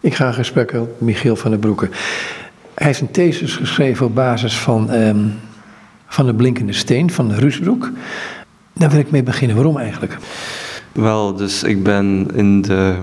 Ik 0.00 0.14
ga 0.14 0.26
in 0.26 0.34
gesprek 0.34 0.72
met 0.72 1.00
Michiel 1.00 1.36
van 1.36 1.50
der 1.50 1.60
Broeke. 1.60 1.88
Hij 2.74 2.86
heeft 2.86 3.00
een 3.00 3.10
thesis 3.10 3.56
geschreven 3.56 4.06
op 4.06 4.14
basis 4.14 4.58
van, 4.58 4.90
um, 4.90 5.34
van 6.06 6.26
de 6.26 6.34
blinkende 6.34 6.72
steen 6.72 7.10
van 7.10 7.32
Ruusbroek. 7.32 7.90
Daar 8.72 8.90
wil 8.90 8.98
ik 8.98 9.10
mee 9.10 9.22
beginnen. 9.22 9.56
Waarom 9.56 9.78
eigenlijk? 9.78 10.18
Wel, 10.92 11.34
dus 11.34 11.62
ik 11.62 11.82
ben 11.82 12.26
in 12.34 12.62
de 12.62 12.94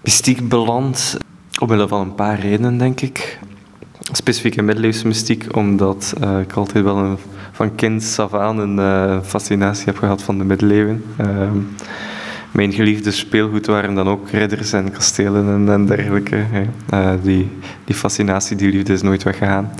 mystiek 0.00 0.48
beland 0.48 1.16
omwille 1.60 1.88
van 1.88 2.00
een 2.00 2.14
paar 2.14 2.40
redenen, 2.40 2.78
denk 2.78 3.00
ik. 3.00 3.38
Specifiek 4.12 4.56
in 4.56 4.64
middeleeuwse 4.64 5.06
mystiek, 5.06 5.56
omdat 5.56 6.14
uh, 6.22 6.40
ik 6.40 6.52
altijd 6.52 6.84
wel 6.84 6.96
een, 6.96 7.18
van 7.52 7.74
kind 7.74 8.16
af 8.18 8.34
aan 8.34 8.58
een 8.58 8.78
uh, 8.78 9.22
fascinatie 9.22 9.84
heb 9.84 9.98
gehad 9.98 10.22
van 10.22 10.38
de 10.38 10.44
middeleeuwen. 10.44 11.04
Uh, 11.20 11.50
mijn 12.56 12.72
geliefde 12.72 13.10
speelgoed 13.10 13.66
waren 13.66 13.94
dan 13.94 14.08
ook 14.08 14.30
ridders 14.30 14.72
en 14.72 14.92
kastelen 14.92 15.46
en, 15.48 15.72
en 15.72 15.86
dergelijke. 15.86 16.44
Uh, 16.94 17.10
die, 17.22 17.50
die 17.84 17.94
fascinatie, 17.94 18.56
die 18.56 18.70
liefde 18.70 18.92
is 18.92 19.02
nooit 19.02 19.22
weggegaan. 19.22 19.72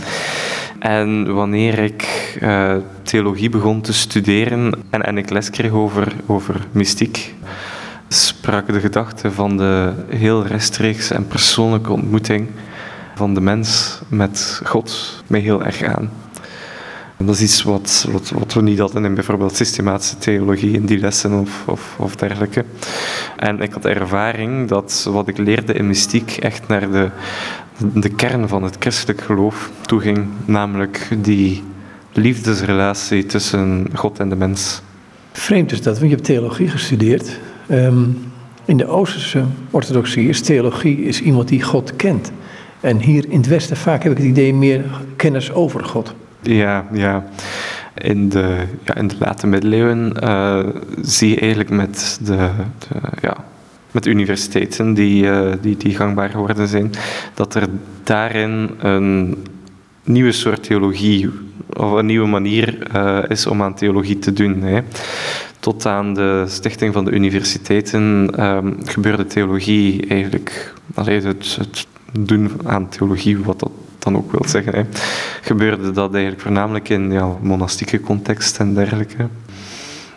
En 0.79 1.34
wanneer 1.34 1.79
ik 1.79 2.37
uh, 2.43 2.77
theologie 3.03 3.48
begon 3.48 3.81
te 3.81 3.93
studeren 3.93 4.73
en, 4.91 5.03
en 5.03 5.19
ik 5.19 5.31
les 5.31 5.51
kreeg 5.51 5.70
over, 5.70 6.12
over 6.27 6.67
mystiek, 6.73 7.34
sprak 8.09 8.73
de 8.73 8.81
gedachte 8.81 9.31
van 9.31 9.56
de 9.56 9.93
heel 10.09 10.47
rechtstreeks 10.47 11.11
en 11.11 11.27
persoonlijke 11.27 11.93
ontmoeting 11.93 12.48
van 13.15 13.34
de 13.34 13.41
mens 13.41 14.01
met 14.09 14.61
God 14.65 15.23
mij 15.27 15.41
heel 15.41 15.65
erg 15.65 15.83
aan. 15.83 16.11
Dat 17.19 17.34
is 17.34 17.43
iets 17.43 17.62
wat, 17.62 18.06
wat, 18.11 18.30
wat 18.30 18.52
we 18.52 18.62
niet 18.62 18.79
hadden 18.79 19.05
in 19.05 19.15
bijvoorbeeld 19.15 19.56
systematische 19.56 20.19
theologie, 20.19 20.73
in 20.73 20.87
die 20.87 20.98
lessen 20.98 21.33
of, 21.66 21.95
of, 21.98 22.16
dergelijke. 22.16 22.65
En 23.37 23.61
ik 23.61 23.73
had 23.73 23.84
ervaring 23.84 24.69
dat 24.69 25.09
wat 25.11 25.29
ik 25.29 25.39
leerde 25.39 25.73
in 25.73 25.87
mystiek 25.87 26.30
echt 26.30 26.69
naar 26.69 26.91
de, 26.91 27.11
de 27.95 28.09
kern 28.09 28.48
van 28.48 28.62
het 28.62 28.77
christelijk 28.79 29.20
geloof 29.20 29.70
toeging, 29.83 30.27
namelijk 30.45 31.09
die 31.19 31.62
liefdesrelatie 32.12 33.27
tussen 33.27 33.87
God 33.94 34.19
en 34.19 34.28
de 34.28 34.37
mens. 34.37 34.81
Vreemd 35.33 35.72
is 35.72 35.83
dat, 35.83 35.98
want 35.98 36.11
je 36.11 36.17
hebt 36.17 36.27
theologie 36.27 36.69
gestudeerd. 36.69 37.39
Um, 37.70 38.33
in 38.64 38.77
de 38.77 38.87
Oosterse 38.87 39.44
orthodoxie 39.70 40.28
is 40.28 40.41
theologie 40.41 41.05
is 41.05 41.20
iemand 41.20 41.48
die 41.48 41.62
God 41.62 41.97
kent. 41.97 42.33
En 42.81 42.98
hier 42.98 43.25
in 43.28 43.37
het 43.37 43.47
Westen 43.47 43.77
vaak 43.77 44.03
heb 44.03 44.12
ik 44.12 44.19
het 44.19 44.27
idee 44.27 44.55
meer 44.55 44.84
kennis 45.17 45.53
over 45.53 45.84
God. 45.84 46.14
Ja, 46.47 46.86
ja. 46.92 47.25
In 47.94 48.28
de, 48.28 48.62
ja, 48.84 48.94
in 48.94 49.08
de 49.08 49.14
late 49.19 49.47
middeleeuwen 49.47 50.12
uh, 50.22 50.58
zie 51.03 51.30
je 51.30 51.38
eigenlijk 51.38 51.70
met 51.70 52.19
de, 52.22 52.50
de 52.78 53.00
ja, 53.20 53.36
met 53.91 54.06
universiteiten 54.06 54.94
die, 54.94 55.25
uh, 55.25 55.53
die, 55.61 55.77
die 55.77 55.97
gangbaar 55.97 56.30
geworden 56.30 56.69
zijn, 56.69 56.91
dat 57.34 57.55
er 57.55 57.69
daarin 58.05 58.70
een 58.78 59.36
nieuwe 60.05 60.33
soort 60.33 60.62
theologie 60.62 61.30
of 61.72 61.92
een 61.92 62.06
nieuwe 62.06 62.27
manier 62.27 62.88
uh, 62.94 63.19
is 63.28 63.47
om 63.47 63.62
aan 63.62 63.75
theologie 63.75 64.19
te 64.19 64.33
doen. 64.33 64.62
Hè. 64.62 64.81
Tot 65.60 65.86
aan 65.86 66.14
de 66.14 66.44
stichting 66.48 66.92
van 66.92 67.05
de 67.05 67.10
universiteiten 67.10 68.31
um, 68.44 68.77
gebeurde 68.84 69.27
theologie 69.27 70.06
eigenlijk, 70.06 70.75
allee, 70.94 71.20
het, 71.20 71.56
het 71.58 71.86
doen 72.19 72.50
aan 72.64 72.88
theologie, 72.88 73.38
wat 73.38 73.60
dat 73.60 73.70
dan 74.07 74.17
ook 74.17 74.33
wil 74.33 74.45
zeggen, 74.47 74.75
hè, 74.75 74.83
gebeurde 75.43 75.91
dat 75.91 76.12
eigenlijk 76.12 76.43
voornamelijk 76.43 76.89
in 76.89 77.12
ja, 77.12 77.37
monastieke 77.41 78.01
context 78.01 78.59
en 78.59 78.75
dergelijke. 78.75 79.29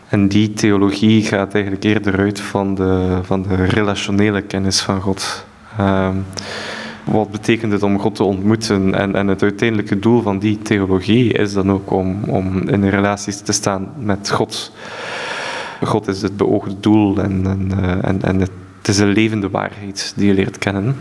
En 0.09 0.27
die 0.27 0.53
theologie 0.53 1.23
gaat 1.23 1.53
eigenlijk 1.53 1.83
eerder 1.83 2.19
uit 2.19 2.39
van 2.39 2.75
de, 2.75 3.19
van 3.21 3.41
de 3.41 3.55
relationele 3.55 4.41
kennis 4.41 4.81
van 4.81 5.01
God. 5.01 5.45
Uh, 5.79 6.09
wat 7.03 7.31
betekent 7.31 7.71
het 7.71 7.83
om 7.83 7.99
God 7.99 8.15
te 8.15 8.23
ontmoeten? 8.23 8.95
En, 8.95 9.15
en 9.15 9.27
het 9.27 9.41
uiteindelijke 9.41 9.99
doel 9.99 10.21
van 10.21 10.39
die 10.39 10.57
theologie 10.57 11.33
is 11.33 11.53
dan 11.53 11.71
ook 11.71 11.91
om, 11.91 12.23
om 12.23 12.67
in 12.67 12.89
relaties 12.89 13.41
te 13.41 13.51
staan 13.51 13.91
met 13.97 14.29
God. 14.29 14.71
God 15.83 16.07
is 16.07 16.21
het 16.21 16.37
beoogde 16.37 16.79
doel 16.79 17.17
en, 17.17 17.45
en, 17.45 17.71
eh, 17.83 18.09
en, 18.09 18.21
en 18.21 18.39
het 18.39 18.87
is 18.87 18.97
een 18.99 19.11
levende 19.11 19.49
waarheid 19.49 20.13
die 20.15 20.27
je 20.27 20.33
leert 20.33 20.57
kennen. 20.57 20.95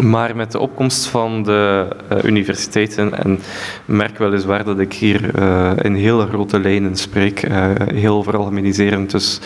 Maar 0.00 0.36
met 0.36 0.52
de 0.52 0.58
opkomst 0.58 1.06
van 1.06 1.42
de 1.42 1.88
uh, 2.12 2.24
universiteiten, 2.24 3.24
en 3.24 3.38
merk 3.84 4.18
weliswaar 4.18 4.64
dat 4.64 4.78
ik 4.78 4.92
hier 4.92 5.38
uh, 5.38 5.70
in 5.82 5.94
hele 5.94 6.26
grote 6.26 6.60
lijnen 6.60 6.96
spreek, 6.96 7.48
uh, 7.48 7.70
heel 7.94 8.22
veralgemeniserend, 8.22 9.10
dus 9.10 9.40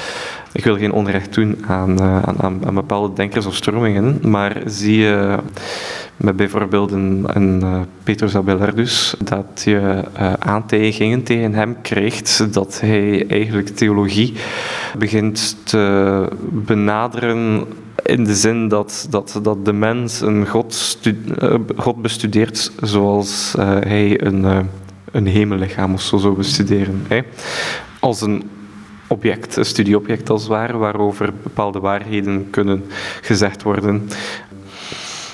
ik 0.52 0.64
wil 0.64 0.76
geen 0.76 0.92
onrecht 0.92 1.34
doen 1.34 1.64
aan, 1.66 2.00
aan, 2.00 2.60
aan, 2.66 2.74
bepaalde 2.74 3.14
denkers 3.14 3.46
of 3.46 3.54
stromingen, 3.54 4.18
maar 4.22 4.62
zie 4.66 4.98
je 4.98 5.36
met 6.16 6.36
bijvoorbeeld 6.36 6.92
een, 6.92 7.24
een 7.26 7.86
Petrus 8.02 8.36
Abelardus 8.36 9.14
dat 9.24 9.62
je 9.64 10.04
aantijgingen 10.38 11.22
tegen 11.22 11.54
hem 11.54 11.76
krijgt 11.82 12.52
dat 12.52 12.80
hij 12.80 13.26
eigenlijk 13.28 13.68
theologie 13.68 14.34
begint 14.98 15.56
te 15.64 16.28
benaderen 16.50 17.66
in 18.04 18.24
de 18.24 18.34
zin 18.34 18.68
dat, 18.68 19.06
dat, 19.10 19.38
dat 19.42 19.64
de 19.64 19.72
mens 19.72 20.20
een 20.20 20.48
God, 20.48 20.98
uh, 21.42 21.54
God 21.76 22.02
bestudeert 22.02 22.72
zoals 22.80 23.54
uh, 23.58 23.76
hij 23.80 24.24
een, 24.24 24.42
uh, 24.42 24.58
een 25.12 25.26
hemellichaam 25.26 25.92
of 25.92 26.00
zo 26.00 26.16
zou 26.16 26.36
bestuderen. 26.36 27.02
Hè? 27.08 27.20
Als 28.00 28.20
een 28.20 28.42
object, 29.06 29.56
een 29.56 29.64
studieobject 29.64 30.30
als 30.30 30.42
het 30.42 30.50
ware, 30.50 30.76
waarover 30.76 31.32
bepaalde 31.42 31.80
waarheden 31.80 32.50
kunnen 32.50 32.84
gezegd 33.20 33.62
worden. 33.62 34.08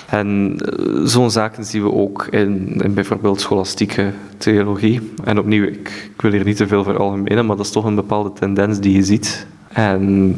En 0.07 0.57
zo'n 1.05 1.31
zaken 1.31 1.65
zien 1.65 1.83
we 1.83 1.93
ook 1.93 2.27
in, 2.31 2.81
in, 2.83 2.95
bijvoorbeeld 2.95 3.41
scholastieke 3.41 4.13
theologie. 4.37 5.13
En 5.25 5.39
opnieuw, 5.39 5.65
ik, 5.65 6.11
ik 6.15 6.21
wil 6.21 6.33
hier 6.33 6.45
niet 6.45 6.57
te 6.57 6.67
veel 6.67 6.85
veralgemenen, 6.85 7.47
maar 7.47 7.57
dat 7.57 7.67
is 7.67 7.73
toch 7.73 7.85
een 7.85 7.95
bepaalde 7.95 8.33
tendens 8.33 8.81
die 8.81 8.93
je 8.93 9.03
ziet. 9.03 9.47
En 9.69 10.35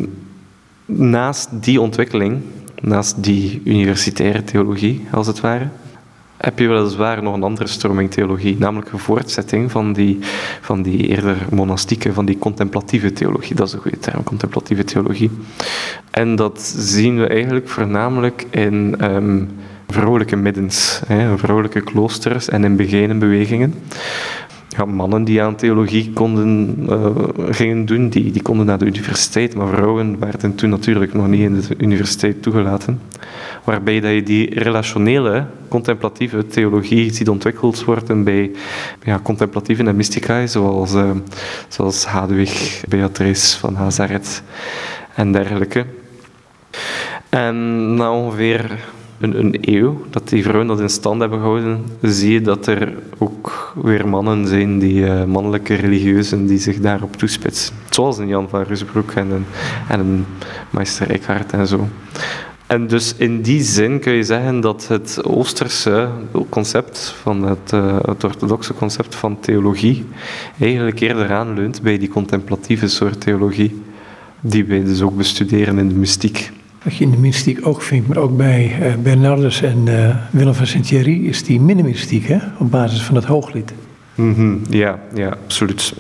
naast 0.97 1.49
die 1.51 1.81
ontwikkeling, 1.81 2.41
naast 2.81 3.23
die 3.23 3.61
universitaire 3.65 4.45
theologie, 4.45 5.07
als 5.11 5.27
het 5.27 5.41
ware, 5.41 5.69
heb 6.37 6.59
je 6.59 6.69
weliswaar 6.69 7.23
nog 7.23 7.35
een 7.35 7.43
andere 7.43 7.69
stroming 7.69 8.11
theologie, 8.11 8.57
namelijk 8.59 8.93
een 8.93 8.99
voortzetting 8.99 9.71
van 9.71 9.93
die, 9.93 10.19
van 10.61 10.83
die 10.83 11.07
eerder 11.07 11.37
monastieke, 11.51 12.13
van 12.13 12.25
die 12.25 12.39
contemplatieve 12.39 13.13
theologie. 13.13 13.55
Dat 13.55 13.67
is 13.67 13.73
een 13.73 13.81
goede 13.81 13.99
term, 13.99 14.23
contemplatieve 14.23 14.85
theologie. 14.85 15.31
En 16.11 16.37
dat 16.37 16.61
zien 16.77 17.19
we 17.19 17.27
eigenlijk 17.27 17.69
voornamelijk 17.69 18.47
in 18.51 18.97
um, 19.05 19.49
vrouwelijke 19.89 20.37
middens, 20.37 21.01
hè, 21.07 21.39
vrouwelijke 21.39 21.81
kloosters 21.81 22.49
en 22.49 22.65
in 22.65 22.77
begenen 22.77 23.19
bewegingen 23.19 23.75
ja, 24.77 24.85
mannen 24.85 25.25
die 25.25 25.43
aan 25.43 25.57
theologie 25.57 26.11
konden, 26.13 26.77
uh, 26.89 27.07
gingen 27.51 27.85
doen, 27.85 28.09
die, 28.09 28.31
die 28.31 28.43
konden 28.43 28.67
naar 28.67 28.79
de 28.79 28.85
universiteit, 28.85 29.55
maar 29.55 29.69
vrouwen 29.69 30.19
werden 30.19 30.55
toen 30.55 30.71
natuurlijk 30.71 31.15
nog 31.15 31.29
niet 31.29 31.41
in 31.41 31.61
de 31.61 31.75
universiteit 31.79 32.43
toegelaten. 32.43 33.01
Waarbij 33.65 34.01
dat 34.01 34.13
je 34.13 34.23
die 34.23 34.61
relationele, 34.61 35.47
contemplatieve 35.69 36.47
theologie 36.47 37.13
ziet 37.13 37.29
ontwikkeld 37.29 37.85
worden 37.85 38.25
bij 38.25 38.51
ja, 39.05 39.21
contemplatieve 39.23 39.85
en 39.85 39.97
mysticae, 39.97 40.47
zoals, 40.47 40.95
uh, 40.95 41.11
zoals 41.69 42.05
Hadwig, 42.05 42.85
Beatrice 42.89 43.59
van 43.59 43.73
Nazareth 43.73 44.43
en 45.15 45.33
dergelijke. 45.33 45.85
En 47.29 47.95
na 47.95 48.13
ongeveer 48.13 48.79
een, 49.23 49.39
een, 49.39 49.59
eeuw 49.61 50.05
dat 50.11 50.29
die 50.29 50.43
vrouwen 50.43 50.67
dat 50.67 50.81
in 50.81 50.89
stand 50.89 51.21
hebben 51.21 51.39
gehouden, 51.39 51.85
zie 52.01 52.33
je 52.33 52.41
dat 52.41 52.67
er 52.67 52.93
ook 53.19 53.73
weer 53.83 54.09
mannen 54.09 54.47
zijn, 54.47 54.79
die 54.79 55.01
uh, 55.01 55.25
mannelijke 55.25 55.75
religieuzen, 55.75 56.47
die 56.47 56.59
zich 56.59 56.81
daarop 56.81 57.17
toespitsen. 57.17 57.75
Zoals 57.91 58.19
een 58.19 58.29
Jan 58.29 58.49
van 58.49 58.63
Rusbroek 58.63 59.11
en 59.11 59.31
een, 59.31 59.45
en 59.89 60.01
een 60.01 60.25
Meister 60.71 61.11
Eckhart 61.11 61.53
en 61.53 61.67
zo. 61.67 61.89
En 62.67 62.87
dus 62.87 63.15
in 63.17 63.43
die 63.43 63.63
zin 63.63 64.01
kun 64.01 64.13
je 64.13 64.23
zeggen 64.23 64.61
dat 64.61 64.89
het 64.89 65.25
Oosterse 65.25 66.09
concept, 66.49 67.15
van 67.23 67.43
het, 67.43 67.73
uh, 67.75 67.97
het 68.03 68.25
orthodoxe 68.25 68.75
concept 68.75 69.15
van 69.15 69.41
theologie, 69.41 70.05
eigenlijk 70.61 71.01
eerder 71.01 71.33
aanleunt 71.33 71.83
bij 71.83 71.99
die 71.99 72.09
contemplatieve 72.09 72.89
soort 72.89 73.21
theologie, 73.21 73.83
die 74.41 74.65
wij 74.65 74.85
dus 74.85 75.03
ook 75.03 75.17
bestuderen 75.17 75.79
in 75.79 75.89
de 75.89 75.95
mystiek. 75.95 76.51
Wat 76.83 76.97
je 76.97 77.05
in 77.05 77.11
de 77.11 77.17
mystiek 77.17 77.67
ook 77.67 77.83
vindt, 77.83 78.09
maar 78.09 78.17
ook 78.17 78.37
bij 78.37 78.77
uh, 78.81 78.95
Bernardus 79.03 79.63
en 79.63 79.87
uh, 79.87 80.17
Willem 80.31 80.55
van 80.55 80.67
Sint-Thierry, 80.67 81.27
is 81.27 81.45
die 81.45 81.61
minimystiek, 81.61 82.27
hè? 82.27 82.39
op 82.59 82.71
basis 82.71 83.03
van 83.03 83.15
het 83.15 83.25
hooglied. 83.25 83.73
Mm. 84.15 84.61
Ja, 84.71 84.99
ja, 85.15 85.29
absoluut. 85.45 85.95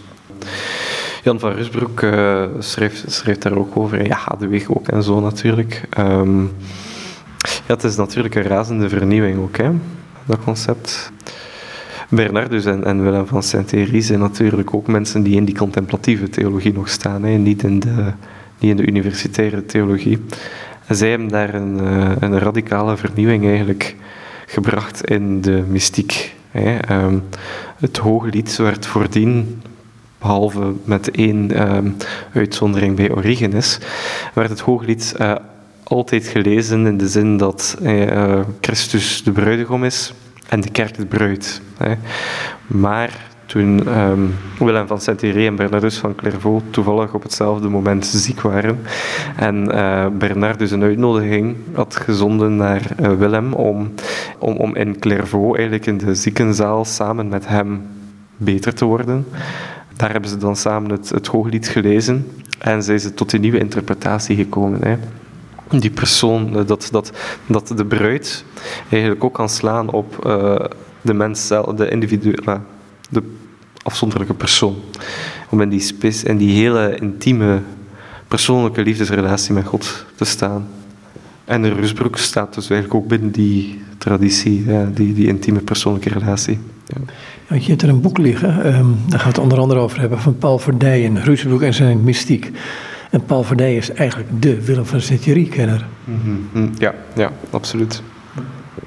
Jan 1.23 1.41
van 1.41 1.53
Rusbroek 1.53 2.01
uh, 2.01 2.45
schreef, 2.59 3.39
daar 3.39 3.57
ook 3.57 3.77
over, 3.77 4.07
ja, 4.07 4.17
Hadewig 4.17 4.71
ook 4.71 4.89
en 4.89 5.03
zo 5.03 5.21
natuurlijk. 5.21 5.89
Um, 5.99 6.51
ja, 7.43 7.75
het 7.75 7.85
is 7.85 7.97
natuurlijk 7.97 8.35
een 8.35 8.43
razende 8.43 8.89
vernieuwing 8.89 9.39
ook, 9.39 9.57
hè, 9.57 9.71
dat 10.25 10.39
concept. 10.45 11.13
Bernardus 12.09 12.65
en, 12.65 12.85
en 12.85 13.03
Willem 13.03 13.27
van 13.27 13.43
Sint-Thierry 13.43 14.01
zijn 14.01 14.19
natuurlijk 14.19 14.75
ook 14.75 14.87
mensen 14.87 15.23
die 15.23 15.37
in 15.37 15.45
die 15.45 15.57
contemplatieve 15.57 16.29
theologie 16.29 16.73
nog 16.73 16.89
staan, 16.89 17.23
hè, 17.23 17.37
niet 17.37 17.63
in 17.63 17.81
de, 17.81 18.13
niet 18.59 18.71
in 18.71 18.77
de 18.77 18.87
universitaire 18.87 19.67
theologie. 19.67 20.19
Zij 20.89 21.11
hebben 21.11 21.29
daar 21.29 21.55
een, 21.55 21.79
uh, 21.83 22.11
een 22.19 22.39
radicale 22.39 22.97
vernieuwing 22.97 23.47
eigenlijk 23.47 23.97
gebracht 24.47 25.05
in 25.05 25.41
de 25.41 25.65
mystiek. 25.69 26.35
Hè. 26.51 27.03
Um, 27.05 27.25
het 27.77 27.97
hooglied 27.97 28.57
werd 28.57 28.87
voordien, 28.87 29.63
behalve 30.19 30.73
met 30.85 31.11
één 31.11 31.71
um, 31.75 31.97
uitzondering 32.33 32.97
bij 32.97 33.11
Origenes, 33.11 33.79
werd 34.35 34.51
het 34.51 34.61
hooglied 34.61 35.15
uh, 35.21 35.35
altijd 35.83 36.27
gelezen 36.27 36.87
in 36.87 36.99
de 36.99 37.09
zin 37.09 37.37
dat 37.37 37.77
uh, 37.83 38.41
Christus 38.61 39.23
de 39.23 39.33
bruidegom 39.33 39.85
is 39.85 40.13
en 40.49 40.61
de 40.61 40.71
kerk 40.71 40.97
de 40.97 41.07
bruid. 41.07 41.63
Hè. 41.77 41.95
Maar 42.67 43.31
toen 43.53 43.99
um, 43.99 44.35
Willem 44.59 44.87
van 44.87 45.01
Saint-Thierry 45.01 45.47
en 45.47 45.57
Bernardus 45.57 45.99
van 45.99 46.15
Clairvaux 46.15 46.65
toevallig 46.71 47.15
op 47.15 47.23
hetzelfde 47.23 47.69
moment 47.69 48.07
ziek 48.07 48.41
waren. 48.41 48.79
En 49.37 49.69
uh, 49.75 50.07
Bernard 50.19 50.59
dus 50.59 50.71
een 50.71 50.83
uitnodiging 50.83 51.57
had 51.73 51.97
gezonden 51.97 52.57
naar 52.57 52.83
uh, 53.01 53.13
Willem 53.13 53.53
om, 53.53 53.93
om, 54.39 54.57
om 54.57 54.75
in 54.75 54.99
Clairvaux, 54.99 55.55
eigenlijk 55.55 55.87
in 55.87 55.99
de 55.99 56.15
ziekenzaal, 56.15 56.85
samen 56.85 57.29
met 57.29 57.49
hem 57.49 57.83
beter 58.37 58.75
te 58.75 58.85
worden. 58.85 59.27
Daar 59.97 60.13
hebben 60.13 60.31
ze 60.31 60.37
dan 60.37 60.57
samen 60.57 60.91
het, 60.91 61.09
het 61.09 61.27
hooglied 61.27 61.69
gelezen 61.69 62.27
en 62.59 62.83
zijn 62.83 63.01
ze 63.01 63.15
tot 63.15 63.33
een 63.33 63.41
nieuwe 63.41 63.59
interpretatie 63.59 64.37
gekomen. 64.37 64.85
Hè 64.85 64.97
die 65.81 65.91
persoon, 65.91 66.59
eh, 66.59 66.67
dat, 66.67 66.89
dat, 66.91 67.13
dat 67.47 67.73
de 67.77 67.85
bruid 67.85 68.45
eigenlijk 68.89 69.25
ook 69.25 69.35
kan 69.35 69.49
slaan 69.49 69.91
op 69.91 70.17
de 71.01 71.15
mens 71.15 71.47
zelf, 71.47 71.75
de 71.75 71.89
individu, 71.89 72.35
de 73.11 73.23
afzonderlijke 73.83 74.35
persoon. 74.35 74.77
Om 75.49 75.61
in 75.61 75.69
die 75.69 75.81
spis 75.81 76.25
en 76.25 76.37
die 76.37 76.51
hele 76.51 76.97
intieme 77.01 77.61
persoonlijke 78.29 78.83
liefdesrelatie 78.83 79.55
met 79.55 79.67
God 79.67 80.05
te 80.15 80.25
staan. 80.25 80.69
En 81.45 81.63
de 81.63 81.73
Rusbroek 81.73 82.17
staat 82.17 82.55
dus 82.55 82.71
eigenlijk 82.71 83.03
ook 83.03 83.09
binnen 83.09 83.31
die 83.31 83.81
traditie, 83.99 84.65
ja, 84.67 84.89
die, 84.95 85.15
die 85.15 85.27
intieme 85.27 85.61
persoonlijke 85.61 86.09
relatie. 86.09 86.59
Ja. 87.49 87.57
je 87.57 87.69
hebt 87.71 87.83
er 87.83 87.89
een 87.89 88.01
boek 88.01 88.19
liggen, 88.19 88.77
um, 88.77 88.97
daar 89.09 89.19
gaat 89.19 89.37
het 89.37 89.39
onder 89.39 89.59
andere 89.59 89.81
over 89.81 90.01
hebben, 90.01 90.21
van 90.21 90.39
Paul 90.39 90.59
Verdijen, 90.59 91.25
Rusbroek 91.25 91.63
en 91.63 91.75
zijn 91.75 92.05
mystiek. 92.05 92.51
En 93.11 93.25
Paul 93.25 93.43
Verdijen 93.43 93.77
is 93.77 93.91
eigenlijk 93.91 94.31
de 94.43 94.65
Willem 94.65 94.87
van 94.87 95.01
Sint-Thierry-kenner. 95.01 95.87
Mm 96.05 96.47
-hmm. 96.53 96.71
Ja, 96.79 96.95
ja, 97.15 97.33
absoluut. 97.51 98.03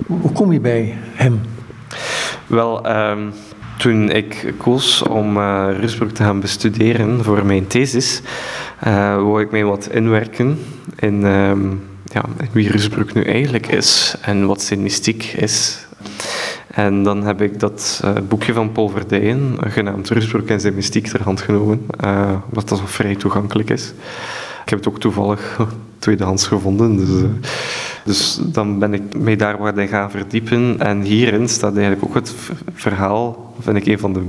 Hoe, 0.08 0.20
hoe, 0.20 0.32
kom 0.32 0.52
je 0.52 0.60
bij 0.60 0.98
hem? 1.14 1.40
Wel, 2.48 2.90
um, 2.90 3.32
toen 3.78 4.10
ik 4.10 4.54
koos 4.58 5.02
om 5.02 5.38
uh, 5.38 5.68
Rusbroek 5.80 6.10
te 6.10 6.24
gaan 6.24 6.40
bestuderen 6.40 7.24
voor 7.24 7.46
mijn 7.46 7.68
thesis, 7.68 8.22
uh, 8.88 9.16
wou 9.16 9.42
ik 9.42 9.52
mij 9.52 9.64
wat 9.64 9.90
inwerken 9.92 10.60
in, 10.96 11.24
um, 11.24 11.84
ja, 12.04 12.24
wie 12.52 12.72
Rusbroek 12.72 13.14
nu 13.14 13.24
eigenlijk 13.24 13.68
is 13.68 14.16
en 14.22 14.48
wat 14.48 14.62
zijn 14.62 14.82
mystiek 14.82 15.24
is. 15.24 15.86
En 16.68 17.04
dan 17.04 17.24
heb 17.24 17.42
ik 17.42 17.60
dat 17.60 18.02
uh, 18.06 18.12
boekje 18.28 18.54
van 18.54 18.72
Paul 18.72 18.90
Verdijen, 18.90 19.58
genaamd 19.60 20.10
Rusbroek 20.10 20.48
en 20.48 20.60
zijn 20.60 20.76
mystiek, 20.76 21.08
ter 21.08 21.24
hand 21.24 21.42
genomen, 21.42 21.86
wat 22.50 22.70
dat 22.70 22.82
vrij 22.86 23.16
toegankelijk 23.16 23.70
is. 23.70 23.94
Ik 24.64 24.70
heb 24.70 24.80
het 24.80 24.88
ook 24.88 25.00
toevallig 25.00 25.60
tweedehands 26.00 26.48
gevonden, 26.48 26.98
dus... 26.98 27.30
Dus 28.06 28.40
dan 28.42 28.80
ben 28.80 28.94
ik 28.94 29.18
mij 29.18 29.36
daar 29.36 29.58
wat 29.58 29.80
gaan 29.80 30.12
verdiepen. 30.12 30.80
En 30.80 31.02
hierin 31.02 31.50
staat 31.50 31.76
eigenlijk 31.76 32.06
ook 32.06 32.14
het 32.14 32.34
verhaal, 32.74 33.54
vind 33.60 33.78
ik 33.78 33.86
een 33.86 34.00
van 34.00 34.14
de, 34.14 34.24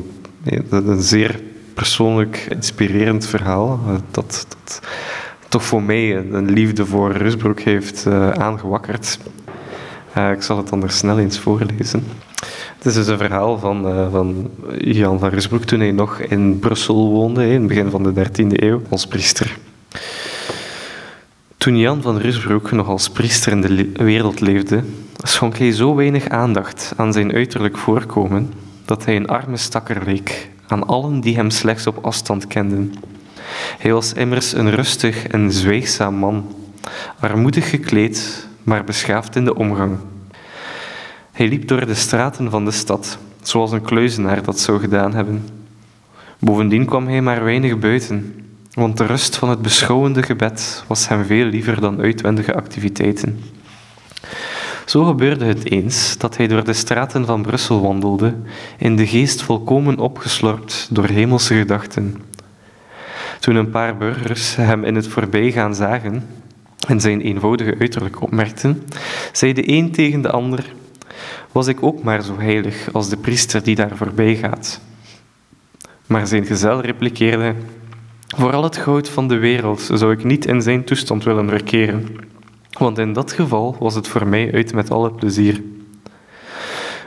een 0.70 1.02
zeer 1.02 1.40
persoonlijk 1.74 2.46
inspirerend 2.48 3.26
verhaal. 3.26 3.80
Eh, 3.86 3.94
dat, 4.10 4.46
toch 5.48 5.64
voor 5.64 5.82
mij 5.82 6.16
een 6.16 6.50
liefde 6.50 6.86
voor 6.86 7.12
Rusbroek 7.12 7.60
heeft 7.60 8.04
uh, 8.08 8.30
aangewakkerd. 8.30 9.19
Ik 10.32 10.42
zal 10.42 10.56
het 10.56 10.69
dan 10.69 10.82
snel 10.86 11.19
eens 11.19 11.38
voorlezen. 11.38 12.04
Het 12.76 12.86
is 12.86 12.94
dus 12.94 13.06
een 13.06 13.19
verhaal 13.19 13.58
van, 13.58 13.82
van 14.10 14.50
Jan 14.78 15.19
van 15.19 15.28
Rusbroek 15.28 15.64
toen 15.64 15.80
hij 15.80 15.92
nog 15.92 16.19
in 16.19 16.58
Brussel 16.58 17.10
woonde, 17.10 17.48
in 17.48 17.58
het 17.58 17.66
begin 17.66 17.90
van 17.90 18.02
de 18.02 18.12
13e 18.12 18.46
eeuw, 18.46 18.82
als 18.88 19.06
priester. 19.06 19.58
Toen 21.66 21.78
Jan 21.78 22.02
van 22.02 22.18
Rusbroek 22.18 22.72
nog 22.72 22.88
als 22.88 23.10
priester 23.10 23.52
in 23.52 23.60
de 23.60 23.92
wereld 23.92 24.40
leefde, 24.40 24.84
schonk 25.22 25.56
hij 25.56 25.72
zo 25.72 25.94
weinig 25.94 26.28
aandacht 26.28 26.92
aan 26.96 27.12
zijn 27.12 27.32
uiterlijk 27.32 27.78
voorkomen 27.78 28.52
dat 28.84 29.04
hij 29.04 29.16
een 29.16 29.28
arme 29.28 29.56
stakker 29.56 30.04
leek 30.04 30.50
aan 30.66 30.86
allen 30.86 31.20
die 31.20 31.36
hem 31.36 31.50
slechts 31.50 31.86
op 31.86 32.04
afstand 32.04 32.46
kenden. 32.46 32.94
Hij 33.78 33.92
was 33.92 34.12
immers 34.12 34.52
een 34.52 34.70
rustig 34.70 35.26
en 35.26 35.52
zwijgzaam 35.52 36.14
man, 36.14 36.54
armoedig 37.20 37.70
gekleed, 37.70 38.48
maar 38.62 38.84
beschaafd 38.84 39.36
in 39.36 39.44
de 39.44 39.54
omgang. 39.54 39.96
Hij 41.32 41.48
liep 41.48 41.69
door 41.69 41.86
de 41.86 41.94
straten 41.94 42.50
van 42.50 42.64
de 42.64 42.70
stad, 42.70 43.19
zoals 43.42 43.72
een 43.72 43.82
kluizenaar 43.82 44.42
dat 44.42 44.58
zou 44.58 44.80
gedaan 44.80 45.14
hebben. 45.14 45.48
Bovendien 46.38 46.84
kwam 46.84 47.06
hij 47.06 47.22
maar 47.22 47.44
weinig 47.44 47.78
buiten, 47.78 48.45
want 48.76 48.96
de 48.96 49.06
rust 49.06 49.37
van 49.37 49.49
het 49.49 49.62
beschouwende 49.62 50.23
gebed 50.23 50.84
was 50.87 51.08
hem 51.08 51.25
veel 51.25 51.44
liever 51.44 51.81
dan 51.81 52.00
uitwendige 52.00 52.55
activiteiten. 52.55 53.43
Zo 54.84 55.05
gebeurde 55.05 55.44
het 55.44 55.70
eens 55.70 56.19
dat 56.19 56.37
hij 56.37 56.46
door 56.46 56.64
de 56.64 56.73
straten 56.73 57.26
van 57.26 57.43
Brussel 57.43 57.81
wandelde, 57.81 58.34
in 58.78 58.96
de 58.96 59.06
geest 59.06 59.43
volkomen 59.43 59.99
opgeslorpt 59.99 60.88
door 60.90 61.06
hemelse 61.06 61.55
gedachten. 61.55 62.23
Toen 63.40 63.56
een 63.56 63.70
paar 63.70 63.96
burgers 63.96 64.56
hem 64.56 64.84
in 64.84 64.94
het 64.94 65.08
voorbijgaan 65.08 65.75
zagen 65.75 66.26
en 66.88 67.00
zijn 67.00 67.20
eenvoudige 67.20 67.76
uiterlijk 67.79 68.22
opmerkten, 68.22 68.82
zei 69.32 69.52
de 69.52 69.69
een 69.69 69.93
tegen 69.93 70.20
de 70.20 70.31
ander: 70.31 70.72
Was 71.52 71.67
ik 71.67 71.82
ook 71.82 72.02
maar 72.02 72.22
zo 72.22 72.38
heilig 72.38 72.88
als 72.93 73.08
de 73.08 73.17
priester 73.17 73.62
die 73.62 73.75
daar 73.75 73.96
voorbij 73.96 74.37
gaat? 74.37 74.81
Maar 76.06 76.26
zijn 76.26 76.46
gezel 76.46 76.81
repliceerde: 76.81 77.55
voor 78.26 78.52
al 78.52 78.62
het 78.62 78.76
goud 78.76 79.08
van 79.08 79.28
de 79.28 79.38
wereld 79.38 79.90
zou 79.93 80.12
ik 80.12 80.25
niet 80.25 80.46
in 80.46 80.62
zijn 80.62 80.84
toestand 80.84 81.25
willen 81.25 81.49
verkeren, 81.49 82.17
want 82.78 82.99
in 82.99 83.12
dat 83.12 83.32
geval 83.32 83.76
was 83.78 83.94
het 83.94 84.08
voor 84.08 84.26
mij 84.26 84.52
uit 84.52 84.75
met 84.75 84.90
alle 84.90 85.11
plezier. 85.11 85.62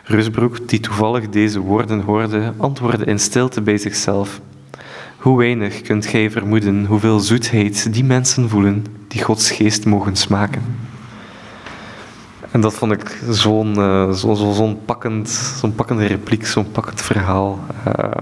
Rusbroek, 0.04 0.68
die 0.68 0.80
toevallig 0.80 1.30
deze 1.30 1.60
woorden 1.60 2.02
hoorde, 2.02 2.54
antwoordde 2.58 3.06
in 3.06 3.20
stilte 3.20 3.62
bij 3.62 3.78
zichzelf. 3.78 4.42
Hoe 5.18 5.38
weinig 5.38 5.82
kunt 5.82 6.06
gij 6.06 6.32
vermoeden 6.32 6.86
hoeveel 6.86 7.20
zoetheid 7.20 7.94
die 7.94 8.04
mensen 8.04 8.50
voelen 8.50 8.86
die 9.08 9.24
Gods 9.24 9.52
geest 9.52 9.86
mogen 9.86 10.16
smaken. 10.16 10.62
En 12.52 12.62
dat 12.62 12.74
vond 12.74 12.92
ik 12.92 13.22
zo'n 13.30 13.76
uh, 13.76 14.12
zo, 14.12 14.34
zo, 14.34 14.52
zo 14.52 14.80
pakkend, 14.86 15.30
zo'n 15.30 15.76
pakkende 15.76 16.06
repliek, 16.06 16.46
zo'n 16.46 16.72
pakkend 16.72 17.02
verhaal. 17.02 17.60
Uh, 17.88 18.22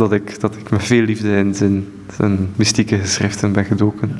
dat 0.00 0.12
ik, 0.12 0.40
dat 0.40 0.54
ik 0.56 0.70
met 0.70 0.82
veel 0.82 1.02
liefde 1.02 1.36
in 1.36 1.54
zijn, 1.54 1.84
zijn 2.16 2.48
mystieke 2.56 2.98
geschriften 2.98 3.52
ben 3.52 3.64
gedoken. 3.64 4.18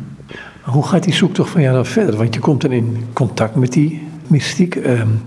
Hoe 0.62 0.86
gaat 0.86 1.02
die 1.02 1.14
zoektocht 1.14 1.50
van 1.50 1.62
jou 1.62 1.74
dan 1.74 1.86
verder? 1.86 2.16
Want 2.16 2.34
je 2.34 2.40
komt 2.40 2.60
dan 2.60 2.72
in 2.72 2.96
contact 3.12 3.54
met 3.54 3.72
die 3.72 4.02
mystiek. 4.26 4.74
Um, 4.74 5.22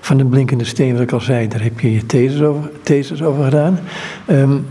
van 0.00 0.16
de 0.16 0.24
blinkende 0.24 0.64
steen, 0.64 0.92
wat 0.92 1.02
ik 1.02 1.12
al 1.12 1.20
zei, 1.20 1.48
daar 1.48 1.62
heb 1.62 1.80
je 1.80 1.92
je 1.92 2.06
thesis 2.06 2.40
over, 2.40 2.70
thesis 2.82 3.22
over 3.22 3.44
gedaan. 3.44 3.78
Um, 4.30 4.64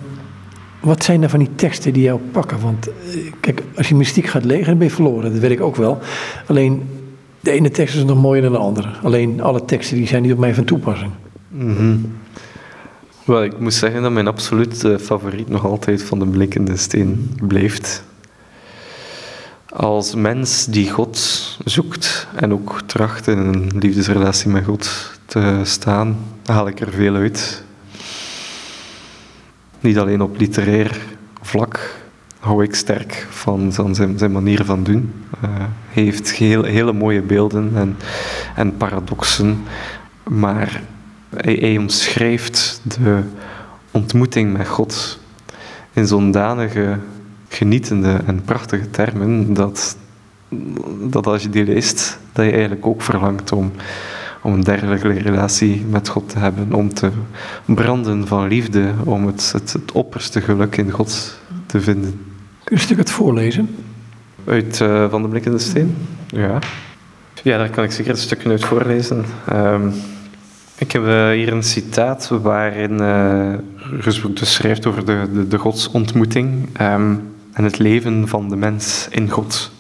wat 0.80 1.04
zijn 1.04 1.24
er 1.24 1.30
van 1.30 1.40
die 1.40 1.56
teksten 1.56 1.94
die 1.94 2.04
jou 2.04 2.20
pakken? 2.32 2.60
Want 2.60 2.88
eh, 2.88 2.94
kijk, 3.40 3.64
als 3.76 3.90
je 3.90 3.96
mystiek 3.96 4.26
gaat 4.26 4.46
lezen, 4.46 4.66
dan 4.66 4.78
ben 4.78 4.88
je 4.88 4.94
verloren. 4.94 5.32
Dat 5.32 5.42
weet 5.42 5.52
ik 5.52 5.62
ook 5.62 5.76
wel. 5.76 6.00
Alleen, 6.48 6.84
de 7.40 7.52
ene 7.52 7.70
tekst 7.70 7.96
is 7.96 8.04
nog 8.04 8.22
mooier 8.22 8.42
dan 8.42 8.52
de 8.52 8.58
andere. 8.58 8.90
Alleen, 9.04 9.42
alle 9.42 9.66
teksten 9.66 9.98
die 9.98 10.08
zijn 10.08 10.22
niet 10.22 10.32
op 10.32 10.38
mij 10.38 10.54
van 10.54 10.64
toepassing. 10.64 11.12
Mm 11.50 11.76
-hmm. 11.76 12.12
Wel, 13.26 13.44
ik 13.44 13.60
moet 13.60 13.74
zeggen 13.74 14.02
dat 14.02 14.12
mijn 14.12 14.28
absolute 14.28 15.00
favoriet 15.00 15.50
nog 15.50 15.66
altijd 15.66 16.04
van 16.04 16.20
de 16.20 16.26
blinkende 16.26 16.78
steen 16.78 17.38
blijft. 17.48 18.04
Als 19.70 20.16
mens 20.16 20.66
die 20.66 20.90
God 20.90 21.18
zoekt 21.66 22.28
en 22.36 22.54
ook 22.54 22.82
tracht 22.86 23.28
in 23.28 23.38
een 23.38 23.72
liefdesrelatie 23.80 24.50
met 24.50 24.66
God 24.66 25.12
te 25.26 25.60
staan, 25.64 26.18
haal 26.46 26.68
ik 26.68 26.80
er 26.80 26.92
veel 26.92 27.16
uit. 27.16 27.64
Niet 29.80 29.98
alleen 29.98 30.22
op 30.22 30.38
literair 30.38 30.98
vlak 31.42 31.96
hou 32.40 32.64
ik 32.64 32.76
sterk 32.76 33.28
van 33.30 33.72
zijn, 33.72 34.18
zijn 34.18 34.32
manier 34.32 34.66
van 34.66 34.84
doen. 34.84 35.14
Uh, 35.44 35.50
hij 35.90 36.04
heeft 36.04 36.32
heel, 36.32 36.64
hele 36.64 36.94
mooie 36.94 37.22
beelden 37.22 37.72
en, 37.76 37.98
en 38.56 38.78
paradoxen, 38.78 39.64
maar 40.24 40.82
hij, 41.36 41.54
hij 41.54 41.78
omschrijft 41.78 42.82
de 42.84 43.22
ontmoeting 43.92 44.58
met 44.58 44.68
God 44.68 45.20
in 45.94 46.08
zo'n 46.08 46.32
danige, 46.32 46.98
genietende 47.48 48.20
en 48.26 48.42
prachtige 48.42 48.90
termen 48.90 49.54
dat, 49.54 49.98
dat 51.10 51.28
als 51.28 51.44
je 51.44 51.50
die 51.50 51.66
leest, 51.66 52.20
dat 52.32 52.46
je 52.46 52.52
eigenlijk 52.52 52.86
ook 52.86 53.02
verlangt 53.02 53.52
om, 53.52 53.72
om 54.42 54.54
een 54.54 54.64
dergelijke 54.64 55.08
relatie 55.08 55.86
met 55.90 56.08
God 56.08 56.30
te 56.30 56.40
hebben, 56.40 56.74
om 56.74 56.94
te 56.94 57.12
branden 57.66 58.28
van 58.28 58.48
liefde, 58.48 58.92
om 59.04 59.28
het, 59.28 59.52
het, 59.52 59.74
het 59.74 59.92
opperste 59.92 60.42
geluk 60.42 60.78
in 60.78 60.92
God 60.92 61.40
te 61.66 61.82
vinden. 61.82 62.12
Kun 62.64 62.76
je 62.76 62.76
een 62.76 62.80
stuk 62.80 62.98
het 62.98 63.12
voorlezen? 63.12 63.76
Uit 64.46 64.80
uh, 64.80 65.10
Van 65.10 65.22
de 65.22 65.28
Blikkende 65.28 65.60
Steen? 65.60 65.96
Ja. 66.28 66.60
Ja, 67.44 67.58
daar 67.58 67.70
kan 67.70 67.84
ik 67.84 67.92
zeker 67.92 68.12
een 68.12 68.18
stukje 68.18 68.50
uit 68.50 68.66
voorlezen. 68.66 69.26
Ehm, 69.48 69.90
ik 70.84 70.92
heb 70.92 71.04
uh, 71.04 71.30
hier 71.30 71.52
een 71.54 71.64
citaat 71.64 72.28
waarin 72.28 73.02
uh, 73.02 73.54
Rusbroek 74.00 74.36
dus 74.40 74.54
schrijft 74.54 74.86
over 74.86 75.06
de, 75.06 75.30
de, 75.34 75.48
de 75.48 75.58
godsontmoeting 75.58 76.80
um, 76.82 77.34
en 77.54 77.64
het 77.64 77.78
leven 77.78 78.28
van 78.28 78.50
de 78.50 78.56
mens 78.56 79.08
in 79.10 79.30
God. 79.30 79.72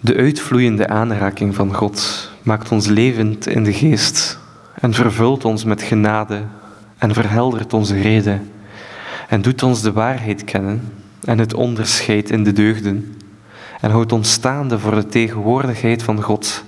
De 0.00 0.16
uitvloeiende 0.16 0.88
aanraking 0.88 1.54
van 1.54 1.74
God 1.74 2.30
maakt 2.42 2.72
ons 2.72 2.86
levend 2.86 3.46
in 3.46 3.64
de 3.64 3.72
geest 3.72 4.38
en 4.80 4.94
vervult 4.94 5.44
ons 5.44 5.64
met 5.64 5.82
genade 5.82 6.42
en 6.98 7.14
verheldert 7.14 7.72
onze 7.72 8.00
reden 8.00 8.50
en 9.28 9.42
doet 9.42 9.62
ons 9.62 9.82
de 9.82 9.92
waarheid 9.92 10.44
kennen 10.44 10.92
en 11.24 11.38
het 11.38 11.54
onderscheid 11.54 12.30
in 12.30 12.44
de 12.44 12.52
deugden 12.52 13.16
en 13.80 13.90
houdt 13.90 14.12
ons 14.12 14.32
staande 14.32 14.78
voor 14.78 14.94
de 14.94 15.06
tegenwoordigheid 15.06 16.02
van 16.02 16.22
God 16.22 16.64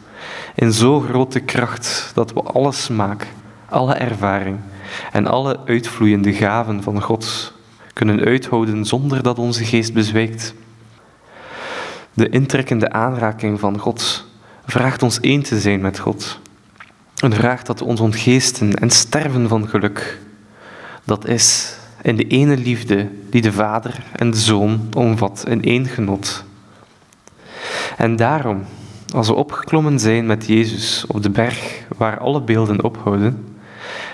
in 0.59 0.73
zo 0.73 1.00
grote 1.00 1.41
kracht 1.41 2.11
dat 2.15 2.33
we 2.33 2.43
alle 2.43 2.73
smaak, 2.73 3.27
alle 3.69 3.95
ervaring 3.95 4.59
en 5.12 5.27
alle 5.27 5.61
uitvloeiende 5.65 6.33
gaven 6.33 6.83
van 6.83 7.03
God 7.03 7.53
kunnen 7.93 8.21
uithouden 8.21 8.85
zonder 8.85 9.23
dat 9.23 9.38
onze 9.38 9.65
geest 9.65 9.93
bezwijkt. 9.93 10.55
De 12.15 12.29
intrekkende 12.29 12.91
aanraking 12.91 13.61
van 13.61 13.79
God 13.79 14.25
vraagt 14.67 15.03
ons 15.03 15.21
één 15.21 15.43
te 15.43 15.61
zijn 15.61 15.81
met 15.81 15.99
God. 15.99 16.41
En 17.17 17.33
vraagt 17.33 17.67
dat 17.67 17.83
ons 17.83 18.00
ontgeesten 18.00 18.75
en 18.75 18.91
sterven 18.91 19.49
van 19.49 19.69
geluk. 19.69 20.19
Dat 21.05 21.27
is 21.27 21.77
in 22.03 22.17
de 22.17 22.27
ene 22.27 22.57
liefde 22.57 23.09
die 23.31 23.43
de 23.43 23.53
Vader 23.53 24.05
en 24.12 24.31
de 24.31 24.37
Zoon 24.37 24.88
omvat 24.97 25.45
in 25.49 25.62
één 25.62 25.87
genot. 25.87 26.45
En 27.97 28.17
daarom, 28.17 28.65
als 29.15 29.29
we 29.29 29.35
opgeklommen 29.35 29.99
zijn 29.99 30.27
met 30.27 30.47
Jezus 30.47 31.05
op 31.07 31.23
de 31.23 31.31
berg 31.31 31.85
waar 31.97 32.19
alle 32.19 32.43
beelden 32.43 32.85
ophouden, 32.85 33.57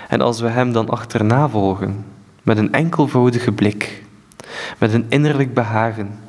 en 0.07 0.21
als 0.21 0.39
we 0.39 0.47
Hem 0.47 0.71
dan 0.71 0.89
achterna 0.89 1.49
volgen 1.49 2.05
met 2.43 2.57
een 2.57 2.73
enkelvoudige 2.73 3.51
blik, 3.51 4.03
met 4.77 4.93
een 4.93 5.05
innerlijk 5.09 5.53
behagen, 5.53 6.19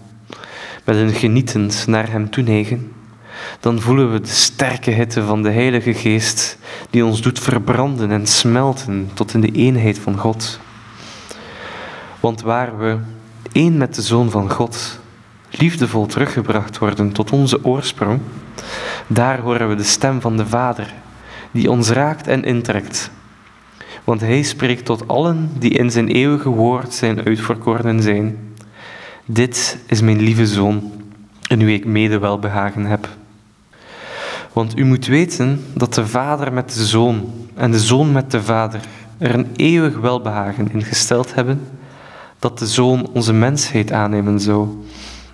met 0.85 0.97
een 0.97 1.13
genietend 1.13 1.87
naar 1.87 2.11
Hem 2.11 2.31
toeneigen, 2.31 2.93
dan 3.61 3.81
voelen 3.81 4.13
we 4.13 4.21
de 4.21 4.27
sterke 4.27 4.91
hitte 4.91 5.23
van 5.23 5.43
de 5.43 5.51
Heilige 5.51 5.95
Geest 5.95 6.59
die 6.91 7.05
ons 7.05 7.23
doet 7.23 7.39
verbranden 7.39 8.11
en 8.11 8.27
smelten 8.27 9.11
tot 9.15 9.35
in 9.35 9.41
de 9.41 9.53
eenheid 9.53 9.99
van 9.99 10.19
God. 10.19 10.61
Want 12.21 12.41
waar 12.41 12.79
we 12.79 12.99
één 13.53 13.77
met 13.77 13.95
de 13.95 14.03
Zoon 14.03 14.31
van 14.31 14.51
God, 14.51 14.99
liefdevol 15.59 16.07
teruggebracht 16.07 16.79
worden 16.79 17.13
tot 17.13 17.31
onze 17.31 17.65
oorsprong, 17.65 18.21
daar 19.07 19.41
horen 19.41 19.69
we 19.69 19.75
de 19.75 19.83
stem 19.83 20.21
van 20.21 20.37
de 20.37 20.47
Vader, 20.47 20.95
die 21.51 21.71
ons 21.71 21.91
raakt 21.91 22.27
en 22.27 22.45
intrekt. 22.45 23.11
Want 24.05 24.21
Hij 24.21 24.43
spreekt 24.43 24.85
tot 24.85 25.09
allen 25.09 25.51
die 25.59 25.71
in 25.71 25.91
zijn 25.91 26.09
eeuwige 26.09 26.49
woord 26.49 26.95
zijn 26.95 27.25
uitverkorenen 27.25 28.03
zijn. 28.03 28.39
Dit 29.25 29.79
is 29.87 30.01
mijn 30.01 30.21
lieve 30.21 30.47
Zoon, 30.47 30.93
in 31.49 31.65
wie 31.65 31.77
ik 31.77 31.85
mede 31.85 32.19
welbehagen 32.19 32.85
heb. 32.85 33.09
Want 34.53 34.79
u 34.79 34.85
moet 34.85 35.07
weten 35.07 35.65
dat 35.75 35.95
de 35.95 36.07
Vader 36.07 36.53
met 36.53 36.75
de 36.75 36.85
Zoon 36.85 37.33
en 37.55 37.71
de 37.71 37.81
Zoon 37.81 38.13
met 38.13 38.31
de 38.31 38.43
Vader 38.43 38.81
er 39.19 39.35
een 39.35 39.49
eeuwig 39.57 39.99
welbehagen 39.99 40.73
in 40.73 40.83
gesteld 40.83 41.35
hebben, 41.35 41.61
dat 42.39 42.59
de 42.59 42.67
Zoon 42.67 43.09
onze 43.13 43.33
mensheid 43.33 43.93
aannemen 43.93 44.41
zou 44.41 44.69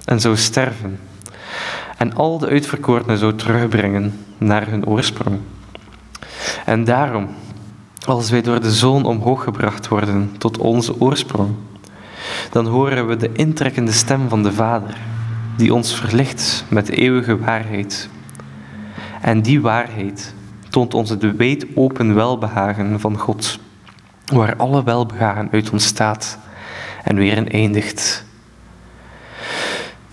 en 0.04 0.20
zou 0.20 0.36
sterven 0.36 0.98
en 1.96 2.14
al 2.14 2.38
de 2.38 2.48
uitverkorenen 2.48 3.18
zou 3.18 3.34
terugbrengen 3.34 4.18
naar 4.38 4.68
hun 4.68 4.86
oorsprong. 4.86 5.38
En 6.64 6.84
daarom, 6.84 7.28
als 8.06 8.30
wij 8.30 8.42
door 8.42 8.60
de 8.60 8.72
Zoon 8.72 9.04
omhoog 9.04 9.44
gebracht 9.44 9.88
worden 9.88 10.32
tot 10.38 10.58
onze 10.58 11.00
oorsprong, 11.00 11.54
dan 12.50 12.66
horen 12.66 13.08
we 13.08 13.16
de 13.16 13.30
intrekkende 13.32 13.92
stem 13.92 14.28
van 14.28 14.42
de 14.42 14.52
Vader, 14.52 14.96
die 15.56 15.74
ons 15.74 15.94
verlicht 15.94 16.64
met 16.68 16.88
eeuwige 16.88 17.38
waarheid. 17.38 18.08
En 19.20 19.42
die 19.42 19.60
waarheid 19.60 20.34
toont 20.68 20.94
ons 20.94 21.10
het 21.10 21.36
weet 21.36 21.66
open 21.74 22.14
welbehagen 22.14 23.00
van 23.00 23.18
God, 23.18 23.58
waar 24.24 24.56
alle 24.56 24.84
welbehagen 24.84 25.48
uit 25.52 25.70
ontstaat 25.70 26.38
en 27.04 27.16
weer 27.16 27.36
in 27.36 27.48
eindigt. 27.48 28.24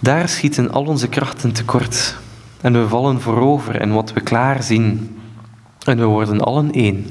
Daar 0.01 0.29
schieten 0.29 0.71
al 0.71 0.85
onze 0.85 1.07
krachten 1.07 1.51
tekort 1.51 2.17
en 2.61 2.73
we 2.73 2.87
vallen 2.87 3.21
voorover 3.21 3.81
in 3.81 3.93
wat 3.93 4.13
we 4.13 4.21
klaar 4.21 4.63
zien. 4.63 5.17
En 5.85 5.97
we 5.97 6.05
worden 6.05 6.41
allen 6.41 6.71
één 6.71 7.05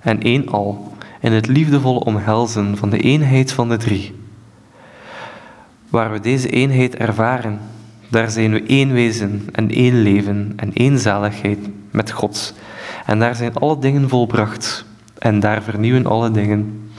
en 0.00 0.22
één 0.22 0.48
al 0.48 0.96
in 1.20 1.32
het 1.32 1.46
liefdevolle 1.46 2.00
omhelzen 2.00 2.76
van 2.76 2.90
de 2.90 2.98
eenheid 2.98 3.52
van 3.52 3.68
de 3.68 3.76
drie. 3.76 4.14
Waar 5.88 6.12
we 6.12 6.20
deze 6.20 6.48
eenheid 6.48 6.96
ervaren, 6.96 7.60
daar 8.08 8.30
zijn 8.30 8.52
we 8.52 8.62
één 8.62 8.92
wezen 8.92 9.48
en 9.52 9.70
één 9.70 10.02
leven 10.02 10.52
en 10.56 10.72
één 10.72 10.98
zaligheid 10.98 11.58
met 11.90 12.10
God. 12.10 12.54
En 13.06 13.18
daar 13.18 13.34
zijn 13.34 13.54
alle 13.54 13.78
dingen 13.78 14.08
volbracht 14.08 14.84
en 15.18 15.40
daar 15.40 15.62
vernieuwen 15.62 16.06
alle 16.06 16.30
dingen. 16.30 16.90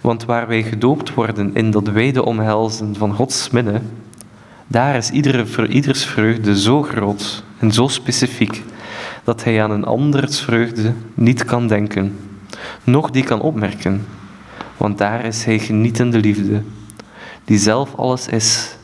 Want 0.00 0.24
waar 0.24 0.48
wij 0.48 0.62
gedoopt 0.62 1.14
worden 1.14 1.54
in 1.54 1.70
dat 1.70 1.88
wijde 1.88 2.24
omhelzen 2.24 2.96
van 2.96 3.14
Gods 3.14 3.50
midden, 3.50 3.90
daar 4.72 4.96
is 4.96 5.10
iedere, 5.10 5.68
ieders 5.68 6.04
vreugde 6.04 6.60
zo 6.60 6.82
groot 6.82 7.42
en 7.58 7.72
zo 7.72 7.88
specifiek 7.88 8.62
dat 9.24 9.44
hij 9.44 9.62
aan 9.62 9.70
een 9.70 9.84
anders 9.84 10.40
vreugde 10.40 10.92
niet 11.14 11.44
kan 11.44 11.68
denken, 11.68 12.18
noch 12.84 13.10
die 13.10 13.24
kan 13.24 13.40
opmerken, 13.40 14.06
want 14.76 14.98
daar 14.98 15.24
is 15.24 15.44
hij 15.44 15.58
genietende 15.58 16.18
liefde, 16.18 16.62
die 17.44 17.58
zelf 17.58 17.94
alles 17.94 18.26
is 18.26 18.76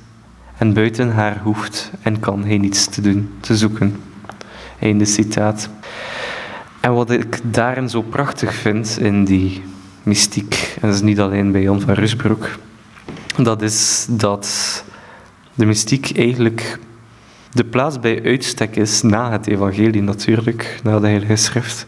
en 0.58 0.72
buiten 0.72 1.12
haar 1.12 1.40
hoeft 1.42 1.90
en 2.02 2.20
kan 2.20 2.44
hij 2.44 2.58
niets 2.58 2.86
te 2.86 3.00
doen, 3.00 3.30
te 3.40 3.56
zoeken. 3.56 3.96
Einde 4.78 5.04
citaat. 5.04 5.68
En 6.80 6.94
wat 6.94 7.10
ik 7.10 7.40
daarin 7.42 7.88
zo 7.88 8.02
prachtig 8.02 8.54
vind 8.54 8.98
in 9.00 9.24
die 9.24 9.62
mystiek, 10.02 10.76
en 10.80 10.88
dat 10.88 10.96
is 10.96 11.02
niet 11.02 11.20
alleen 11.20 11.52
bij 11.52 11.62
Jan 11.62 11.80
van 11.80 11.94
Rusbroek, 11.94 12.48
dat 13.36 13.62
is 13.62 14.06
dat 14.10 14.84
de 15.58 15.66
mystiek 15.66 16.16
eigenlijk 16.16 16.78
de 17.52 17.64
plaats 17.64 18.00
bij 18.00 18.24
uitstek 18.24 18.76
is 18.76 19.02
na 19.02 19.30
het 19.30 19.46
evangelie 19.46 20.02
natuurlijk, 20.02 20.80
na 20.82 21.00
de 21.00 21.06
Heilige 21.06 21.36
Schrift, 21.36 21.86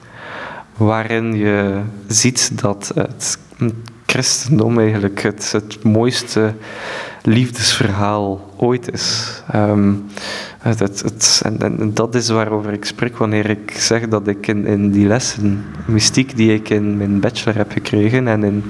waarin 0.76 1.36
je 1.36 1.80
ziet 2.06 2.60
dat 2.60 2.92
het 2.94 3.38
christendom 4.06 4.78
eigenlijk 4.78 5.22
het, 5.22 5.52
het 5.52 5.82
mooiste 5.82 6.54
liefdesverhaal 7.22 8.50
ooit 8.56 8.92
is. 8.92 9.42
Um, 9.54 10.06
het, 10.58 11.42
en, 11.44 11.90
dat 11.94 12.14
is 12.14 12.28
waarover 12.28 12.72
ik 12.72 12.84
spreek 12.84 13.16
wanneer 13.16 13.50
ik 13.50 13.70
zeg 13.70 14.08
dat 14.08 14.26
ik 14.26 14.46
in, 14.46 14.66
in 14.66 14.90
die 14.90 15.06
lessen, 15.06 15.64
mystiek 15.86 16.36
die 16.36 16.54
ik 16.54 16.70
in 16.70 16.96
mijn 16.96 17.20
bachelor 17.20 17.56
heb 17.56 17.72
gekregen, 17.72 18.28
en 18.28 18.44
in, 18.44 18.64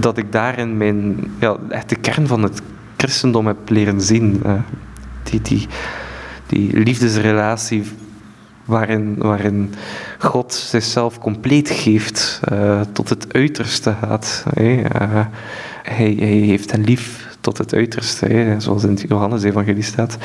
dat 0.00 0.18
ik 0.18 0.32
daarin 0.32 0.76
mijn, 0.76 1.16
ja, 1.38 1.56
echt 1.68 1.88
de 1.88 1.96
kern 1.96 2.26
van 2.26 2.42
het 2.42 2.62
christendom 3.02 3.46
heb 3.46 3.68
leren 3.68 4.00
zien. 4.00 4.40
Uh, 4.46 4.52
die, 5.22 5.40
die, 5.40 5.66
die 6.46 6.78
liefdesrelatie 6.78 7.84
waarin, 8.64 9.14
waarin 9.18 9.74
God 10.18 10.54
zichzelf 10.54 11.18
compleet 11.18 11.70
geeft, 11.70 12.40
uh, 12.52 12.80
tot 12.92 13.08
het 13.08 13.34
uiterste 13.34 13.94
gaat. 14.00 14.44
Uh, 14.58 14.86
hij, 15.82 16.14
hij, 16.18 16.42
heeft 16.52 16.70
hen 16.70 16.84
lief 16.84 17.36
tot 17.40 17.58
het 17.58 17.74
uiterste, 17.74 18.54
zoals 18.58 18.84
in 18.84 18.90
het 18.90 19.04
Johannes-evangelie 19.08 19.82
staat. 19.82 20.16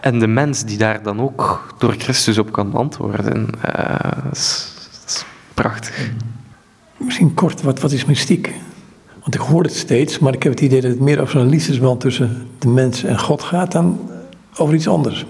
En 0.00 0.18
de 0.18 0.26
mens 0.26 0.64
die 0.64 0.78
daar 0.78 1.02
dan 1.02 1.20
ook 1.20 1.74
door 1.78 1.94
Christus 1.98 2.38
op 2.38 2.52
kan 2.52 2.74
antwoorden, 2.74 3.48
is, 4.32 4.74
prachtig. 5.54 6.10
Misschien 6.96 7.34
kort, 7.34 7.62
wat, 7.62 7.80
wat 7.80 7.92
is 7.92 8.04
mystiek? 8.04 8.54
Want 9.26 9.38
ik 9.38 9.46
hoor 9.46 9.62
het 9.62 9.74
steeds, 9.74 10.18
maar 10.18 10.34
ik 10.34 10.42
heb 10.42 10.52
het 10.52 10.60
idee 10.60 10.80
dat 10.80 10.90
het 10.90 11.00
meer 11.00 11.20
over 11.20 11.40
een 11.40 11.48
liefdesband 11.48 12.00
tussen 12.00 12.46
de 12.58 12.68
mens 12.68 13.04
en 13.04 13.18
God 13.18 13.42
gaat 13.42 13.72
dan 13.72 14.10
over 14.56 14.74
iets 14.74 14.88
anders. 14.88 15.26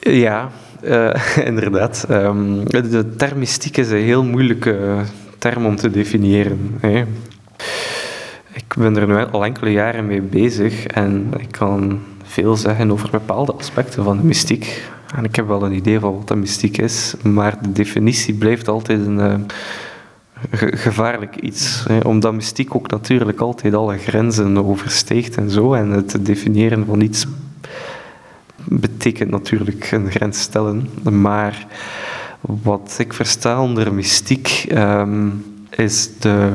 Ja, 0.00 0.50
uh, 0.84 1.14
inderdaad. 1.50 2.06
Um, 2.10 2.64
de 2.64 3.14
term 3.16 3.38
mystiek 3.38 3.76
is 3.76 3.90
een 3.90 4.02
heel 4.02 4.24
moeilijke 4.24 4.96
term 5.38 5.66
om 5.66 5.76
te 5.76 5.90
definiëren. 5.90 6.76
Hè. 6.80 7.04
Ik 8.52 8.74
ben 8.78 8.96
er 8.96 9.06
nu 9.06 9.24
al 9.30 9.44
enkele 9.44 9.72
jaren 9.72 10.06
mee 10.06 10.22
bezig 10.22 10.86
en 10.86 11.32
ik 11.38 11.50
kan 11.50 12.00
veel 12.22 12.56
zeggen 12.56 12.90
over 12.90 13.10
bepaalde 13.10 13.52
aspecten 13.52 14.04
van 14.04 14.16
de 14.16 14.24
mystiek. 14.24 14.82
En 15.16 15.24
ik 15.24 15.36
heb 15.36 15.46
wel 15.46 15.64
een 15.64 15.72
idee 15.72 15.98
van 15.98 16.14
wat 16.14 16.28
de 16.28 16.36
mystiek 16.36 16.78
is, 16.78 17.14
maar 17.22 17.58
de 17.62 17.72
definitie 17.72 18.34
blijft 18.34 18.68
altijd 18.68 19.06
een, 19.06 19.46
gevaarlijk 20.50 21.36
iets. 21.36 21.84
Hè, 21.88 21.98
omdat 21.98 22.34
mystiek 22.34 22.74
ook 22.74 22.90
natuurlijk 22.90 23.40
altijd 23.40 23.74
alle 23.74 23.98
grenzen 23.98 24.64
oversteekt 24.66 25.36
en 25.36 25.50
zo. 25.50 25.74
En 25.74 25.90
het 25.90 26.16
definiëren 26.20 26.86
van 26.86 27.00
iets 27.00 27.26
betekent 28.64 29.30
natuurlijk 29.30 29.90
een 29.90 30.10
grens 30.10 30.40
stellen, 30.40 30.88
maar 31.02 31.66
wat 32.40 32.96
ik 32.98 33.12
versta 33.12 33.62
onder 33.62 33.94
mystiek 33.94 34.64
ehm, 34.68 35.28
is 35.70 36.18
de. 36.18 36.52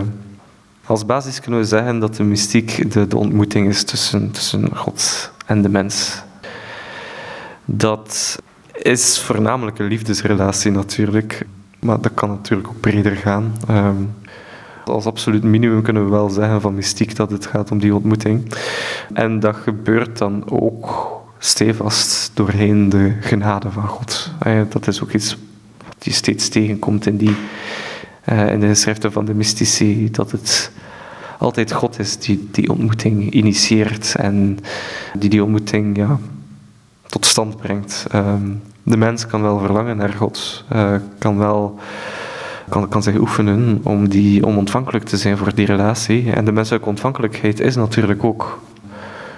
Als 0.85 1.05
basis 1.05 1.39
kunnen 1.39 1.59
we 1.59 1.65
zeggen 1.65 1.99
dat 1.99 2.15
de 2.15 2.23
mystiek 2.23 2.91
de, 2.91 3.07
de 3.07 3.17
ontmoeting 3.17 3.67
is 3.67 3.83
tussen, 3.83 4.31
tussen 4.31 4.75
God 4.75 5.31
en 5.45 5.61
de 5.61 5.69
mens. 5.69 6.21
Dat 7.65 8.39
is 8.81 9.19
voornamelijk 9.19 9.79
een 9.79 9.87
liefdesrelatie 9.87 10.71
natuurlijk, 10.71 11.45
maar 11.83 12.01
dat 12.01 12.13
kan 12.13 12.29
natuurlijk 12.29 12.69
ook 12.69 12.79
breder 12.79 13.15
gaan. 13.15 13.55
Ehm, 13.67 14.03
als 14.85 15.05
absoluut 15.05 15.43
minimum 15.43 15.81
kunnen 15.81 16.03
we 16.03 16.11
wel 16.11 16.29
zeggen 16.29 16.61
van 16.61 16.75
mystiek 16.75 17.15
dat 17.15 17.31
het 17.31 17.45
gaat 17.45 17.71
om 17.71 17.79
die 17.79 17.95
ontmoeting. 17.95 18.53
En 19.13 19.39
dat 19.39 19.55
gebeurt 19.55 20.17
dan 20.17 20.49
ook 20.49 21.11
stevast 21.37 22.31
doorheen 22.33 22.89
de 22.89 23.13
genade 23.19 23.71
van 23.71 23.87
God. 23.87 24.31
Eh, 24.39 24.61
dat 24.69 24.87
is 24.87 25.03
ook 25.03 25.11
iets 25.11 25.37
wat 25.87 26.05
je 26.05 26.11
steeds 26.11 26.49
tegenkomt 26.49 27.05
in, 27.05 27.17
die, 27.17 27.35
eh, 28.23 28.51
in 28.51 28.59
de 28.59 28.75
schriften 28.75 29.11
van 29.11 29.25
de 29.25 29.33
mystici, 29.33 30.11
dat 30.11 30.31
het 30.31 30.71
altijd 31.39 31.71
God 31.71 31.99
is 31.99 32.17
die 32.17 32.47
die 32.51 32.69
ontmoeting 32.69 33.31
initieert 33.31 34.15
en 34.15 34.59
die 35.17 35.29
die 35.29 35.43
ontmoeting 35.43 35.97
ja, 35.97 36.19
tot 37.09 37.25
stand 37.25 37.57
brengt. 37.57 38.05
Ehm, 38.11 38.51
de 38.83 38.97
mens 38.97 39.27
kan 39.27 39.41
wel 39.41 39.59
verlangen 39.59 39.97
naar 39.97 40.13
God, 40.13 40.65
uh, 40.73 40.95
kan 41.17 41.37
wel 41.37 41.79
kan, 42.69 42.89
kan 42.89 43.03
zich 43.03 43.17
oefenen 43.17 43.79
om, 43.83 44.09
die, 44.09 44.45
om 44.45 44.57
ontvankelijk 44.57 45.05
te 45.05 45.17
zijn 45.17 45.37
voor 45.37 45.55
die 45.55 45.65
relatie. 45.65 46.31
En 46.31 46.45
de 46.45 46.51
menselijke 46.51 46.89
ontvankelijkheid 46.89 47.59
is 47.59 47.75
natuurlijk 47.75 48.23
ook 48.23 48.61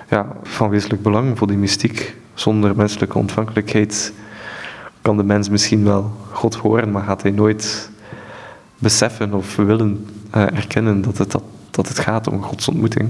ja, 0.09 0.27
van 0.43 0.69
wezenlijk 0.69 1.01
belang 1.01 1.37
voor 1.37 1.47
die 1.47 1.57
mystiek. 1.57 2.15
Zonder 2.33 2.75
menselijke 2.75 3.17
ontvankelijkheid 3.17 4.13
kan 5.01 5.17
de 5.17 5.23
mens 5.23 5.49
misschien 5.49 5.83
wel 5.83 6.11
God 6.31 6.55
horen, 6.55 6.91
maar 6.91 7.03
gaat 7.03 7.21
hij 7.21 7.31
nooit 7.31 7.89
beseffen 8.77 9.33
of 9.33 9.55
willen 9.55 10.07
uh, 10.35 10.41
erkennen 10.41 11.01
dat 11.01 11.17
het, 11.17 11.31
dat, 11.31 11.43
dat 11.71 11.87
het 11.87 11.99
gaat 11.99 12.27
om 12.27 12.41
Gods 12.41 12.67
ontmoeting. 12.67 13.09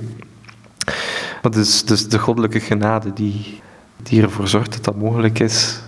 Dat 1.42 1.56
is 1.56 1.84
dus 1.84 2.08
de 2.08 2.20
goddelijke 2.20 2.60
genade 2.60 3.14
die, 3.14 3.62
die 4.04 4.22
ervoor 4.22 4.48
zorgt 4.48 4.72
dat 4.72 4.84
dat 4.84 4.96
mogelijk 4.96 5.40
is. 5.40 5.80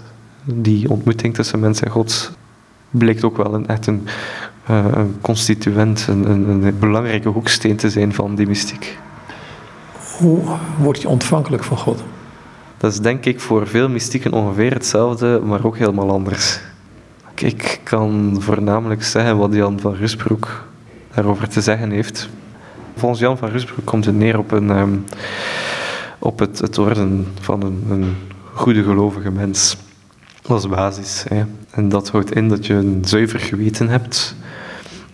Die 0.53 0.89
ontmoeting 0.89 1.33
tussen 1.33 1.59
mens 1.59 1.81
en 1.81 1.91
God 1.91 2.31
blijkt 2.89 3.23
ook 3.23 3.37
wel 3.37 3.53
een, 3.53 3.67
echt 3.67 3.87
een, 3.87 4.07
uh, 4.69 4.85
een 4.91 5.17
constituent, 5.21 6.05
een, 6.07 6.29
een, 6.29 6.63
een, 6.63 6.79
belangrijke 6.79 7.29
hoeksteen 7.29 7.75
te 7.75 7.89
zijn 7.89 8.13
van 8.13 8.35
die 8.35 8.47
mystiek. 8.47 8.97
Hoe 10.17 10.41
word 10.79 11.01
je 11.01 11.07
ontvankelijk 11.07 11.63
van 11.63 11.77
God? 11.77 12.03
Dat 12.77 12.91
is 12.91 12.99
denk 12.99 13.25
ik 13.25 13.39
voor 13.39 13.67
veel 13.67 13.89
mystieken 13.89 14.33
ongeveer 14.33 14.73
hetzelfde, 14.73 15.41
maar 15.45 15.65
ook 15.65 15.77
helemaal 15.77 16.11
anders. 16.11 16.59
Ik 17.35 17.79
kan 17.83 18.35
voornamelijk 18.39 19.03
zeggen 19.03 19.37
wat 19.37 19.53
Jan 19.53 19.79
van 19.79 19.93
Rusbroek 19.93 20.65
daarover 21.13 21.49
te 21.49 21.61
zeggen 21.61 21.91
heeft. 21.91 22.29
Volgens 22.95 23.21
Jan 23.21 23.37
van 23.37 23.49
Rusbroek 23.49 23.85
komt 23.85 24.05
het 24.05 24.15
neer 24.15 24.37
op, 24.37 24.51
een, 24.51 24.69
um, 24.69 25.05
op 26.19 26.39
het, 26.39 26.59
het 26.59 26.75
worden 26.75 27.27
van 27.39 27.61
een, 27.61 27.85
een 27.89 28.15
goede 28.53 28.83
gelovige 28.83 29.31
mens. 29.31 29.77
Dat 30.47 30.59
is 30.59 30.69
basis. 30.69 31.25
Hè. 31.27 31.43
En 31.71 31.89
dat 31.89 32.09
houdt 32.09 32.35
in 32.35 32.49
dat 32.49 32.65
je 32.65 32.73
een 32.73 33.01
zuiver 33.05 33.39
geweten 33.39 33.89
hebt, 33.89 34.35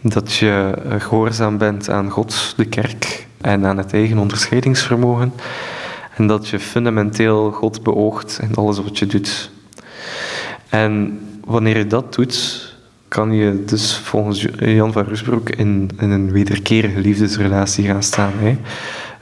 dat 0.01 0.33
je 0.33 0.73
gehoorzaam 0.97 1.57
bent 1.57 1.89
aan 1.89 2.09
God, 2.09 2.53
de 2.57 2.65
kerk 2.65 3.27
en 3.41 3.65
aan 3.65 3.77
het 3.77 3.93
eigen 3.93 4.17
onderscheidingsvermogen, 4.17 5.33
en 6.15 6.27
dat 6.27 6.47
je 6.47 6.59
fundamenteel 6.59 7.51
God 7.51 7.83
beoogt 7.83 8.39
in 8.41 8.55
alles 8.55 8.77
wat 8.77 8.99
je 8.99 9.05
doet. 9.05 9.51
En 10.69 11.19
wanneer 11.45 11.77
je 11.77 11.87
dat 11.87 12.13
doet, 12.13 12.67
kan 13.07 13.31
je 13.31 13.63
dus 13.65 13.97
volgens 13.97 14.47
Jan 14.57 14.91
van 14.91 15.03
Rusbroek 15.03 15.49
in, 15.49 15.89
in 15.99 16.09
een 16.09 16.31
wederkerige 16.31 16.99
liefdesrelatie 16.99 17.85
gaan 17.85 18.03
staan. 18.03 18.33
Hè. 18.35 18.57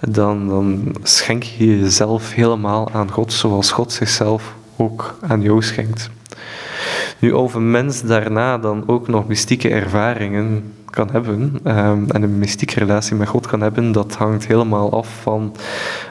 Dan, 0.09 0.47
dan 0.47 0.95
schenk 1.03 1.43
je 1.43 1.79
jezelf 1.79 2.33
helemaal 2.33 2.91
aan 2.91 3.11
God, 3.11 3.33
zoals 3.33 3.71
God 3.71 3.91
zichzelf 3.91 4.59
ook 4.81 5.17
aan 5.27 5.41
jou 5.41 5.63
schenkt. 5.63 6.09
Nu, 7.19 7.31
of 7.31 7.53
een 7.53 7.71
mens 7.71 8.01
daarna 8.01 8.57
dan 8.57 8.83
ook 8.87 9.07
nog 9.07 9.27
mystieke 9.27 9.69
ervaringen 9.69 10.73
kan 10.85 11.09
hebben 11.11 11.59
um, 11.63 12.05
en 12.11 12.23
een 12.23 12.37
mystieke 12.37 12.79
relatie 12.79 13.15
met 13.15 13.27
God 13.27 13.47
kan 13.47 13.61
hebben, 13.61 13.91
dat 13.91 14.15
hangt 14.15 14.47
helemaal 14.47 14.93
af 14.93 15.21
van, 15.21 15.55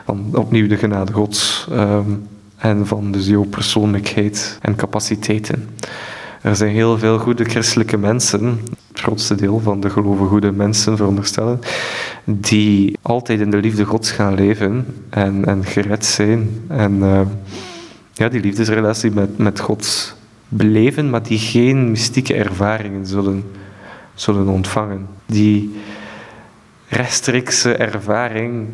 van 0.05 0.31
opnieuw 0.33 0.69
de 0.69 0.77
genade 0.77 1.13
Gods 1.13 1.69
um, 1.73 2.27
en 2.57 2.87
van 2.87 3.13
dus 3.13 3.27
jouw 3.27 3.45
persoonlijkheid 3.45 4.59
en 4.63 4.77
capaciteiten. 4.77 5.69
Er 6.43 6.57
zijn 6.57 6.71
heel 6.71 6.99
veel 6.99 7.19
goede 7.19 7.45
christelijke 7.45 7.97
mensen, 7.97 8.61
het 8.89 9.01
grootste 9.01 9.35
deel 9.35 9.61
van 9.61 9.81
de 9.81 9.91
geloven 9.91 10.27
goede 10.27 10.53
mensen 10.53 10.97
veronderstellen, 10.97 11.61
die 12.25 12.99
altijd 13.03 13.41
in 13.41 13.51
de 13.51 13.57
liefde 13.57 13.85
Gods 13.85 14.11
gaan 14.11 14.35
leven 14.35 14.87
en, 15.11 15.45
en 15.45 15.65
gered 15.65 16.05
zijn. 16.05 16.51
En 16.69 16.97
uh, 16.97 17.21
ja, 18.21 18.29
die 18.29 18.41
liefdesrelatie 18.41 19.11
met, 19.11 19.39
met 19.39 19.61
God 19.61 20.15
beleven, 20.49 21.11
maar 21.11 21.23
die 21.23 21.39
geen 21.39 21.91
mystieke 21.91 22.35
ervaringen 22.35 23.07
zullen, 23.07 23.45
zullen 24.15 24.49
ontvangen. 24.49 25.07
Die 25.27 25.81
rechtstreekse 26.89 27.75
ervaring 27.75 28.69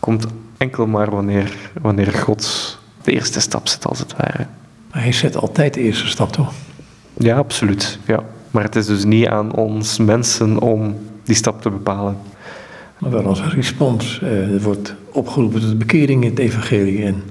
komt 0.00 0.26
enkel 0.56 0.86
maar 0.86 1.10
wanneer, 1.10 1.56
wanneer 1.80 2.12
God 2.12 2.78
de 3.02 3.12
eerste 3.12 3.40
stap 3.40 3.68
zet, 3.68 3.86
als 3.86 3.98
het 3.98 4.16
ware. 4.16 4.46
Maar 4.92 5.02
hij 5.02 5.12
zet 5.12 5.36
altijd 5.36 5.74
de 5.74 5.80
eerste 5.80 6.06
stap, 6.06 6.32
toch? 6.32 6.52
Ja, 7.18 7.36
absoluut. 7.36 7.98
Ja. 8.06 8.24
Maar 8.50 8.62
het 8.62 8.76
is 8.76 8.86
dus 8.86 9.04
niet 9.04 9.26
aan 9.26 9.54
ons 9.54 9.98
mensen 9.98 10.58
om 10.58 10.96
die 11.24 11.34
stap 11.34 11.62
te 11.62 11.70
bepalen. 11.70 12.16
Maar 12.98 13.10
wel 13.10 13.26
als 13.26 13.42
respons. 13.54 14.20
Eh, 14.22 14.54
er 14.54 14.60
wordt 14.60 14.94
opgeroepen 15.12 15.60
tot 15.60 15.78
bekering 15.78 16.24
in 16.24 16.30
het 16.30 16.38
evangelie 16.38 17.04
en 17.04 17.22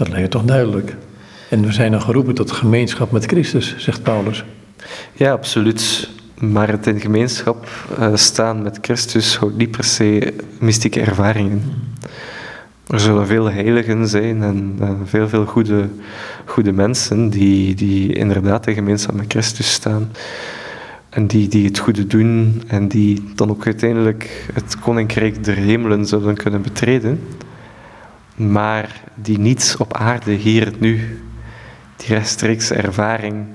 dat 0.00 0.08
lijkt 0.08 0.30
toch 0.30 0.44
duidelijk. 0.44 0.96
En 1.48 1.62
we 1.62 1.72
zijn 1.72 1.90
dan 1.90 2.00
geroepen 2.00 2.34
tot 2.34 2.50
gemeenschap 2.50 3.10
met 3.10 3.24
Christus, 3.24 3.74
zegt 3.78 4.02
Paulus. 4.02 4.44
Ja, 5.12 5.32
absoluut. 5.32 6.08
Maar 6.38 6.68
het 6.68 6.86
in 6.86 7.00
gemeenschap 7.00 7.68
uh, 7.98 8.14
staan 8.14 8.62
met 8.62 8.78
Christus 8.80 9.36
houdt 9.36 9.56
niet 9.56 9.70
per 9.70 9.84
se 9.84 10.34
mystieke 10.58 11.00
ervaringen. 11.00 11.62
Er 12.86 13.00
zullen 13.00 13.26
veel 13.26 13.50
heiligen 13.50 14.08
zijn 14.08 14.42
en 14.42 14.76
uh, 14.80 14.90
veel, 15.04 15.28
veel 15.28 15.44
goede, 15.44 15.88
goede 16.44 16.72
mensen 16.72 17.30
die, 17.30 17.74
die 17.74 18.12
inderdaad 18.12 18.66
in 18.66 18.74
gemeenschap 18.74 19.14
met 19.14 19.32
Christus 19.32 19.72
staan. 19.72 20.10
En 21.08 21.26
die, 21.26 21.48
die 21.48 21.66
het 21.66 21.78
goede 21.78 22.06
doen 22.06 22.62
en 22.66 22.88
die 22.88 23.24
dan 23.34 23.50
ook 23.50 23.66
uiteindelijk 23.66 24.46
het 24.52 24.78
koninkrijk 24.78 25.44
der 25.44 25.56
hemelen 25.56 26.06
zullen 26.06 26.36
kunnen 26.36 26.62
betreden. 26.62 27.20
Maar 28.48 29.00
die 29.14 29.38
niet 29.38 29.74
op 29.78 29.94
aarde 29.94 30.32
hier 30.32 30.64
het 30.64 30.80
nu 30.80 31.22
die 31.96 32.08
rechtstreekse 32.08 32.74
ervaring 32.74 33.46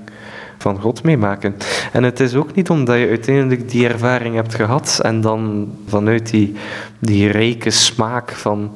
van 0.58 0.80
God 0.80 1.02
meemaken. 1.02 1.56
En 1.92 2.02
het 2.02 2.20
is 2.20 2.34
ook 2.34 2.54
niet 2.54 2.70
omdat 2.70 2.98
je 2.98 3.08
uiteindelijk 3.08 3.70
die 3.70 3.88
ervaring 3.88 4.34
hebt 4.34 4.54
gehad 4.54 5.00
en 5.02 5.20
dan 5.20 5.72
vanuit 5.86 6.30
die, 6.30 6.54
die 6.98 7.30
rijke 7.30 7.70
smaak 7.70 8.30
van, 8.30 8.72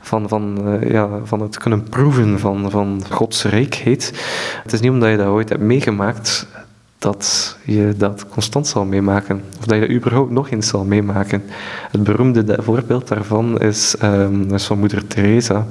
van, 0.00 0.28
van, 0.28 0.58
uh, 0.68 0.90
ja, 0.90 1.08
van 1.24 1.40
het 1.40 1.58
kunnen 1.58 1.82
proeven 1.82 2.38
van, 2.38 2.70
van 2.70 3.02
Gods 3.10 3.44
rijkheid. 3.44 4.12
Het 4.62 4.72
is 4.72 4.80
niet 4.80 4.90
omdat 4.90 5.10
je 5.10 5.16
dat 5.16 5.26
ooit 5.26 5.48
hebt 5.48 5.60
meegemaakt 5.60 6.46
dat 7.02 7.56
je 7.64 7.94
dat 7.96 8.28
constant 8.28 8.66
zal 8.66 8.84
meemaken. 8.84 9.42
Of 9.58 9.64
dat 9.64 9.74
je 9.74 9.86
dat 9.86 9.96
überhaupt 9.96 10.30
nog 10.30 10.50
eens 10.50 10.68
zal 10.68 10.84
meemaken. 10.84 11.42
Het 11.90 12.02
beroemde 12.02 12.58
voorbeeld 12.62 13.08
daarvan 13.08 13.60
is, 13.60 13.96
um, 14.02 14.54
is 14.54 14.64
van 14.64 14.78
moeder 14.78 15.06
Teresa. 15.06 15.66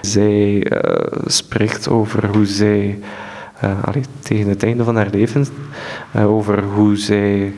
Zij 0.00 0.72
uh, 0.72 1.06
spreekt 1.26 1.88
over 1.88 2.26
hoe 2.26 2.46
zij, 2.46 2.98
allee, 3.84 4.02
tegen 4.18 4.48
het 4.48 4.62
einde 4.62 4.84
van 4.84 4.96
haar 4.96 5.10
leven, 5.10 5.46
uh, 6.16 6.30
over 6.30 6.62
hoe 6.62 6.96
zij 6.96 7.52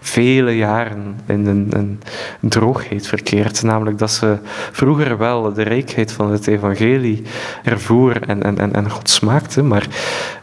vele 0.00 0.56
jaren 0.56 1.20
in 1.26 1.46
een, 1.46 1.68
een, 1.70 2.00
droogheid 2.40 3.06
verkeert. 3.06 3.62
Namelijk 3.62 3.98
dat 3.98 4.10
ze 4.10 4.38
vroeger 4.72 5.18
wel 5.18 5.52
de 5.52 5.62
rijkheid 5.62 6.12
van 6.12 6.30
het 6.30 6.46
evangelie 6.46 7.22
ervoer 7.64 8.22
en, 8.22 8.42
en, 8.42 8.58
en, 8.58 8.72
en 8.72 8.90
God 8.90 9.10
smaakte, 9.10 9.62
maar, 9.62 9.86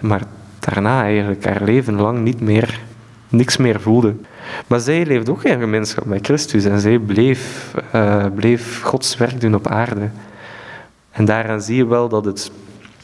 maar 0.02 0.22
daarna 0.62 1.04
eigenlijk 1.04 1.46
haar 1.46 1.64
leven 1.64 1.96
lang 1.96 2.20
niet 2.20 2.42
meer, 2.42 2.80
niks 3.30 3.58
meer 3.58 3.82
voelde. 3.82 4.16
Maar 4.68 4.80
zij 4.80 5.06
leefde 5.06 5.32
ook 5.32 5.44
in 5.44 5.60
gemeenschap 5.60 6.06
met 6.06 6.26
Christus 6.26 6.66
en 6.66 6.80
zij 6.80 7.00
bleef, 7.00 7.74
uh, 7.96 8.26
bleef 8.36 8.82
Gods 8.82 9.18
werk 9.18 9.42
doen 9.42 9.56
op 9.56 9.68
aarde. 9.68 10.10
En 11.12 11.26
daaraan 11.26 11.62
zie 11.62 11.76
je 11.76 11.86
wel 11.86 12.10
dat 12.10 12.26
het, 12.26 12.52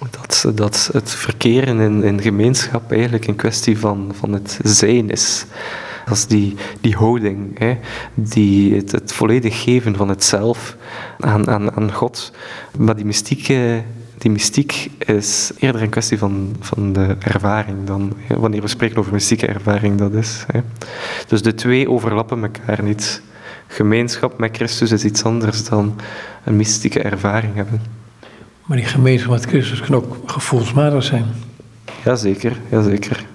dat, 0.09 0.51
dat 0.55 0.89
het 0.93 1.11
verkeren 1.11 1.79
in, 1.79 2.03
in 2.03 2.21
gemeenschap 2.21 2.91
eigenlijk 2.91 3.27
een 3.27 3.35
kwestie 3.35 3.79
van, 3.79 4.11
van 4.19 4.33
het 4.33 4.59
zijn 4.63 5.09
is. 5.09 5.45
Dat 6.05 6.17
is 6.17 6.27
die, 6.27 6.55
die 6.81 6.95
houding, 6.95 7.59
hè? 7.59 7.77
Die, 8.13 8.75
het, 8.75 8.91
het 8.91 9.13
volledig 9.13 9.63
geven 9.63 9.95
van 9.95 10.09
het 10.09 10.23
zelf 10.23 10.75
aan, 11.19 11.49
aan, 11.49 11.75
aan 11.75 11.93
God. 11.93 12.31
Maar 12.77 12.95
die 12.95 13.05
mystieke 13.05 13.83
die 14.17 14.31
mystiek 14.31 14.89
is 14.97 15.51
eerder 15.59 15.81
een 15.81 15.89
kwestie 15.89 16.17
van, 16.17 16.55
van 16.59 16.93
de 16.93 17.15
ervaring 17.19 17.85
dan 17.85 18.13
wanneer 18.27 18.61
we 18.61 18.67
spreken 18.67 18.97
over 18.97 19.13
mystieke 19.13 19.47
ervaring 19.47 19.97
dat 19.97 20.13
is. 20.13 20.43
Hè. 20.51 20.59
Dus 21.27 21.41
de 21.41 21.53
twee 21.53 21.89
overlappen 21.89 22.43
elkaar 22.43 22.83
niet. 22.83 23.21
Gemeenschap 23.67 24.37
met 24.37 24.55
Christus 24.55 24.91
is 24.91 25.03
iets 25.03 25.23
anders 25.23 25.65
dan 25.65 25.95
een 26.43 26.55
mystieke 26.55 27.01
ervaring 27.01 27.55
hebben. 27.55 27.81
Maar 28.65 28.77
die 28.77 28.85
gemeenschap 28.85 29.31
met 29.31 29.45
Christus 29.45 29.81
kan 29.81 29.95
ook 29.95 30.17
gevoelsmatig 30.25 31.03
zijn. 31.03 31.25
Jazeker, 32.03 32.57
jazeker. 32.71 33.25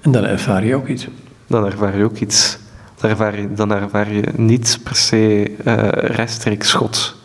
En 0.00 0.10
dan 0.10 0.24
ervaar 0.24 0.64
je 0.64 0.74
ook 0.74 0.88
iets. 0.88 1.08
Dan 1.46 1.66
ervaar 1.66 1.98
je 1.98 2.04
ook 2.04 2.16
iets. 2.16 2.58
Dan 3.00 3.10
ervaar 3.10 3.40
je, 3.40 3.52
dan 3.54 3.72
ervaar 3.72 4.12
je 4.12 4.24
niet 4.36 4.80
per 4.82 4.96
se 4.96 5.50
uh, 5.64 5.88
rechtstreeks 5.90 6.72
God. 6.72 7.19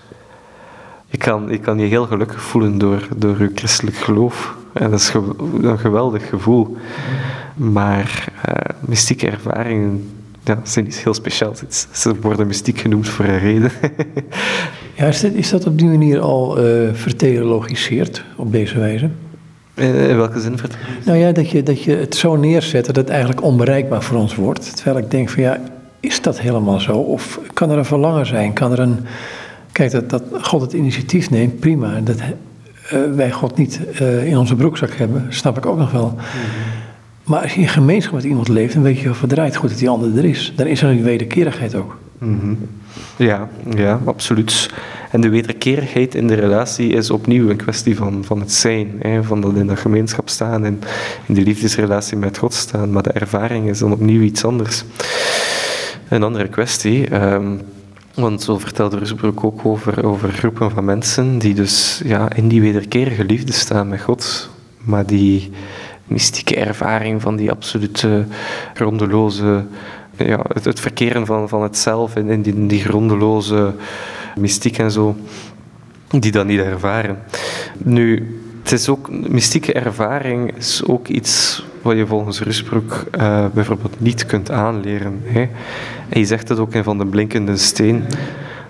Je 1.16 1.22
kan, 1.22 1.48
je 1.50 1.58
kan 1.58 1.80
je 1.80 1.86
heel 1.86 2.06
gelukkig 2.06 2.42
voelen 2.42 2.78
door, 2.78 3.08
door 3.16 3.42
je 3.42 3.52
christelijk 3.56 3.96
geloof. 3.96 4.56
En 4.74 4.92
dat 4.92 5.00
is 5.00 5.14
een 5.62 5.80
geweldig 5.80 6.30
gevoel. 6.30 6.78
Maar 7.56 8.28
uh, 8.50 8.54
mystieke 8.80 9.30
ervaringen 9.30 10.10
ja, 10.44 10.60
zijn 10.64 10.86
iets 10.86 11.04
heel 11.04 11.14
speciaals. 11.14 11.64
Ze 11.92 12.20
worden 12.22 12.48
mystiek 12.48 12.80
genoemd 12.80 13.10
voor 13.10 13.26
een 13.26 13.40
reden. 13.40 13.72
ja, 14.98 15.06
is, 15.06 15.22
dat, 15.22 15.32
is 15.34 15.50
dat 15.50 15.66
op 15.66 15.78
die 15.78 15.88
manier 15.88 16.20
al 16.20 16.66
uh, 16.66 16.90
vertheologiseerd, 16.94 18.24
op 18.36 18.52
deze 18.52 18.80
wijze? 18.80 19.10
Eh, 19.74 20.10
in 20.10 20.18
welke 20.18 20.40
zin? 20.40 20.58
Nou 21.06 21.18
ja, 21.18 21.32
dat 21.32 21.50
je, 21.50 21.64
dat 21.64 21.84
je 21.84 21.96
het 21.96 22.16
zo 22.16 22.36
neerzet 22.36 22.86
dat 22.86 22.96
het 22.96 23.10
eigenlijk 23.10 23.44
onbereikbaar 23.44 24.04
voor 24.04 24.18
ons 24.18 24.36
wordt. 24.36 24.76
Terwijl 24.76 24.98
ik 24.98 25.12
denk 25.12 25.30
van 25.30 25.44
ja, 25.44 25.62
is 26.00 26.22
dat 26.22 26.40
helemaal 26.40 26.80
zo? 26.80 26.98
Of 26.98 27.40
kan 27.54 27.70
er 27.70 27.78
een 27.78 27.86
verlangen 27.86 28.26
zijn? 28.26 28.54
Kan 28.54 28.72
er 28.72 28.80
een... 28.80 29.00
Kijk, 29.76 29.92
dat, 29.92 30.10
dat 30.10 30.24
God 30.42 30.62
het 30.62 30.74
initiatief 30.74 31.30
neemt, 31.30 31.60
prima. 31.60 32.00
Dat 32.00 32.18
uh, 32.20 33.00
wij 33.16 33.32
God 33.32 33.58
niet 33.58 33.80
uh, 34.02 34.28
in 34.28 34.38
onze 34.38 34.56
broekzak 34.56 34.94
hebben, 34.94 35.26
snap 35.30 35.58
ik 35.58 35.66
ook 35.66 35.78
nog 35.78 35.92
wel. 35.92 36.08
Mm 36.08 36.18
-hmm. 36.18 36.84
Maar 37.24 37.42
als 37.42 37.54
je 37.54 37.62
in 37.62 37.68
gemeenschap 37.68 38.14
met 38.14 38.24
iemand 38.24 38.48
leeft, 38.48 38.74
dan 38.74 38.84
weet 38.84 39.00
je 39.00 39.10
of 39.10 39.22
het 39.22 39.30
draait 39.30 39.56
goed 39.56 39.70
dat 39.70 39.80
die 39.80 39.90
ander 39.90 40.18
er 40.18 40.26
is. 40.26 40.54
Dan 40.56 40.68
is 40.68 40.82
er 40.82 40.90
een 40.90 41.04
wederkerigheid 41.04 41.76
ook. 41.76 41.98
Mm 42.18 42.40
-hmm. 42.40 42.58
Ja, 43.16 43.50
ja, 43.76 44.00
absoluut. 44.06 44.70
En 45.12 45.22
de 45.22 45.30
wederkerigheid 45.30 46.16
in 46.16 46.28
de 46.28 46.34
relatie 46.34 46.90
is 46.90 47.10
opnieuw 47.10 47.50
een 47.50 47.58
kwestie 47.58 47.96
van, 47.96 48.24
van 48.24 48.40
het 48.40 48.54
zijn. 48.54 48.92
Hè, 49.00 49.24
van 49.24 49.42
dat 49.42 49.56
in 49.56 49.68
de 49.68 49.76
gemeenschap 49.76 50.30
staan 50.30 50.66
en 50.66 50.80
in 51.26 51.34
de 51.34 51.42
liefdesrelatie 51.42 52.18
met 52.18 52.38
God 52.38 52.54
staan. 52.54 52.92
Maar 52.92 53.04
de 53.04 53.12
ervaring 53.12 53.70
is 53.70 53.80
dan 53.80 53.92
opnieuw 53.92 54.22
iets 54.22 54.46
anders. 54.46 54.84
Een 56.10 56.24
andere 56.24 56.48
kwestie. 56.48 57.16
Um, 57.16 57.62
want 58.16 58.42
zo 58.42 58.58
vertelde 58.58 58.98
Rusbroek 58.98 59.44
ook 59.44 59.66
over, 59.66 60.06
over 60.06 60.32
groepen 60.32 60.72
van 60.72 60.86
mensen 60.86 61.38
die 61.38 61.54
dus 61.54 62.02
ja, 62.06 62.34
in 62.34 62.48
die 62.48 62.62
wederkerige 62.62 63.24
liefde 63.24 63.54
staan 63.54 63.88
met 63.88 64.02
God, 64.02 64.50
maar 64.78 65.06
die 65.06 65.52
mystieke 66.08 66.56
ervaring 66.56 67.22
van 67.22 67.36
die 67.36 67.52
absolute 67.52 68.26
grondeloze, 68.74 69.66
ja, 70.18 70.40
het, 70.54 70.66
het 70.66 70.80
verkeren 70.80 71.26
van, 71.26 71.50
van 71.50 71.64
het 71.64 71.78
zelf 71.78 72.16
in, 72.16 72.30
in 72.30 72.42
die, 72.42 72.66
die 72.66 72.82
grondeloze 72.82 73.74
mystiek 74.36 74.78
en 74.78 74.92
zo, 74.92 75.16
die 76.08 76.32
dat 76.32 76.46
niet 76.46 76.60
ervaren. 76.60 77.24
Nu, 77.78 78.38
het 78.64 78.72
is 78.72 78.90
ook, 78.90 79.10
mystieke 79.10 79.74
ervaring 79.74 80.58
is 80.58 80.84
ook 80.86 81.08
iets 81.08 81.64
wat 81.86 81.98
je 81.98 82.08
volgens 82.08 82.42
Rusbroek 82.42 83.04
uh, 83.18 83.46
bijvoorbeeld 83.54 84.00
niet 84.00 84.26
kunt 84.26 84.52
aanleren. 84.52 85.22
Hè. 85.24 85.50
En 86.10 86.20
je 86.20 86.26
zegt 86.26 86.50
het 86.50 86.60
ook 86.60 86.74
in 86.74 86.84
Van 86.84 86.98
de 86.98 87.06
Blinkende 87.06 87.58
Steen. 87.58 88.04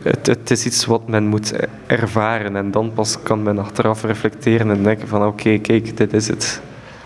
Het, 0.02 0.28
het, 0.28 0.52
is 0.52 0.66
iets 0.66 0.86
wat 0.86 1.08
men 1.08 1.28
moet 1.28 1.54
ervaren 1.88 2.56
en 2.56 2.72
dan 2.72 2.92
pas 2.94 3.22
kan 3.24 3.44
men 3.44 3.60
achteraf 3.60 4.04
reflecteren 4.04 4.70
en 4.70 4.84
denken 4.84 5.08
van 5.08 5.26
oké, 5.26 5.58
kijk, 5.58 5.98
dit 5.98 6.14
is 6.14 6.28
het. 6.28 6.62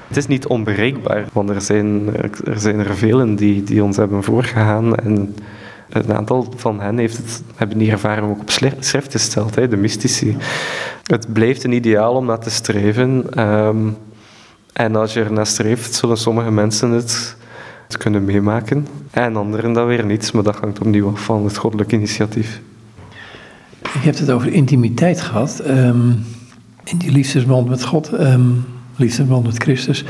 Het 0.08 0.17
is 0.17 0.28
niet 0.28 0.48
onbereikbaar, 0.48 1.26
want 1.34 1.50
er 1.50 1.62
zijn 1.62 2.15
er, 2.15 2.60
zijn 2.60 2.80
er 2.80 2.95
velen 2.95 3.36
die, 3.36 3.63
die 3.63 3.84
ons 3.84 3.98
hebben 3.98 4.24
voorgegaan 4.24 4.95
en 4.95 5.36
een 5.89 6.13
aantal 6.13 6.54
van 6.56 6.82
hen 6.82 6.98
heeft 6.98 7.17
het, 7.17 7.43
hebben 7.56 7.78
die 7.78 7.91
ervaring 7.91 8.30
ook 8.30 8.41
op 8.41 8.50
schrift 8.50 9.12
gesteld, 9.12 9.56
hè, 9.56 9.67
de 9.67 9.78
mystici. 9.78 10.38
Het 11.04 11.34
blijft 11.34 11.63
een 11.63 11.72
ideaal 11.72 12.13
om 12.13 12.26
naar 12.26 12.39
te 12.39 12.50
streven. 12.50 13.39
Um, 13.43 13.98
en 14.73 14.95
als 14.95 15.13
je 15.13 15.23
er 15.23 15.32
naar 15.32 15.47
streeft, 15.47 15.93
zullen 15.93 16.17
sommige 16.17 16.51
mensen 16.51 16.89
het, 16.89 17.38
kunnen 17.97 18.25
meemaken. 18.25 18.88
En 19.12 19.36
anderen 19.36 19.73
dat 19.73 19.88
weer 19.88 20.05
niet, 20.05 20.34
maar 20.34 20.43
dat 20.43 20.55
hangt 20.55 20.79
opnieuw 20.79 21.12
af 21.12 21.23
van 21.23 21.43
het 21.43 21.58
goddelijk 21.58 21.91
initiatief. 21.91 22.62
Je 23.82 23.99
hebt 23.99 24.19
het 24.19 24.32
over 24.32 24.53
intimiteit 24.53 25.21
gehad. 25.21 25.62
Um, 25.67 26.25
in 26.84 26.97
die 26.97 27.12
liefdesband 27.12 27.69
met 27.69 27.84
God, 27.84 28.19
um, 28.19 28.65
liefdesband 28.95 29.45
met 29.45 29.58
Christus. 29.58 30.05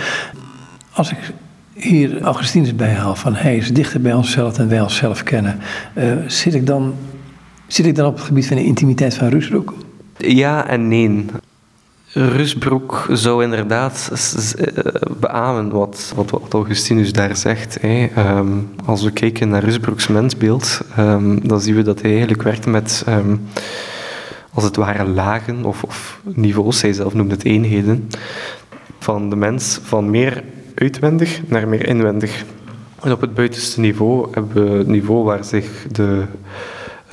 Als 0.91 1.12
ik 1.12 1.17
hier 1.74 2.22
Augustinus 2.22 2.76
bijhaal 2.76 3.15
van 3.15 3.36
hij 3.36 3.58
is 3.58 3.74
dichter 3.74 4.02
bij 4.02 4.13
onszelf 4.13 4.54
dan 4.54 4.67
wij 4.67 4.82
onszelf 4.82 5.24
kennen, 5.24 5.60
uh, 5.98 6.13
zit, 6.28 6.54
ik 6.54 6.65
dan, 6.65 6.93
zit 7.67 7.86
ik 7.86 7.95
dan 7.95 8.08
op 8.08 8.15
het 8.15 8.26
gebied 8.26 8.48
van 8.48 8.58
de 8.58 8.65
intimiteit 8.65 9.13
van 9.13 9.28
Rusbroek? 9.28 9.74
Ja 10.17 10.67
en 10.67 10.88
nee. 10.88 11.26
Rusbroek 12.13 13.08
zou 13.12 13.43
inderdaad 13.43 14.12
beamen 15.19 15.69
wat, 15.69 16.13
wat, 16.15 16.54
Augustinus 16.54 17.13
daar 17.13 17.36
zegt. 17.36 17.78
Hè. 17.82 18.10
Um, 18.17 18.69
als 18.86 19.04
we 19.04 19.12
kijken 19.12 19.50
naar 19.50 19.63
Rusbroeks 19.63 20.08
mensbeeld, 20.08 20.82
um, 21.00 21.48
dan 21.48 21.62
zien 21.62 21.76
we 21.76 21.82
dat 21.82 22.02
hij 22.02 22.10
eigenlijk 22.10 22.41
werkt 22.41 22.65
met, 22.65 23.06
um, 23.10 23.41
als 24.54 24.63
het 24.63 24.76
ware, 24.76 25.08
lagen 25.08 25.65
of, 25.65 25.84
of 25.84 26.19
niveaus. 26.24 26.82
Hij 26.82 26.93
zelf 26.93 27.13
noemt 27.13 27.32
het 27.32 27.43
eenheden. 27.43 28.10
Van 29.00 29.30
de 29.30 29.36
mens 29.36 29.80
van 29.84 30.10
meer 30.10 30.43
uitwendig 30.76 31.41
naar 31.48 31.67
meer 31.67 31.88
inwendig. 31.88 32.43
En 33.02 33.12
op 33.12 33.22
het 33.22 33.34
buitenste 33.34 33.80
niveau 33.80 34.28
hebben 34.32 34.72
we 34.72 34.78
het 34.78 34.88
niveau 34.88 35.24
waar 35.24 35.43
zich 35.43 35.86
de, 35.91 36.24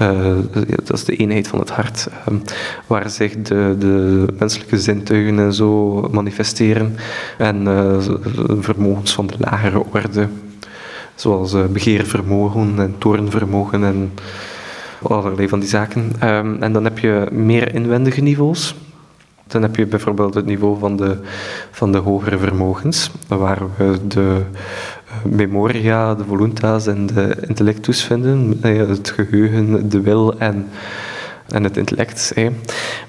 uh, 0.01 0.37
dat 0.85 0.93
is 0.93 1.05
de 1.05 1.17
eenheid 1.17 1.49
van 1.49 1.59
het 1.59 1.71
hart, 1.71 2.09
um, 2.29 2.43
waar 2.87 3.11
zich 3.11 3.43
de, 3.43 3.77
de 3.79 4.25
menselijke 4.39 4.79
zintuigen 4.79 5.39
en 5.39 5.53
zo 5.53 6.01
manifesteren 6.13 6.97
en 7.39 7.67
uh, 7.67 7.99
vermogens 8.61 9.15
van 9.15 9.27
de 9.27 9.35
lagere 9.39 9.85
orde, 9.93 10.29
zoals 11.15 11.55
uh, 11.55 11.65
begeervermogen 11.65 12.75
en 12.79 12.95
toornvermogen 12.99 13.85
en 13.85 14.13
allerlei 15.03 15.49
van 15.49 15.61
die 15.61 15.69
zaken. 15.69 16.13
Um, 16.25 16.63
en 16.63 16.73
dan 16.73 16.85
heb 16.85 16.99
je 16.99 17.27
meer 17.31 17.75
inwendige 17.75 18.21
niveaus. 18.21 18.75
Dan 19.49 19.63
heb 19.63 19.77
je 19.77 19.87
bijvoorbeeld 19.87 20.35
het 20.35 20.47
niveau 20.47 20.79
van 20.79 20.97
de, 20.97 21.19
van 21.71 21.93
de 21.93 21.99
hogere 21.99 22.39
vermogens, 22.39 23.11
waar 23.29 23.59
we 23.77 23.99
de 24.09 24.43
memoria, 25.31 26.15
de 26.15 26.25
voluntas 26.25 26.87
en 26.87 27.07
de 27.07 27.37
intellectus 27.49 28.05
vinden. 28.05 28.61
Uh, 28.63 28.89
het 28.89 29.11
geheugen, 29.11 29.89
de 29.89 30.01
wil 30.01 30.39
en, 30.39 30.69
en 31.49 31.65
het 31.65 31.77
intellect. 31.77 32.33
Eh. 32.35 32.49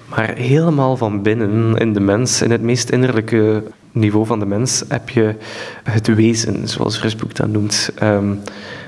Maar 0.09 0.35
helemaal 0.35 0.97
van 0.97 1.21
binnen 1.21 1.75
in 1.75 1.93
de 1.93 1.99
mens, 1.99 2.41
in 2.41 2.51
het 2.51 2.61
meest 2.61 2.89
innerlijke 2.89 3.63
niveau 3.91 4.25
van 4.25 4.39
de 4.39 4.45
mens, 4.45 4.83
heb 4.87 5.09
je 5.09 5.35
het 5.83 6.15
wezen, 6.15 6.67
zoals 6.67 7.01
Rusboek 7.01 7.35
dat 7.35 7.47
noemt. 7.47 7.89
Um, 8.03 8.39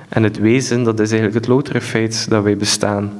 en 0.09 0.23
het 0.23 0.39
wezen, 0.39 0.83
dat 0.83 0.99
is 0.99 1.11
eigenlijk 1.11 1.39
het 1.39 1.47
loutere 1.47 1.81
feit 1.81 2.29
dat 2.29 2.43
wij 2.43 2.57
bestaan. 2.57 3.11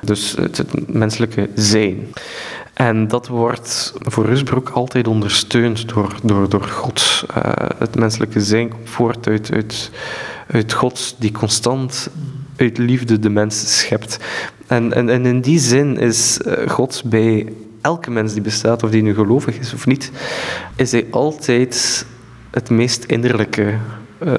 Dus 0.00 0.36
het 0.40 0.64
menselijke 0.92 1.48
zijn. 1.54 2.06
En 2.80 3.08
dat 3.08 3.28
wordt 3.28 3.92
voor 3.98 4.26
Rusbroek 4.26 4.68
altijd 4.68 5.06
ondersteund 5.06 5.88
door, 5.88 6.14
door, 6.22 6.48
door 6.48 6.62
God. 6.62 7.24
Uh, 7.36 7.52
het 7.78 7.94
menselijke 7.94 8.40
zijn 8.40 8.72
voort 8.84 9.26
uit, 9.26 9.50
uit, 9.52 9.90
uit 10.46 10.72
God 10.72 11.14
die 11.18 11.32
constant 11.32 12.10
uit 12.56 12.78
liefde 12.78 13.18
de 13.18 13.28
mens 13.28 13.78
schept. 13.78 14.18
En, 14.66 14.92
en, 14.92 15.08
en 15.08 15.26
in 15.26 15.40
die 15.40 15.58
zin 15.58 15.98
is 15.98 16.38
uh, 16.46 16.68
God 16.68 17.02
bij 17.04 17.52
elke 17.80 18.10
mens 18.10 18.32
die 18.32 18.42
bestaat, 18.42 18.82
of 18.82 18.90
die 18.90 19.02
nu 19.02 19.14
gelovig 19.14 19.58
is 19.58 19.74
of 19.74 19.86
niet, 19.86 20.10
is 20.76 20.92
hij 20.92 21.06
altijd 21.10 22.06
het 22.50 22.70
meest 22.70 23.04
innerlijke 23.04 23.74
uh, 24.24 24.34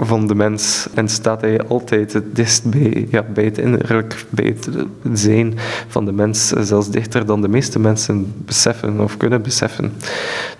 van 0.00 0.26
de 0.26 0.34
mens. 0.34 0.86
En 0.94 1.08
staat 1.08 1.40
hij 1.40 1.60
altijd 1.62 2.12
het 2.12 2.36
dichtst 2.36 2.64
bij, 2.64 3.06
ja, 3.10 3.24
bij 3.34 3.44
het 3.44 3.58
innerlijk, 3.58 4.24
bij 4.30 4.46
het 4.46 4.68
zijn 5.12 5.54
van 5.88 6.04
de 6.04 6.12
mens, 6.12 6.48
zelfs 6.48 6.90
dichter 6.90 7.26
dan 7.26 7.40
de 7.40 7.48
meeste 7.48 7.78
mensen 7.78 8.32
beseffen 8.44 9.00
of 9.00 9.16
kunnen 9.16 9.42
beseffen. 9.42 9.92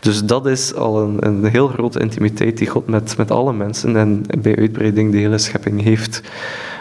Dus 0.00 0.24
dat 0.24 0.46
is 0.46 0.74
al 0.74 1.02
een, 1.02 1.26
een 1.26 1.44
heel 1.44 1.68
grote 1.68 2.00
intimiteit 2.00 2.58
die 2.58 2.68
God 2.68 2.86
met, 2.86 3.16
met 3.16 3.30
alle 3.30 3.52
mensen 3.52 3.96
en 3.96 4.22
bij 4.38 4.56
uitbreiding 4.56 5.12
de 5.12 5.18
hele 5.18 5.38
schepping 5.38 5.82
heeft. 5.82 6.22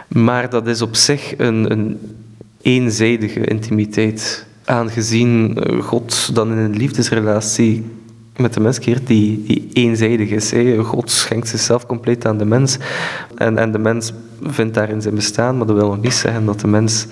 Maar 0.08 0.49
dat 0.49 0.67
is 0.67 0.82
op 0.82 0.95
zich 0.95 1.34
een, 1.38 1.71
een 1.71 1.99
eenzijdige 2.62 3.45
intimiteit. 3.45 4.47
Aangezien 4.65 5.58
God 5.82 6.36
dan 6.36 6.52
in 6.52 6.58
een 6.58 6.75
liefdesrelatie 6.75 7.84
met 8.39 8.54
de 8.54 8.60
mens 8.60 8.80
keert 8.80 9.08
die, 9.08 9.43
die 9.43 9.69
eenzijdig 9.73 10.30
is. 10.30 10.54
God 10.86 11.12
schenkt 11.12 11.47
zichzelf 11.47 11.86
compleet 11.86 12.25
aan 12.25 12.38
de 12.38 12.45
mens. 12.45 12.78
En, 13.36 13.58
en 13.58 13.71
de 13.71 13.80
mens 13.80 14.13
vindt 14.43 14.73
daarin 14.73 15.02
zijn 15.02 15.15
bestaan, 15.15 15.58
maar 15.58 15.67
dat 15.67 15.75
wil 15.75 15.88
nog 15.88 16.02
niet 16.02 16.13
zeggen 16.13 16.45
dat 16.45 16.60
de 16.60 16.67
mens 16.67 17.06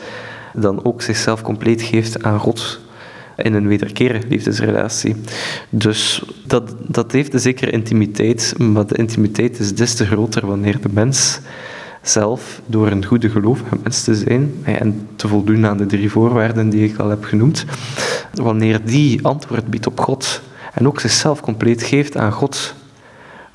dan 0.54 0.86
ook 0.86 1.02
zichzelf 1.02 1.42
compleet 1.42 1.82
geeft 1.82 2.24
aan 2.24 2.40
God. 2.40 2.80
in 3.38 3.54
een 3.54 3.68
wederkerige 3.68 4.28
liefdesrelatie. 4.28 5.16
Dus 5.70 6.24
dat, 6.46 6.76
dat 6.88 7.12
heeft 7.12 7.34
een 7.34 7.40
zekere 7.40 7.72
intimiteit, 7.72 8.54
maar 8.58 8.88
de 8.88 8.96
intimiteit 8.96 9.60
is 9.60 9.76
des 9.76 9.94
te 9.94 10.06
groter 10.06 10.48
wanneer 10.48 10.82
de 10.82 10.90
mens 10.92 11.40
zelf, 12.02 12.62
door 12.66 12.88
een 12.88 13.06
goede 13.06 13.30
gelovige 13.30 13.78
mens 13.84 14.04
te 14.04 14.16
zijn 14.16 14.54
en 14.64 15.08
te 15.16 15.28
voldoen 15.28 15.66
aan 15.66 15.78
de 15.78 15.86
drie 15.86 16.12
voorwaarden 16.12 16.70
die 16.70 16.90
ik 16.90 16.98
al 16.98 17.10
heb 17.10 17.24
genoemd, 17.24 17.66
wanneer 18.34 18.86
die 18.86 19.26
antwoord 19.26 19.68
biedt 19.68 19.88
op 19.88 20.00
God 20.00 20.42
en 20.78 20.88
ook 20.88 21.00
zichzelf 21.00 21.42
compleet 21.42 21.84
geeft 21.84 22.18
aan 22.18 22.32
God, 22.32 22.74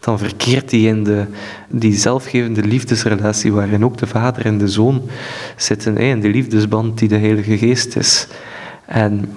dan 0.01 0.19
verkeert 0.19 0.71
hij 0.71 0.81
in 0.81 1.05
de, 1.05 1.25
die 1.69 1.97
zelfgevende 1.97 2.63
liefdesrelatie 2.63 3.53
waarin 3.53 3.85
ook 3.85 3.99
de 3.99 4.07
vader 4.07 4.45
en 4.45 4.59
de 4.59 4.69
zoon 4.69 5.03
zitten, 5.57 5.97
in 5.97 6.21
de 6.21 6.29
liefdesband 6.29 6.99
die 6.99 7.09
de 7.09 7.19
Heilige 7.19 7.59
Geest 7.59 7.97
is. 7.97 8.27
En 8.87 9.33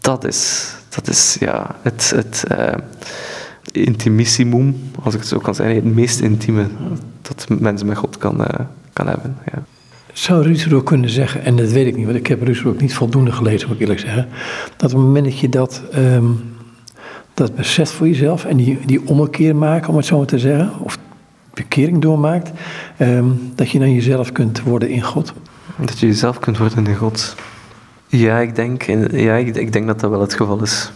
dat 0.00 0.24
is, 0.24 0.72
dat 0.88 1.08
is 1.08 1.36
ja, 1.40 1.76
het, 1.82 2.12
het 2.14 2.44
uh, 2.52 2.74
intimissimum, 3.72 4.76
als 5.02 5.14
ik 5.14 5.20
het 5.20 5.28
zo 5.28 5.38
kan 5.38 5.54
zeggen, 5.54 5.74
het 5.74 5.94
meest 5.94 6.20
intieme 6.20 6.66
dat 7.22 7.46
mensen 7.60 7.86
met 7.86 7.96
God 7.96 8.18
kan, 8.18 8.40
uh, 8.40 8.46
kan 8.92 9.08
hebben. 9.08 9.36
Ja. 9.52 9.62
Zou 10.12 10.42
Ruud 10.42 10.82
kunnen 10.84 11.10
zeggen, 11.10 11.44
en 11.44 11.56
dat 11.56 11.70
weet 11.70 11.86
ik 11.86 11.96
niet, 11.96 12.04
want 12.06 12.18
ik 12.18 12.26
heb 12.26 12.42
Ruud 12.42 12.66
ook 12.66 12.80
niet 12.80 12.94
voldoende 12.94 13.32
gelezen, 13.32 13.66
moet 13.66 13.76
ik 13.76 13.82
eerlijk 13.82 14.00
zeggen, 14.00 14.28
dat 14.76 14.92
op 14.92 14.98
het 14.98 15.06
moment 15.06 15.24
dat 15.24 15.38
je 15.38 15.48
dat, 15.48 15.82
um, 15.94 16.55
dat 17.36 17.54
beseft 17.54 17.90
voor 17.90 18.06
jezelf 18.06 18.44
en 18.44 18.56
die, 18.56 18.78
die 18.86 19.08
ommekeer 19.08 19.56
maakt, 19.56 19.88
om 19.88 19.96
het 19.96 20.06
zo 20.06 20.16
maar 20.16 20.26
te 20.26 20.38
zeggen, 20.38 20.72
of 20.80 20.98
bekering 21.54 22.02
doormaakt, 22.02 22.50
um, 23.00 23.52
dat 23.54 23.70
je 23.70 23.78
dan 23.78 23.92
jezelf 23.92 24.32
kunt 24.32 24.62
worden 24.62 24.88
in 24.88 25.02
God? 25.02 25.32
Dat 25.76 25.98
je 25.98 26.06
jezelf 26.06 26.38
kunt 26.38 26.58
worden 26.58 26.86
in 26.86 26.96
God. 26.96 27.34
Ja, 28.06 28.38
ik 28.38 28.54
denk, 28.54 28.82
ja, 29.12 29.34
ik, 29.34 29.56
ik 29.56 29.72
denk 29.72 29.86
dat 29.86 30.00
dat 30.00 30.10
wel 30.10 30.20
het 30.20 30.34
geval 30.34 30.62
is. 30.62 30.92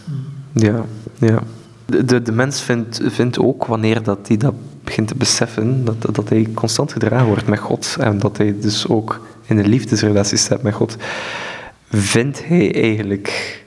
Ja, 0.51 0.85
ja. 1.19 1.39
De, 1.85 2.21
de, 2.21 2.31
mens 2.31 2.61
vindt, 2.61 3.01
vindt 3.03 3.39
ook, 3.39 3.65
wanneer 3.65 4.03
dat 4.03 4.27
hij 4.27 4.37
dat 4.37 4.53
begint 4.83 5.07
te 5.07 5.15
beseffen, 5.15 5.85
dat, 5.85 6.15
dat 6.15 6.29
hij 6.29 6.47
constant 6.53 6.91
gedragen 6.91 7.27
wordt 7.27 7.47
met 7.47 7.59
God 7.59 7.95
en 7.99 8.19
dat 8.19 8.37
hij 8.37 8.55
dus 8.59 8.87
ook 8.87 9.27
in 9.45 9.57
een 9.57 9.67
liefdesrelatie 9.67 10.37
staat 10.37 10.61
met 10.61 10.73
God, 10.73 10.97
vindt 11.89 12.47
hij 12.47 12.73
eigenlijk 12.73 13.59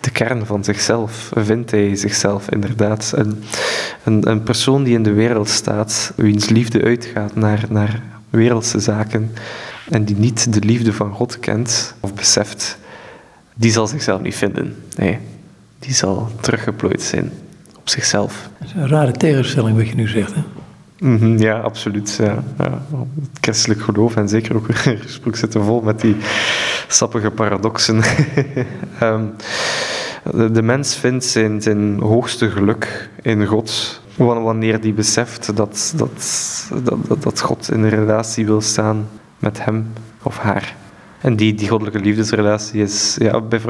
de 0.00 0.10
kern 0.10 0.46
van 0.46 0.64
zichzelf. 0.64 1.30
Vindt 1.34 1.70
hij 1.70 1.96
zichzelf 1.96 2.50
inderdaad 2.50 3.12
een, 3.16 3.42
een, 4.04 4.30
een 4.30 4.42
persoon 4.42 4.82
die 4.82 4.94
in 4.94 5.02
de 5.02 5.12
wereld 5.12 5.48
staat, 5.48 6.12
wiens 6.16 6.48
liefde 6.48 6.82
uitgaat 6.82 7.34
naar, 7.34 7.64
naar 7.68 8.02
wereldse 8.30 8.78
zaken 8.78 9.32
en 9.90 10.04
die 10.04 10.16
niet 10.16 10.52
de 10.52 10.60
liefde 10.60 10.92
van 10.92 11.12
God 11.12 11.40
kent 11.40 11.94
of 12.00 12.14
beseft, 12.14 12.78
die 13.54 13.72
zal 13.72 13.86
zichzelf 13.86 14.20
niet 14.20 14.34
vinden. 14.34 14.76
Nee, 14.96 15.18
die 15.78 15.94
zal 15.94 16.28
teruggeplooid 16.40 17.02
zijn 17.02 17.32
op 17.78 17.88
zichzelf. 17.88 18.48
Dat 18.58 18.68
is 18.68 18.74
een 18.74 18.88
rare 18.88 19.12
tegenstelling 19.12 19.76
wat 19.76 19.88
je 19.88 19.94
nu 19.94 20.08
zegt, 20.08 20.34
hè? 20.34 20.40
Mm 21.00 21.38
ja, 21.38 21.58
absoluut. 21.58 22.16
Ja. 22.18 22.44
Ja. 22.58 22.82
Het 23.20 23.38
christelijk 23.40 23.82
geloof 23.82 24.16
en 24.16 24.28
zeker 24.28 24.56
ook 24.56 24.66
gesproken 25.06 25.38
zitten 25.38 25.64
vol 25.64 25.80
met 25.80 26.00
die 26.00 26.16
sappige 26.92 27.30
paradoxen. 27.30 28.02
um, 29.02 29.34
de, 30.52 30.62
mens 30.62 30.96
vindt 30.96 31.24
zijn, 31.24 31.62
zijn 31.62 32.00
hoogste 32.00 32.50
geluk 32.50 33.10
in 33.22 33.46
God 33.46 34.00
wanneer 34.16 34.80
die 34.80 34.92
beseft 34.92 35.56
dat, 35.56 35.92
dat, 35.96 36.74
dat, 36.84 37.22
dat 37.22 37.40
God 37.40 37.70
in 37.70 37.82
een 37.82 37.88
relatie 37.88 38.46
wil 38.46 38.60
staan 38.60 39.08
met 39.38 39.64
hem 39.64 39.92
of 40.22 40.38
haar. 40.38 40.76
En 41.20 41.36
die, 41.36 41.54
die 41.54 41.68
goddelijke 41.68 42.00
liefdesrelatie 42.00 42.82
is... 42.82 43.16
Ja, 43.18 43.40
bij 43.40 43.60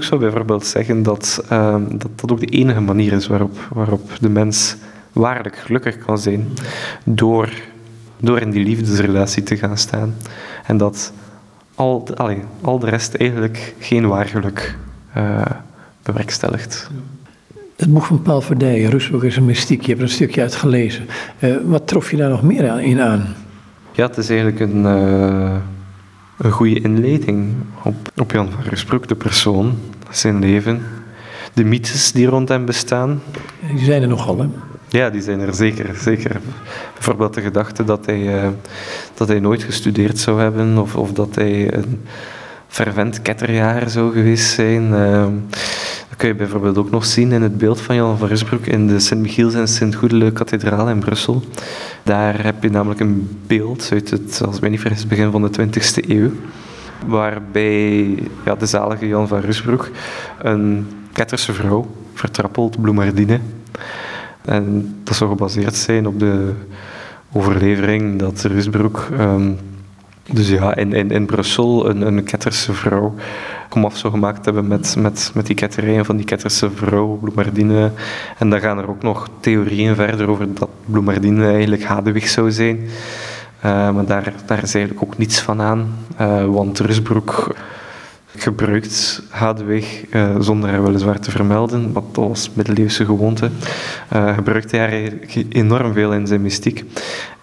zou 0.00 0.20
bijvoorbeeld 0.20 0.66
zeggen 0.66 1.02
dat, 1.02 1.44
uh, 1.52 1.76
dat 1.90 2.10
dat 2.20 2.32
ook 2.32 2.40
de 2.40 2.46
enige 2.46 2.80
manier 2.80 3.12
is 3.12 3.26
waarop, 3.26 3.58
waarop 3.72 4.10
de 4.20 4.28
mens 4.28 4.76
waarlijk 5.12 5.56
gelukkig 5.56 5.98
kan 5.98 6.18
zijn. 6.18 6.48
Door, 7.04 7.50
door 8.20 8.40
in 8.40 8.50
die 8.50 8.64
liefdesrelatie 8.64 9.42
te 9.42 9.56
gaan 9.56 9.78
staan. 9.78 10.14
En 10.66 10.76
dat 10.76 11.12
al, 11.80 12.04
de, 12.04 12.16
allee, 12.16 12.38
al 12.60 12.78
de 12.78 12.86
rest 12.86 13.14
eigenlijk 13.14 13.74
geen 13.78 14.08
waar 14.08 14.26
geluk 14.26 14.76
uh, 15.16 15.42
bewerkstelligt. 16.02 16.90
Het 17.76 17.92
boek 17.92 18.04
van 18.04 18.22
Paul 18.22 18.40
Verdijen, 18.40 18.90
Rusbroek 18.90 19.24
is 19.24 19.36
een 19.36 19.44
mystiek. 19.44 19.80
Je 19.80 19.86
hebt 19.86 20.00
er 20.00 20.06
een 20.06 20.12
stukje 20.12 20.40
uit 20.40 20.54
gelezen. 20.54 21.06
Uh, 21.38 21.56
wat 21.64 21.86
trof 21.86 22.10
je 22.10 22.16
daar 22.16 22.30
nog 22.30 22.42
meer 22.42 22.70
aan, 22.70 22.78
in 22.78 23.00
aan? 23.00 23.34
Ja, 23.92 24.06
het 24.06 24.16
is 24.16 24.30
eigenlijk 24.30 24.60
een... 24.60 24.82
Uh, 24.82 25.56
een 26.36 26.50
goede 26.50 26.80
inleiding 26.80 27.52
op, 27.82 27.94
op 28.16 28.30
Jan 28.30 28.50
van 28.50 28.62
Rusbroek, 28.62 29.08
de 29.08 29.14
persoon, 29.14 29.78
zijn 30.10 30.38
leven, 30.38 30.82
de 31.52 31.64
mythes 31.64 32.12
die 32.12 32.26
rond 32.26 32.48
hem 32.48 32.64
bestaan. 32.64 33.22
Die 33.74 33.84
zijn 33.84 34.02
er 34.02 34.08
nogal, 34.08 34.38
hè? 34.38 34.48
Ja, 34.90 35.10
die 35.10 35.22
zijn 35.22 35.40
er 35.40 35.54
zeker. 35.54 35.94
zeker. 35.94 36.40
Bijvoorbeeld 36.94 37.34
de 37.34 37.40
gedachte 37.40 37.84
dat 37.84 38.06
hij, 38.06 38.42
uh, 38.42 38.48
dat 39.14 39.28
hij 39.28 39.40
nooit 39.40 39.62
gestudeerd 39.62 40.18
zou 40.18 40.40
hebben, 40.40 40.78
of, 40.78 40.96
of 40.96 41.12
dat 41.12 41.34
hij 41.34 41.74
een 41.74 42.00
fervent 42.68 43.22
ketterjaar 43.22 43.90
zou 43.90 44.12
geweest 44.12 44.50
zijn. 44.50 44.92
Uh, 44.92 45.26
dat 46.08 46.16
kun 46.16 46.28
je 46.28 46.34
bijvoorbeeld 46.34 46.78
ook 46.78 46.90
nog 46.90 47.04
zien 47.04 47.32
in 47.32 47.42
het 47.42 47.58
beeld 47.58 47.80
van 47.80 47.94
Jan 47.94 48.18
van 48.18 48.28
Rusbroek 48.28 48.66
in 48.66 48.86
de 48.86 48.98
Sint-Michiels 48.98 49.54
en 49.54 49.68
Sint-Goedele 49.68 50.32
kathedraal 50.32 50.88
in 50.88 50.98
Brussel. 50.98 51.42
Daar 52.02 52.44
heb 52.44 52.62
je 52.62 52.70
namelijk 52.70 53.00
een 53.00 53.38
beeld 53.46 53.88
uit 53.92 54.10
het, 54.10 54.42
als 54.46 54.58
ik 54.60 55.08
begin 55.08 55.30
van 55.30 55.42
de 55.42 55.68
20e 55.68 56.08
eeuw. 56.08 56.30
Waarbij 57.06 58.18
ja, 58.44 58.54
de 58.54 58.66
zalige 58.66 59.08
Jan 59.08 59.28
van 59.28 59.40
Rusbroek 59.40 59.90
een 60.38 60.86
ketterse 61.12 61.52
vrouw 61.52 61.90
vertrappelt, 62.14 62.80
Bloemardine. 62.80 63.40
En 64.50 64.94
dat 65.04 65.16
zou 65.16 65.30
gebaseerd 65.30 65.76
zijn 65.76 66.06
op 66.06 66.18
de 66.18 66.52
overlevering 67.32 68.18
dat 68.18 68.42
Rusbroek 68.42 69.08
um, 69.18 69.58
dus 70.32 70.48
ja, 70.48 70.74
in, 70.76 70.92
in, 70.92 71.10
in 71.10 71.26
Brussel 71.26 71.90
een, 71.90 72.00
een 72.00 72.24
ketterse 72.24 72.72
vrouw 72.72 73.14
komaf 73.68 73.96
zou 73.96 74.12
gemaakt 74.12 74.44
hebben 74.44 74.66
met, 74.66 74.96
met, 74.98 75.30
met 75.34 75.46
die 75.46 75.54
ketterijen 75.54 76.04
van 76.04 76.16
die 76.16 76.24
ketterse 76.24 76.70
vrouw, 76.70 77.06
Bloemardine. 77.06 77.90
En 78.38 78.50
dan 78.50 78.60
gaan 78.60 78.78
er 78.78 78.88
ook 78.88 79.02
nog 79.02 79.28
theorieën 79.40 79.94
verder 79.94 80.28
over 80.28 80.54
dat 80.54 80.68
Bloemardine 80.84 81.50
eigenlijk 81.50 81.84
Hadewig 81.84 82.28
zou 82.28 82.50
zijn. 82.50 82.76
Uh, 82.76 83.90
maar 83.90 84.06
daar, 84.06 84.32
daar 84.46 84.62
is 84.62 84.74
eigenlijk 84.74 85.04
ook 85.04 85.18
niets 85.18 85.40
van 85.40 85.60
aan, 85.60 85.94
uh, 86.20 86.44
want 86.44 86.78
Rusbroek 86.78 87.54
gebruikt 88.42 89.22
Hadewig, 89.28 90.04
uh, 90.10 90.36
zonder 90.40 90.70
haar 90.70 90.82
weliswaar 90.82 91.20
te 91.20 91.30
vermelden, 91.30 91.92
wat 91.92 92.04
was 92.12 92.50
middeleeuwse 92.54 93.04
gewoonte, 93.04 93.50
gebruikt 94.34 94.70
hij 94.70 94.80
haar 94.80 95.12
enorm 95.48 95.92
veel 95.92 96.12
in 96.12 96.26
zijn 96.26 96.42
mystiek. 96.42 96.84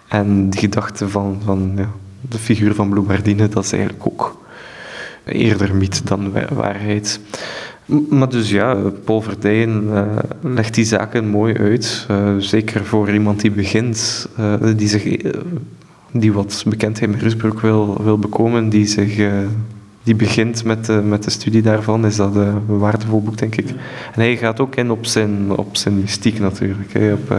En 0.08 0.50
die 0.50 0.60
gedachte 0.60 1.08
van, 1.08 1.40
van 1.44 1.72
ja, 1.76 1.90
de 2.20 2.38
figuur 2.38 2.74
van 2.74 2.88
Bloemardine, 2.88 3.48
dat 3.48 3.64
is 3.64 3.72
eigenlijk 3.72 4.06
ook 4.06 4.38
eerder 5.24 5.74
mythe 5.74 6.04
dan 6.04 6.32
waarheid. 6.52 7.20
Maar 8.08 8.28
dus 8.28 8.50
ja, 8.50 8.74
Paul 9.04 9.20
Verdijen 9.20 9.84
uh, 9.84 10.02
legt 10.40 10.74
die 10.74 10.84
zaken 10.84 11.28
mooi 11.28 11.54
uit. 11.54 12.06
Uh, 12.10 12.34
zeker 12.38 12.84
voor 12.84 13.10
iemand 13.10 13.40
die 13.40 13.50
begint, 13.50 14.28
uh, 14.40 14.54
die, 14.76 14.88
zich, 14.88 15.22
die 16.12 16.32
wat 16.32 16.64
bekendheid 16.68 17.10
met 17.10 17.22
Rusbroek 17.22 17.60
wil, 17.60 18.02
wil 18.02 18.18
bekomen, 18.18 18.68
die, 18.68 18.86
zich, 18.86 19.18
die 20.02 20.14
begint 20.14 20.64
met 20.64 20.84
de, 20.84 20.92
met 20.92 21.24
de 21.24 21.30
studie 21.30 21.62
daarvan, 21.62 22.06
is 22.06 22.16
dat 22.16 22.34
een 22.34 22.78
waardevol 22.78 23.22
boek, 23.22 23.38
denk 23.38 23.56
ik. 23.56 23.68
En 24.14 24.20
hij 24.20 24.36
gaat 24.36 24.60
ook 24.60 24.74
in 24.74 24.90
op 24.90 25.06
zijn, 25.06 25.50
op 25.56 25.76
zijn 25.76 26.00
mystiek 26.00 26.38
natuurlijk. 26.38 26.92
Hè, 26.92 27.12
op, 27.12 27.32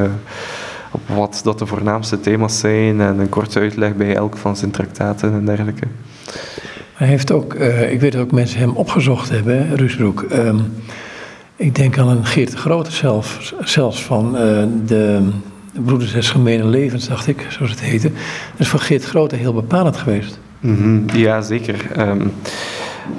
op 0.91 1.01
wat 1.07 1.41
dat 1.43 1.59
de 1.59 1.65
voornaamste 1.65 2.19
thema's 2.19 2.59
zijn 2.59 3.01
en 3.01 3.19
een 3.19 3.29
korte 3.29 3.59
uitleg 3.59 3.95
bij 3.95 4.15
elk 4.15 4.37
van 4.37 4.55
zijn 4.55 4.71
traktaten 4.71 5.33
en 5.33 5.45
dergelijke. 5.45 5.87
Hij 6.93 7.07
heeft 7.07 7.31
ook, 7.31 7.53
uh, 7.53 7.91
ik 7.91 7.99
weet 7.99 8.11
dat 8.11 8.21
ook 8.21 8.31
mensen 8.31 8.59
hem 8.59 8.75
opgezocht 8.75 9.29
hebben, 9.29 9.75
Rusbroek. 9.75 10.25
Um, 10.31 10.71
ik 11.55 11.75
denk 11.75 11.97
aan 11.97 12.09
een 12.09 12.25
Geert 12.25 12.51
de 12.51 12.57
Grote 12.57 12.91
zelf, 12.91 13.53
zelfs 13.63 14.03
van 14.03 14.31
de, 14.85 15.29
Broeders 15.85 16.11
des 16.11 16.29
Gemene 16.29 16.65
Levens, 16.65 17.07
dacht 17.07 17.27
ik, 17.27 17.45
zoals 17.49 17.71
het 17.71 17.81
heette. 17.81 18.11
Dat 18.51 18.59
is 18.59 18.67
voor 18.67 18.79
Geert 18.79 19.03
Grote 19.03 19.35
heel 19.35 19.53
bepalend 19.53 19.97
geweest. 19.97 20.39
-hmm, 20.61 21.09
ja, 21.13 21.41
zeker. 21.41 22.07
Um, 22.09 22.31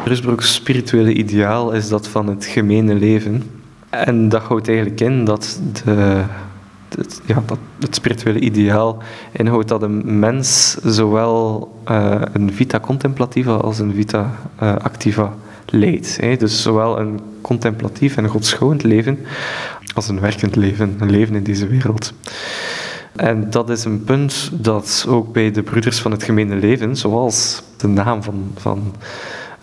Rusbroeks 0.04 0.54
spirituele 0.54 1.12
ideaal 1.12 1.72
is 1.72 1.88
dat 1.88 2.08
van 2.08 2.26
het 2.26 2.46
gemene 2.46 2.94
leven. 2.94 3.42
En 3.90 4.28
dat 4.28 4.42
houdt 4.42 4.68
eigenlijk 4.68 5.00
in 5.00 5.24
dat 5.24 5.60
de 5.84 6.24
het, 6.96 7.20
ja, 7.26 7.42
dat, 7.46 7.58
het 7.80 7.94
spirituele 7.94 8.40
ideaal 8.40 9.02
inhoudt 9.32 9.68
dat 9.68 9.82
een 9.82 10.18
mens 10.18 10.76
zowel 10.84 11.72
uh, 11.90 12.20
een 12.32 12.52
vita 12.52 12.80
contemplativa 12.80 13.54
als 13.54 13.78
een 13.78 13.94
vita 13.94 14.34
uh, 14.62 14.76
activa 14.76 15.34
leidt. 15.66 16.16
Hè. 16.20 16.36
Dus 16.36 16.62
zowel 16.62 16.98
een 16.98 17.20
contemplatief 17.40 18.16
en 18.16 18.28
godschouwend 18.28 18.82
leven 18.82 19.18
als 19.94 20.08
een 20.08 20.20
werkend 20.20 20.56
leven, 20.56 20.96
een 20.98 21.10
leven 21.10 21.34
in 21.34 21.42
deze 21.42 21.66
wereld. 21.66 22.12
En 23.16 23.50
dat 23.50 23.70
is 23.70 23.84
een 23.84 24.04
punt 24.04 24.50
dat 24.52 25.06
ook 25.08 25.32
bij 25.32 25.50
de 25.50 25.62
broeders 25.62 25.98
van 26.00 26.10
het 26.10 26.22
gemene 26.22 26.54
leven, 26.54 26.96
zoals 26.96 27.62
de 27.76 27.88
naam 27.88 28.22
van, 28.22 28.50
van 28.56 28.94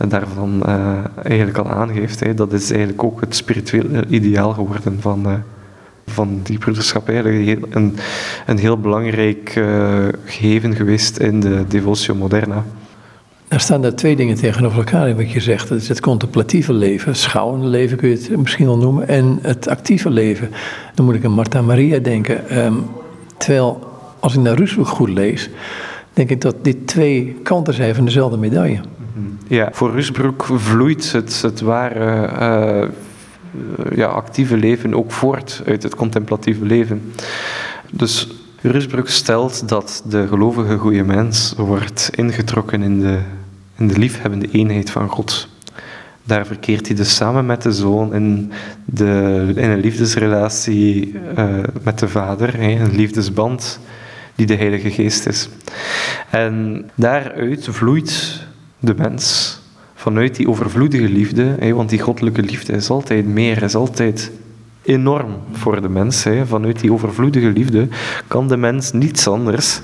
daarvan 0.08 0.64
uh, 0.66 0.94
eigenlijk 1.24 1.58
al 1.58 1.70
aangeeft. 1.70 2.20
Hè. 2.20 2.34
Dat 2.34 2.54
is 2.54 2.70
eigenlijk 2.70 3.04
ook 3.04 3.22
het 3.22 3.36
spirituele 3.36 4.06
ideaal 4.08 4.54
geworden 4.54 4.98
van, 5.00 5.24
uh, 5.28 5.34
van 6.08 6.40
die 6.44 6.58
broederschap. 6.58 7.10
Eigenlijk 7.10 7.76
een, 7.76 7.96
een 8.46 8.58
heel 8.58 8.80
belangrijk 8.80 9.56
uh, 9.56 10.08
gegeven 10.26 10.76
geweest 10.76 11.18
in 11.18 11.40
de 11.40 11.66
devotio 11.68 12.16
moderna. 12.16 12.64
Er 13.48 13.60
staan 13.60 13.82
daar 13.82 13.96
twee 13.96 14.16
dingen 14.16 14.36
tegenover 14.36 14.78
elkaar 14.78 15.10
in 15.10 15.16
wat 15.16 15.32
je 15.32 15.40
zegt. 15.40 15.70
Dat 15.70 15.78
is 15.78 15.88
het 15.88 16.00
contemplatieve 16.00 16.74
leven, 16.74 17.16
schouwende 17.16 17.68
leven 17.68 17.98
kun 17.98 18.10
je 18.10 18.16
het 18.16 18.38
misschien 18.38 18.66
wel 18.66 18.78
noemen, 18.78 19.08
en 19.08 19.40
het 19.42 19.68
actieve 19.68 20.10
leven. 20.10 20.50
Dan 20.96 21.06
moet 21.06 21.16
ik 21.16 21.26
aan 21.26 21.32
Martha 21.32 21.62
Maria 21.62 22.00
denken. 22.00 22.66
Um, 22.66 22.84
terwijl, 23.38 23.80
als 24.20 24.34
ik 24.34 24.42
naar 24.42 24.56
Rusbroek 24.56 24.88
goed 24.88 25.10
lees, 25.10 25.50
denk 26.14 26.30
ik 26.30 26.42
dat 26.42 26.56
dit 26.62 26.88
twee 26.88 27.36
kanten 27.44 27.74
zijn 27.74 27.96
van 27.96 28.06
dezelfde 28.06 28.38
medaille. 28.38 28.80
Ja, 29.48 29.70
voor 29.72 29.92
Rusbroek 29.92 30.46
vloeit 30.54 31.12
het, 31.12 31.42
het 31.42 31.62
ware 31.62 32.30
uh, 32.40 32.88
ja, 33.96 34.08
actieve 34.08 34.58
leven 34.58 34.94
ook 34.94 35.12
voort 35.12 35.62
uit 35.66 35.84
het 35.84 35.96
contemplatieve 35.96 36.66
leven. 36.66 37.14
Dus 37.92 38.28
Rusbroek 38.62 39.08
stelt 39.08 39.70
dat 39.70 40.04
de 40.10 40.28
gelovige 40.28 40.78
goede 40.78 41.04
mens 41.04 41.54
wordt 41.58 42.10
ingetrokken 42.16 42.82
in 42.82 43.00
de, 43.00 43.20
in 43.78 43.88
de 43.88 43.98
liefhebbende 43.98 44.48
eenheid 44.52 44.90
van 44.90 45.10
God. 45.10 45.48
Daar 46.28 46.46
verkeert 46.46 46.88
hij 46.88 46.96
dus 46.96 47.16
samen 47.16 47.46
met 47.46 47.62
de 47.62 47.72
zoon 47.72 48.14
in, 48.14 48.52
de, 48.86 49.52
in 49.56 49.70
een 49.70 49.80
liefdesrelatie 49.80 51.14
uh, 51.38 51.60
met 51.84 52.00
de 52.00 52.08
vader, 52.08 52.62
een 52.62 52.96
liefdesband 52.96 53.80
die 54.36 54.46
de 54.46 54.56
Heilige 54.56 54.92
Geest 54.92 55.26
is. 55.26 55.50
En 56.30 56.86
daaruit 56.96 57.68
vloeit 57.72 58.46
de 58.80 58.94
mens 58.98 59.56
vanuit 59.96 60.36
die 60.36 60.50
overvloedige 60.50 61.10
liefde, 61.10 61.74
want 61.74 61.90
die 61.90 62.00
goddelijke 62.00 62.42
liefde 62.42 62.74
is 62.74 62.90
altijd 62.90 63.28
meer, 63.28 63.64
is 63.64 63.76
altijd 63.76 64.32
enorm 64.82 65.36
voor 65.52 65.82
de 65.82 65.90
mens. 65.90 66.26
Vanuit 66.46 66.80
die 66.80 66.94
overvloedige 66.94 67.50
liefde 67.50 67.88
kan 68.28 68.48
de 68.48 68.58
mens 68.58 68.92
niets 68.92 69.28
anders 69.28 69.82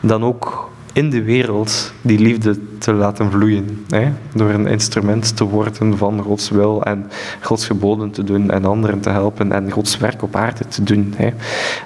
dan 0.00 0.24
ook 0.24 0.70
in 0.98 1.10
de 1.10 1.22
wereld 1.22 1.92
die 2.02 2.18
liefde 2.18 2.78
te 2.78 2.92
laten 2.92 3.30
vloeien. 3.30 3.84
Hè? 3.88 4.12
Door 4.34 4.50
een 4.50 4.66
instrument 4.66 5.36
te 5.36 5.44
worden 5.44 5.96
van 5.96 6.22
Gods 6.22 6.50
wil 6.50 6.82
en 6.82 7.10
Gods 7.40 7.66
geboden 7.66 8.10
te 8.10 8.24
doen 8.24 8.50
en 8.50 8.64
anderen 8.64 9.00
te 9.00 9.10
helpen 9.10 9.52
en 9.52 9.70
Gods 9.70 9.98
werk 9.98 10.22
op 10.22 10.36
aarde 10.36 10.66
te 10.68 10.82
doen. 10.82 11.14
Hè? 11.16 11.30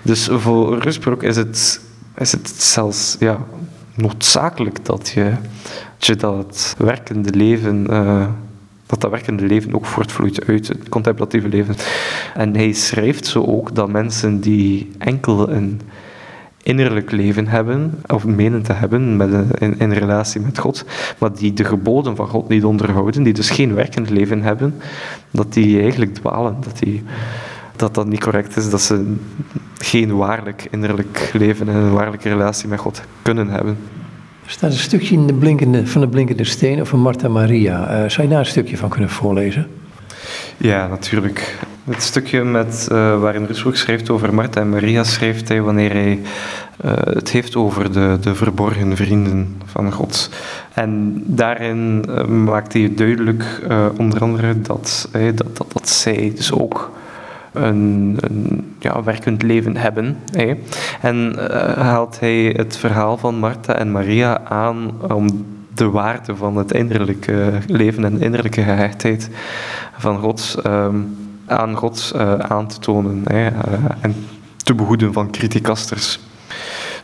Dus 0.02 0.28
voor 0.30 0.78
Rustbroek 0.78 1.22
is 1.22 1.36
het, 1.36 1.80
is 2.16 2.32
het 2.32 2.48
zelfs 2.48 3.16
ja, 3.18 3.38
noodzakelijk 3.94 4.84
dat 4.84 5.08
je, 5.08 5.32
dat 6.18 6.74
werkende 6.78 7.30
leven. 7.30 7.86
Uh, 7.90 8.26
dat 8.86 9.00
dat 9.00 9.10
werkende 9.10 9.46
leven 9.46 9.74
ook 9.74 9.86
voortvloeit 9.86 10.46
uit 10.46 10.68
het 10.68 10.88
contemplatieve 10.88 11.48
leven. 11.48 11.74
En 12.34 12.54
hij 12.56 12.72
schrijft 12.72 13.26
zo 13.26 13.44
ook 13.44 13.74
dat 13.74 13.88
mensen 13.88 14.40
die 14.40 14.90
enkel 14.98 15.50
een 15.50 15.80
innerlijk 16.62 17.10
leven 17.10 17.46
hebben, 17.46 18.00
of 18.06 18.24
menen 18.24 18.62
te 18.62 18.72
hebben 18.72 19.16
met 19.16 19.30
in, 19.78 19.92
relatie 19.92 20.40
met 20.40 20.58
God, 20.58 20.84
maar 21.18 21.32
die 21.32 21.52
de 21.52 21.64
geboden 21.64 22.16
van 22.16 22.28
God 22.28 22.48
niet 22.48 22.64
onderhouden, 22.64 23.22
die 23.22 23.32
dus 23.32 23.50
geen 23.50 23.74
werkend 23.74 24.10
leven 24.10 24.42
hebben, 24.42 24.74
dat 25.30 25.52
die 25.52 25.80
eigenlijk 25.80 26.14
dwalen, 26.14 26.56
dat 26.60 26.78
die, 26.78 27.02
dat, 27.76 27.94
dat 27.94 28.06
niet 28.06 28.20
correct 28.20 28.56
is, 28.56 28.70
dat 28.70 28.80
ze 28.80 29.14
geen 29.78 30.16
waarlijk 30.16 30.66
innerlijk 30.70 31.30
leven 31.32 31.68
en 31.68 31.74
een 31.74 31.92
waarlijke 31.92 32.28
relatie 32.28 32.68
met 32.68 32.78
God 32.78 33.02
kunnen 33.22 33.48
hebben. 33.48 33.76
Er 34.44 34.50
staat 34.50 34.70
een 34.70 34.78
stukje 34.78 35.14
in 35.14 35.26
de 35.26 35.34
blinkende, 35.34 35.86
van 35.86 36.00
de 36.00 36.08
blinkende 36.08 36.44
steen 36.44 36.80
over 36.80 36.98
Martha 36.98 37.28
Maria. 37.28 38.02
Uh, 38.02 38.08
zou 38.08 38.22
je 38.22 38.28
daar 38.28 38.38
een 38.38 38.46
stukje 38.46 38.76
van 38.76 38.88
kunnen 38.88 39.10
voorlezen? 39.10 39.66
Ja, 40.56 40.86
natuurlijk. 40.86 41.58
Het 41.84 42.02
stukje 42.02 42.44
met, 42.44 42.88
uh, 42.92 43.20
waarin 43.20 43.44
Rusbroek 43.44 43.76
schrijft 43.76 44.10
over 44.10 44.34
Martha 44.34 44.60
en 44.60 44.68
Maria, 44.68 45.04
schrijft 45.04 45.48
hij 45.48 45.62
wanneer 45.62 45.92
hij 45.92 46.20
uh, 46.84 46.92
het 46.94 47.30
heeft 47.30 47.56
over 47.56 47.92
de, 47.92 48.18
de 48.20 48.34
verborgen 48.34 48.96
vrienden 48.96 49.62
van 49.64 49.92
God. 49.92 50.30
En 50.74 51.22
daarin 51.26 52.04
uh, 52.08 52.24
maakt 52.24 52.72
hij 52.72 52.92
duidelijk, 52.94 53.44
onder 53.96 54.20
andere, 54.20 54.60
dat, 54.60 55.08
dat, 55.12 55.56
dat, 55.56 55.72
dat 55.72 55.88
zij 55.88 56.32
dus 56.36 56.52
ook 56.52 56.90
een, 57.52 58.16
een 58.20 58.74
ja, 58.78 59.02
werkend 59.02 59.42
leven 59.42 59.76
hebben. 59.76 60.16
En 61.00 61.34
haalt 61.78 62.20
hij 62.20 62.54
het 62.56 62.76
verhaal 62.76 63.18
van 63.18 63.34
Martha 63.34 63.74
en 63.74 63.92
Maria 63.92 64.40
aan 64.44 64.90
om 65.12 65.44
de 65.74 65.90
waarde 65.90 66.36
van 66.36 66.56
het 66.56 66.72
innerlijke 66.72 67.58
leven 67.66 68.04
en 68.04 68.20
innerlijke 68.20 68.62
gehechtheid 68.62 69.30
van 69.98 70.18
God 70.18 70.56
um, 70.66 71.16
aan 71.46 71.74
God 71.74 72.12
uh, 72.16 72.34
aan 72.34 72.66
te 72.66 72.78
tonen 72.78 73.22
hè, 73.24 73.46
uh, 73.46 73.54
en 74.00 74.14
te 74.56 74.74
behoeden 74.74 75.12
van 75.12 75.30
criticasters. 75.30 76.18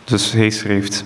Dus 0.05 0.33
hij 0.33 0.51
schreef: 0.51 1.05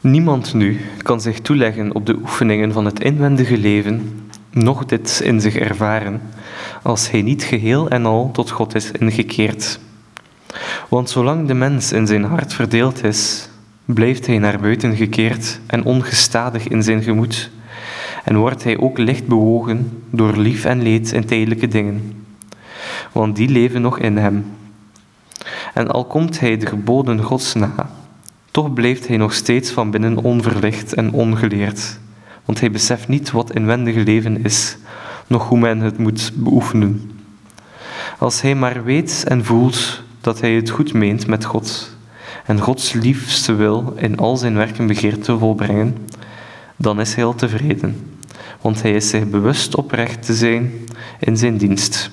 Niemand 0.00 0.54
nu 0.54 0.80
kan 1.02 1.20
zich 1.20 1.40
toeleggen 1.40 1.94
op 1.94 2.06
de 2.06 2.14
oefeningen 2.14 2.72
van 2.72 2.84
het 2.84 3.00
inwendige 3.00 3.58
leven, 3.58 4.20
noch 4.50 4.84
dit 4.84 5.20
in 5.24 5.40
zich 5.40 5.56
ervaren, 5.56 6.20
als 6.82 7.10
hij 7.10 7.22
niet 7.22 7.42
geheel 7.42 7.88
en 7.88 8.06
al 8.06 8.30
tot 8.32 8.50
God 8.50 8.74
is 8.74 8.90
ingekeerd. 8.90 9.80
Want 10.88 11.10
zolang 11.10 11.46
de 11.46 11.54
mens 11.54 11.92
in 11.92 12.06
zijn 12.06 12.24
hart 12.24 12.54
verdeeld 12.54 13.04
is, 13.04 13.49
blijft 13.84 14.26
hij 14.26 14.38
naar 14.38 14.60
buiten 14.60 14.96
gekeerd 14.96 15.60
en 15.66 15.84
ongestadig 15.84 16.68
in 16.68 16.82
zijn 16.82 17.02
gemoed, 17.02 17.50
en 18.24 18.36
wordt 18.36 18.64
hij 18.64 18.78
ook 18.78 18.98
licht 18.98 19.26
bewogen 19.26 20.02
door 20.10 20.36
lief 20.36 20.64
en 20.64 20.82
leed 20.82 21.12
in 21.12 21.24
tijdelijke 21.24 21.68
dingen, 21.68 22.24
want 23.12 23.36
die 23.36 23.48
leven 23.48 23.82
nog 23.82 23.98
in 23.98 24.16
hem. 24.16 24.44
En 25.74 25.88
al 25.88 26.04
komt 26.04 26.40
hij 26.40 26.56
de 26.56 26.66
geboden 26.66 27.22
Gods 27.22 27.54
na, 27.54 27.90
toch 28.50 28.72
blijft 28.72 29.08
hij 29.08 29.16
nog 29.16 29.32
steeds 29.32 29.70
van 29.70 29.90
binnen 29.90 30.16
onverlicht 30.16 30.94
en 30.94 31.12
ongeleerd, 31.12 31.98
want 32.44 32.60
hij 32.60 32.70
beseft 32.70 33.08
niet 33.08 33.30
wat 33.30 33.54
inwendige 33.54 34.00
leven 34.00 34.44
is, 34.44 34.76
nog 35.26 35.48
hoe 35.48 35.58
men 35.58 35.80
het 35.80 35.98
moet 35.98 36.32
beoefenen. 36.34 37.10
Als 38.18 38.40
hij 38.40 38.54
maar 38.54 38.84
weet 38.84 39.24
en 39.28 39.44
voelt 39.44 40.02
dat 40.20 40.40
hij 40.40 40.54
het 40.54 40.70
goed 40.70 40.92
meent 40.92 41.26
met 41.26 41.44
God 41.44 41.96
en 42.50 42.60
Gods 42.60 42.92
liefste 42.92 43.54
wil 43.54 43.92
in 43.96 44.18
al 44.18 44.36
zijn 44.36 44.54
werken 44.54 44.86
begeert 44.86 45.24
te 45.24 45.38
volbrengen, 45.38 45.96
dan 46.76 47.00
is 47.00 47.14
hij 47.14 47.24
al 47.24 47.34
tevreden, 47.34 47.96
want 48.60 48.82
hij 48.82 48.92
is 48.92 49.08
zich 49.08 49.28
bewust 49.28 49.74
oprecht 49.74 50.22
te 50.26 50.34
zijn 50.34 50.72
in 51.20 51.36
zijn 51.36 51.56
dienst. 51.56 52.10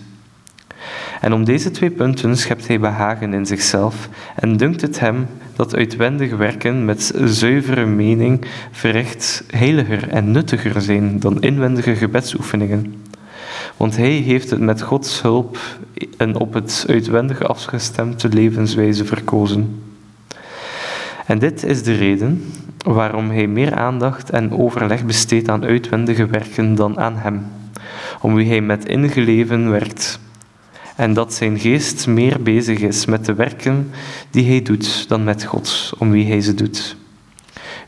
En 1.21 1.34
om 1.34 1.43
deze 1.43 1.71
twee 1.71 1.89
punten 1.89 2.38
schept 2.38 2.67
hij 2.67 2.80
behagen 2.80 3.34
in 3.34 3.45
zichzelf 3.45 4.10
en 4.36 4.58
dunkt 4.58 4.82
het 4.82 5.00
hem 5.00 5.28
dat 5.56 5.76
uitwendig 5.76 6.36
werken 6.36 6.86
met 6.86 7.13
zuivere 7.23 7.86
mening 7.86 8.45
verricht 8.71 9.43
heiliger 9.50 10.10
en 10.10 10.32
nuttiger 10.32 10.82
zijn 10.82 11.19
dan 11.19 11.41
inwendige 11.41 11.95
gebedsoefeningen. 11.95 12.93
Want 13.78 13.97
hij 13.97 14.12
heeft 14.12 14.50
het 14.50 14.60
met 14.60 14.82
Gods 14.82 15.21
hulp 15.21 15.58
en 16.17 16.36
op 16.36 16.54
het 16.54 16.86
uitwendige 16.88 17.45
afgestemde 17.45 18.30
levenswijze 18.30 19.06
verkozen. 19.06 19.86
En 21.27 21.39
dit 21.39 21.63
is 21.63 21.83
de 21.83 21.93
reden 21.93 22.53
waarom 22.77 23.29
hij 23.29 23.47
meer 23.47 23.75
aandacht 23.75 24.29
en 24.29 24.51
overleg 24.51 25.05
besteedt 25.05 25.49
aan 25.49 25.65
uitwendige 25.65 26.25
werken 26.25 26.75
dan 26.75 26.99
aan 26.99 27.15
hem, 27.15 27.45
om 28.21 28.35
wie 28.35 28.47
hij 28.47 28.61
met 28.61 28.85
ingeleven 28.85 29.71
werkt. 29.71 30.19
En 30.95 31.13
dat 31.13 31.33
zijn 31.33 31.59
geest 31.59 32.07
meer 32.07 32.41
bezig 32.41 32.79
is 32.79 33.05
met 33.05 33.25
de 33.25 33.33
werken 33.33 33.89
die 34.29 34.47
hij 34.47 34.61
doet 34.61 35.09
dan 35.09 35.23
met 35.23 35.43
God, 35.43 35.93
om 35.97 36.11
wie 36.11 36.27
hij 36.27 36.41
ze 36.41 36.53
doet. 36.53 36.95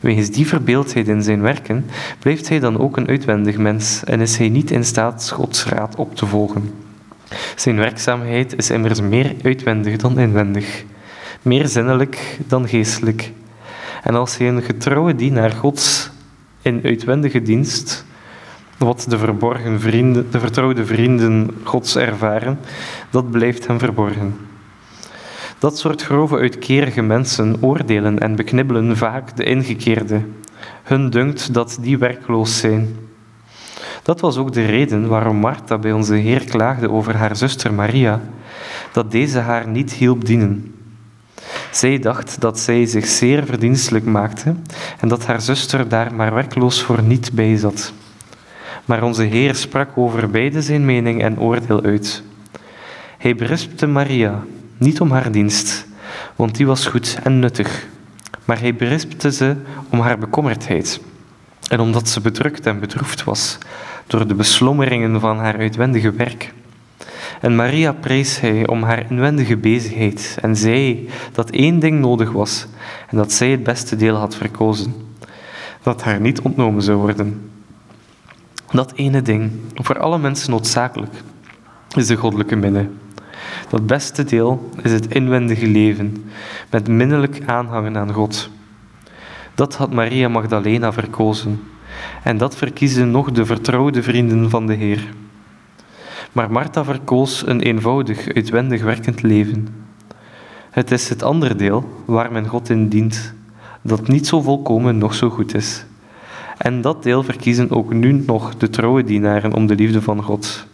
Wegens 0.00 0.30
die 0.30 0.46
verbeeldheid 0.46 1.08
in 1.08 1.22
zijn 1.22 1.40
werken 1.40 1.86
blijft 2.18 2.48
hij 2.48 2.58
dan 2.58 2.78
ook 2.78 2.96
een 2.96 3.08
uitwendig 3.08 3.56
mens 3.56 4.04
en 4.04 4.20
is 4.20 4.36
hij 4.36 4.48
niet 4.48 4.70
in 4.70 4.84
staat 4.84 5.30
Gods 5.34 5.64
raad 5.64 5.96
op 5.96 6.16
te 6.16 6.26
volgen. 6.26 6.72
Zijn 7.56 7.76
werkzaamheid 7.76 8.56
is 8.56 8.70
immers 8.70 9.00
meer 9.00 9.34
uitwendig 9.42 9.96
dan 9.96 10.18
inwendig, 10.18 10.84
meer 11.42 11.68
zinnelijk 11.68 12.38
dan 12.46 12.68
geestelijk. 12.68 13.32
En 14.02 14.14
als 14.14 14.36
hij 14.36 14.48
een 14.48 14.62
getrouwe 14.62 15.14
dienaar 15.14 15.50
Gods 15.50 16.10
in 16.62 16.80
uitwendige 16.84 17.42
dienst, 17.42 18.04
wat 18.78 19.06
de 19.08 19.18
verborgen 19.18 19.80
vrienden, 19.80 20.30
de 20.30 20.40
vertrouwde 20.40 20.86
vrienden 20.86 21.50
Gods 21.62 21.96
ervaren, 21.96 22.58
dat 23.10 23.30
blijft 23.30 23.66
hem 23.66 23.78
verborgen. 23.78 24.34
Dat 25.58 25.78
soort 25.78 26.02
grove 26.02 26.36
uitkerige 26.36 27.02
mensen 27.02 27.56
oordelen 27.60 28.18
en 28.18 28.36
beknibbelen 28.36 28.96
vaak 28.96 29.36
de 29.36 29.44
ingekeerde. 29.44 30.20
Hun 30.82 31.10
dunkt 31.10 31.54
dat 31.54 31.78
die 31.80 31.98
werkloos 31.98 32.58
zijn. 32.58 32.96
Dat 34.02 34.20
was 34.20 34.36
ook 34.36 34.52
de 34.52 34.64
reden 34.64 35.08
waarom 35.08 35.36
Martha 35.36 35.78
bij 35.78 35.92
onze 35.92 36.14
Heer 36.14 36.44
klaagde 36.44 36.90
over 36.90 37.16
haar 37.16 37.36
zuster 37.36 37.74
Maria, 37.74 38.20
dat 38.92 39.10
deze 39.10 39.38
haar 39.38 39.68
niet 39.68 39.92
hielp 39.92 40.24
dienen. 40.24 40.74
Zij 41.70 41.98
dacht 41.98 42.40
dat 42.40 42.58
zij 42.58 42.86
zich 42.86 43.06
zeer 43.06 43.44
verdienstelijk 43.46 44.04
maakte 44.04 44.54
en 45.00 45.08
dat 45.08 45.26
haar 45.26 45.40
zuster 45.40 45.88
daar 45.88 46.14
maar 46.14 46.34
werkloos 46.34 46.82
voor 46.82 47.02
niet 47.02 47.32
bij 47.32 47.56
zat. 47.56 47.92
Maar 48.84 49.02
onze 49.02 49.22
Heer 49.22 49.54
sprak 49.54 49.88
over 49.94 50.30
beide 50.30 50.62
zijn 50.62 50.84
mening 50.84 51.22
en 51.22 51.40
oordeel 51.40 51.82
uit. 51.82 52.22
Hij 53.18 53.34
berispte 53.34 53.86
Maria, 53.86 54.44
niet 54.78 55.00
om 55.00 55.10
haar 55.10 55.32
dienst, 55.32 55.86
want 56.36 56.56
die 56.56 56.66
was 56.66 56.86
goed 56.86 57.18
en 57.22 57.38
nuttig, 57.38 57.86
maar 58.44 58.60
hij 58.60 58.74
berispte 58.74 59.32
ze 59.32 59.56
om 59.90 60.00
haar 60.00 60.18
bekommerdheid 60.18 61.00
en 61.68 61.80
omdat 61.80 62.08
ze 62.08 62.20
bedrukt 62.20 62.66
en 62.66 62.80
bedroefd 62.80 63.24
was 63.24 63.58
door 64.06 64.26
de 64.26 64.34
beslommeringen 64.34 65.20
van 65.20 65.38
haar 65.38 65.58
uitwendige 65.58 66.12
werk. 66.12 66.52
En 67.40 67.56
Maria 67.56 67.92
prees 67.92 68.40
hij 68.40 68.66
om 68.66 68.82
haar 68.82 69.10
inwendige 69.10 69.56
bezigheid 69.56 70.38
en 70.40 70.56
zei 70.56 71.08
dat 71.32 71.50
één 71.50 71.78
ding 71.78 72.00
nodig 72.00 72.32
was 72.32 72.66
en 73.08 73.16
dat 73.16 73.32
zij 73.32 73.50
het 73.50 73.62
beste 73.62 73.96
deel 73.96 74.14
had 74.14 74.34
verkozen, 74.34 74.94
dat 75.82 76.02
haar 76.02 76.20
niet 76.20 76.40
ontnomen 76.40 76.82
zou 76.82 76.98
worden. 76.98 77.50
Dat 78.72 78.92
ene 78.94 79.22
ding, 79.22 79.50
voor 79.74 79.98
alle 79.98 80.18
mensen 80.18 80.50
noodzakelijk, 80.50 81.12
is 81.96 82.06
de 82.06 82.16
goddelijke 82.16 82.56
minne. 82.56 82.88
Dat 83.68 83.86
beste 83.86 84.24
deel 84.24 84.70
is 84.82 84.92
het 84.92 85.14
inwendige 85.14 85.66
leven, 85.66 86.30
met 86.70 86.88
minnelijk 86.88 87.40
aanhangen 87.46 87.96
aan 87.96 88.12
God. 88.12 88.50
Dat 89.54 89.76
had 89.76 89.92
Maria 89.92 90.28
Magdalena 90.28 90.92
verkozen, 90.92 91.62
en 92.22 92.38
dat 92.38 92.56
verkiezen 92.56 93.10
nog 93.10 93.30
de 93.30 93.46
vertrouwde 93.46 94.02
vrienden 94.02 94.50
van 94.50 94.66
de 94.66 94.74
Heer. 94.74 95.04
Maar 96.32 96.52
Martha 96.52 96.84
verkoos 96.84 97.46
een 97.46 97.60
eenvoudig, 97.60 98.28
uitwendig 98.28 98.82
werkend 98.82 99.22
leven. 99.22 99.68
Het 100.70 100.90
is 100.90 101.08
het 101.08 101.22
andere 101.22 101.54
deel 101.54 102.02
waar 102.04 102.32
men 102.32 102.46
God 102.46 102.68
in 102.68 102.88
dient, 102.88 103.34
dat 103.82 104.08
niet 104.08 104.26
zo 104.26 104.40
volkomen 104.40 104.98
nog 104.98 105.14
zo 105.14 105.30
goed 105.30 105.54
is. 105.54 105.84
En 106.58 106.80
dat 106.80 107.02
deel 107.02 107.22
verkiezen 107.22 107.70
ook 107.70 107.92
nu 107.92 108.12
nog 108.12 108.56
de 108.56 108.70
trouwe 108.70 109.04
dienaren 109.04 109.52
om 109.52 109.66
de 109.66 109.74
liefde 109.74 110.02
van 110.02 110.22
God. 110.22 110.66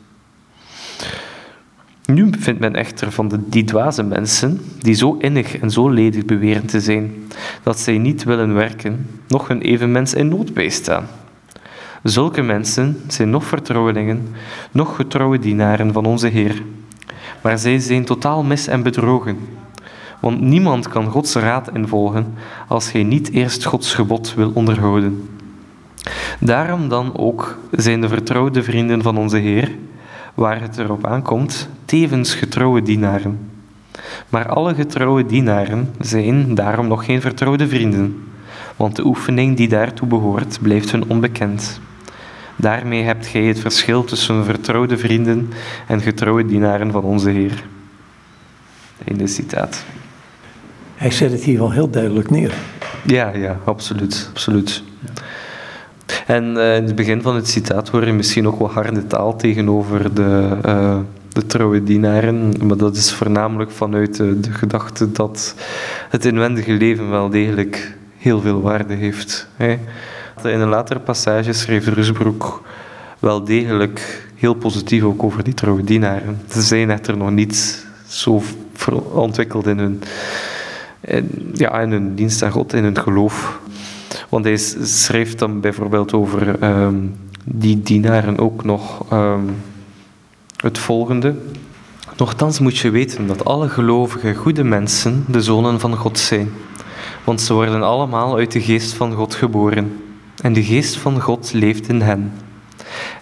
Nu 2.07 2.31
vindt 2.39 2.61
men 2.61 2.75
echter 2.75 3.13
van 3.13 3.29
de, 3.29 3.49
die 3.49 3.65
dwaze 3.65 4.03
mensen, 4.03 4.61
die 4.79 4.95
zo 4.95 5.17
innig 5.19 5.59
en 5.59 5.71
zo 5.71 5.89
ledig 5.89 6.25
beweren 6.25 6.67
te 6.67 6.81
zijn, 6.81 7.13
dat 7.63 7.79
zij 7.79 7.99
niet 7.99 8.25
willen 8.25 8.55
werken, 8.55 9.07
nog 9.29 9.49
een 9.49 9.61
evenmens 9.61 10.15
in 10.15 10.29
nood 10.29 10.55
bijstaan. 10.55 11.07
Zulke 12.07 12.43
mensen 12.43 13.01
zijn 13.09 13.31
nog 13.31 13.45
vertrouwelingen, 13.45 14.29
nog 14.71 14.97
getrouwe 14.97 15.39
dienaren 15.39 15.93
van 15.93 16.07
onze 16.07 16.27
Heer. 16.29 16.63
Maar 17.43 17.59
zij 17.59 17.79
zijn 17.79 18.05
totaal 18.05 18.43
mis 18.43 18.67
en 18.67 18.83
bedrogen. 18.83 19.39
Want 20.21 20.41
niemand 20.41 20.89
kan 20.89 21.07
Gods 21.07 21.35
raad 21.35 21.71
involgen 21.75 22.35
als 22.69 22.93
hij 22.93 23.03
niet 23.03 23.31
eerst 23.31 23.65
Gods 23.65 23.95
gebod 23.95 24.35
wil 24.35 24.51
onderhouden. 24.55 25.29
Daarom 26.41 26.89
dan 26.89 27.17
ook 27.17 27.59
zijn 27.71 28.01
de 28.01 28.09
vertrouwde 28.09 28.63
vrienden 28.63 29.03
van 29.03 29.19
onze 29.19 29.37
Heer, 29.37 29.71
waar 30.35 30.61
het 30.61 30.79
erop 30.79 31.07
aankomt, 31.07 31.69
tevens 31.85 32.35
getrouwe 32.35 32.83
dienaren. 32.83 33.51
Maar 34.29 34.49
alle 34.49 34.75
getrouwe 34.75 35.27
dienaren 35.27 35.91
zijn 36.01 36.55
daarom 36.55 36.87
nog 36.89 37.05
geen 37.05 37.21
vertrouwde 37.21 37.69
vrienden, 37.69 38.23
want 38.77 38.97
de 38.97 39.07
oefening 39.07 39.57
die 39.57 39.69
daartoe 39.69 40.09
behoort 40.09 40.59
blijft 40.63 40.91
hun 40.91 41.09
onbekend. 41.09 41.81
Daarmee 42.57 43.03
hebt 43.03 43.27
gij 43.27 43.43
het 43.43 43.59
verschil 43.59 44.05
tussen 44.05 44.45
vertrouwde 44.45 44.99
vrienden 44.99 45.51
en 45.87 46.01
getrouwe 46.01 46.47
dienaren 46.47 46.91
van 46.91 47.03
onze 47.03 47.31
Heer. 47.31 47.65
Einde 49.09 49.27
citaat. 49.27 49.85
Hij 50.95 51.11
zet 51.11 51.33
het 51.33 51.43
hier 51.45 51.59
wel 51.59 51.73
heel 51.73 51.91
duidelijk 51.91 52.31
neer. 52.31 52.55
Ja, 53.05 53.35
ja, 53.35 53.59
absoluut. 53.65 54.29
absoluut. 54.31 54.83
En 56.27 56.45
uh, 56.45 56.77
in 56.77 56.85
het 56.85 56.95
begin 56.95 57.23
van 57.23 57.35
het 57.35 57.49
citaat 57.49 57.89
hoor 57.89 58.07
je 58.07 58.13
misschien 58.13 58.47
ook 58.47 58.59
wel 58.59 58.71
harde 58.71 59.07
taal 59.07 59.37
tegenover 59.37 60.15
de, 60.15 60.57
uh, 60.67 60.99
de 61.29 61.47
trouwe 61.47 61.83
dienaren, 61.83 62.53
maar 62.67 62.77
dat 62.77 62.97
is 62.97 63.13
voornamelijk 63.13 63.71
vanuit 63.71 64.17
de, 64.17 64.41
de 64.41 64.53
gedachte 64.53 65.13
dat 65.13 65.55
het 66.09 66.25
inwendige 66.25 66.73
leven 66.73 67.11
wel 67.11 67.29
degelijk 67.29 67.97
heel 68.19 68.41
veel 68.41 68.61
waarde 68.61 68.95
heeft. 68.95 69.49
Hè. 69.57 69.79
In 70.47 70.61
een 70.61 70.69
latere 70.69 71.01
passage 71.01 71.53
schreef 71.53 71.87
Rusbroek 71.87 72.63
wel 73.19 73.45
degelijk 73.45 74.29
heel 74.35 74.55
positief 74.55 75.03
ook 75.03 75.23
over 75.23 75.45
die 75.45 75.55
trouwe 75.55 75.85
dienaren. 75.85 76.41
Ze 76.51 76.63
zijn 76.63 76.91
echter 76.91 77.17
nog 77.17 77.31
niet 77.31 77.87
zo 78.07 78.43
ontwikkeld 79.13 79.67
in 79.67 79.79
hun, 79.79 80.03
ja, 81.53 81.81
in 81.81 81.91
hun 81.91 82.15
dienst 82.15 82.43
aan 82.43 82.51
God, 82.51 82.73
in 82.73 82.83
hun 82.83 82.99
geloof. 82.99 83.61
Want 84.29 84.45
hij 84.45 84.57
schreef 84.83 85.35
dan 85.35 85.61
bijvoorbeeld 85.61 86.13
over 86.13 86.63
um, 86.63 87.17
die 87.45 87.83
dienaren 87.83 88.39
ook 88.39 88.65
nog 88.65 89.13
um, 89.13 89.57
het 90.57 90.79
volgende. 90.79 91.35
Nochtans 92.17 92.59
moet 92.61 92.79
je 92.79 92.91
weten 92.91 93.27
dat 93.27 93.45
alle 93.45 93.69
gelovige 93.69 94.35
goede 94.35 94.65
mensen 94.65 95.25
de 95.29 95.43
zonen 95.43 95.81
van 95.81 95.97
God 95.97 96.19
zijn. 96.19 96.51
Want 97.25 97.41
ze 97.41 97.53
worden 97.53 97.83
allemaal 97.83 98.37
uit 98.37 98.53
de 98.53 98.61
geest 98.61 98.93
van 98.93 99.13
God 99.13 99.35
geboren. 99.35 100.06
En 100.43 100.53
de 100.53 100.65
geest 100.65 100.97
van 100.97 101.21
God 101.21 101.53
leeft 101.53 101.89
in 101.89 102.01
hen. 102.01 102.33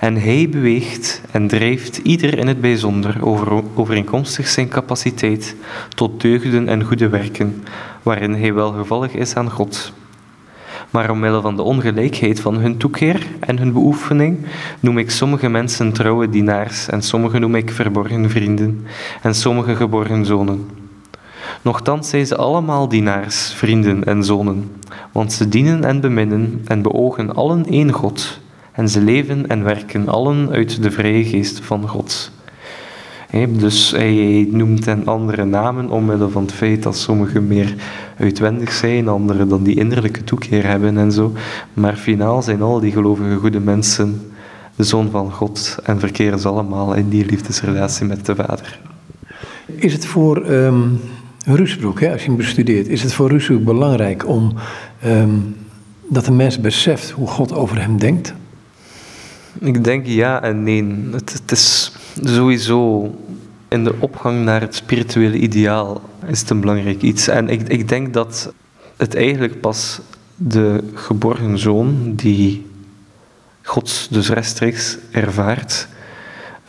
En 0.01 0.17
hij 0.17 0.49
beweegt 0.51 1.23
en 1.31 1.49
drijft 1.49 1.97
ieder 1.97 2.39
in 2.39 2.47
het 2.47 2.61
bijzonder 2.61 3.17
over, 3.21 3.63
overeenkomstig 3.75 4.49
zijn 4.49 4.69
capaciteit 4.69 5.57
tot 5.89 6.21
deugden 6.21 6.69
en 6.69 6.85
goede 6.85 7.09
werken, 7.09 7.65
waarin 8.03 8.35
hij 8.35 8.55
welgevallig 8.55 9.13
is 9.13 9.35
aan 9.35 9.51
God. 9.51 9.93
Maar 10.91 11.11
omwille 11.11 11.41
van 11.41 11.57
de 11.57 11.63
ongelijkheid 11.63 12.41
van 12.41 12.55
hun 12.57 12.77
toekeer 12.77 13.27
en 13.41 13.59
hun 13.59 13.73
beoefening 13.73 14.39
noem 14.81 14.99
ik 14.99 15.11
sommige 15.11 15.49
mensen 15.49 15.93
trouwe 15.93 16.29
dienaars 16.29 16.89
en 16.89 17.03
sommige 17.03 17.39
noem 17.39 17.55
ik 17.55 17.71
verborgen 17.71 18.31
vrienden 18.31 18.87
en 19.23 19.35
sommige 19.35 19.77
geborgen 19.77 20.27
zonen. 20.27 20.84
Nochtans 21.65 22.09
zijn 22.09 22.27
ze 22.27 22.37
allemaal 22.37 22.89
dienaars, 22.89 23.53
vrienden 23.53 24.05
en 24.05 24.25
zonen, 24.25 24.71
want 25.13 25.33
ze 25.33 25.49
dienen 25.49 25.85
en 25.85 26.01
beminnen 26.01 26.63
en 26.65 26.83
beogen 26.83 27.35
allen 27.35 27.67
één 27.67 27.93
God, 27.93 28.41
en 28.73 28.89
ze 28.89 29.01
leven 29.01 29.49
en 29.49 29.65
werken 29.65 30.09
allen 30.09 30.51
uit 30.51 30.83
de 30.83 30.91
vrije 30.91 31.25
geest 31.25 31.61
van 31.61 31.89
God. 31.89 32.31
dus 33.49 33.91
hij 33.91 34.49
noemt 34.51 34.85
hen 34.85 35.07
andere 35.07 35.45
namen 35.45 35.91
omwille 35.91 36.29
van 36.29 36.43
het 36.43 36.53
feit 36.53 36.83
dat 36.83 36.97
sommigen 36.97 37.47
meer 37.47 37.75
uitwendig 38.19 38.73
zijn, 38.73 39.09
anderen 39.09 39.49
dan 39.49 39.63
die 39.63 39.77
innerlijke 39.77 40.25
toekeer 40.25 40.67
hebben 40.67 40.99
en 40.99 41.13
zo. 41.13 41.33
Maar 41.75 41.97
finaal 41.97 42.43
zijn 42.43 42.63
al 42.63 42.81
die 42.81 42.93
gelovige 42.93 43.37
goede 43.37 43.61
mensen 43.61 44.33
de 44.77 44.85
zoon 44.85 45.11
van 45.11 45.33
God 45.33 45.79
en 45.85 46.01
verkeren 46.01 46.39
ze 46.39 46.49
allemaal 46.49 46.95
in 46.95 47.09
die 47.09 47.27
liefdesrelatie 47.27 48.07
met 48.07 48.27
de 48.27 48.35
Vader. 48.35 48.81
Is 49.67 49.93
het 49.93 50.07
voor 50.07 50.51
um, 50.51 51.01
Rusbroek, 51.45 52.01
hè, 52.01 52.13
als 52.13 52.21
je 52.21 52.27
hem 52.27 52.37
bestudeert, 52.37 52.89
is 52.89 53.03
het 53.03 53.13
voor 53.13 53.29
Rusbroek 53.29 53.65
belangrijk 53.65 54.29
om 54.29 54.53
um, 55.05 55.57
dat 56.09 56.25
de 56.25 56.33
mens 56.33 56.61
beseft 56.61 57.11
hoe 57.11 57.29
God 57.29 57.53
over 57.53 57.81
hem 57.81 57.99
denkt? 57.99 58.35
Ik 59.61 59.85
denk 59.85 60.07
ja 60.07 60.43
en 60.43 60.63
nee. 60.63 61.09
Het, 61.13 61.51
is 61.51 61.93
sowieso 62.23 63.11
in 63.69 63.85
de 63.85 63.95
opgang 63.99 64.45
naar 64.45 64.61
het 64.61 64.75
spirituele 64.75 65.37
ideaal 65.37 66.03
is 66.27 66.41
het 66.41 66.51
een 66.51 66.61
belangrijk 66.61 67.03
iets. 67.03 67.29
En 67.29 67.49
ik, 67.49 67.69
ik 67.69 67.89
denk 67.89 68.13
dat 68.13 68.53
het 68.97 69.15
eigenlijk 69.15 69.61
pas 69.61 70.01
de 70.37 70.85
geborgen 70.95 71.59
zoon 71.59 72.15
die 72.15 72.67
God 73.63 74.09
dus 74.11 74.29
rechtstreeks 74.29 74.99
ervaart, 75.11 75.89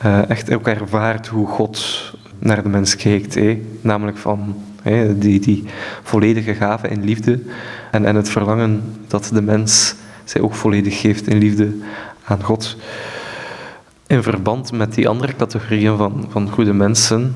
uh, 0.05 0.29
echt 0.29 0.53
ook 0.53 0.67
ervaart 0.67 1.27
hoe 1.27 1.47
God 1.47 2.13
naar 2.45 2.63
de 2.63 2.69
mens 2.69 2.95
kijkt. 2.95 3.37
Namelijk 3.81 4.17
van 4.17 4.55
die, 5.15 5.39
die 5.39 5.63
volledige 6.03 6.53
gave 6.53 6.87
in 6.87 7.03
liefde 7.03 7.39
en, 7.91 8.05
en 8.05 8.15
het 8.15 8.29
verlangen 8.29 8.81
dat 9.07 9.29
de 9.33 9.41
mens 9.41 9.95
zij 10.23 10.41
ook 10.41 10.53
volledig 10.53 10.99
geeft 10.99 11.27
in 11.27 11.37
liefde 11.37 11.73
aan 12.23 12.43
God. 12.43 12.77
In 14.07 14.23
verband 14.23 14.71
met 14.71 14.93
die 14.93 15.07
andere 15.07 15.35
categorieën 15.35 15.97
van, 15.97 16.25
van 16.29 16.49
goede 16.49 16.73
mensen, 16.73 17.35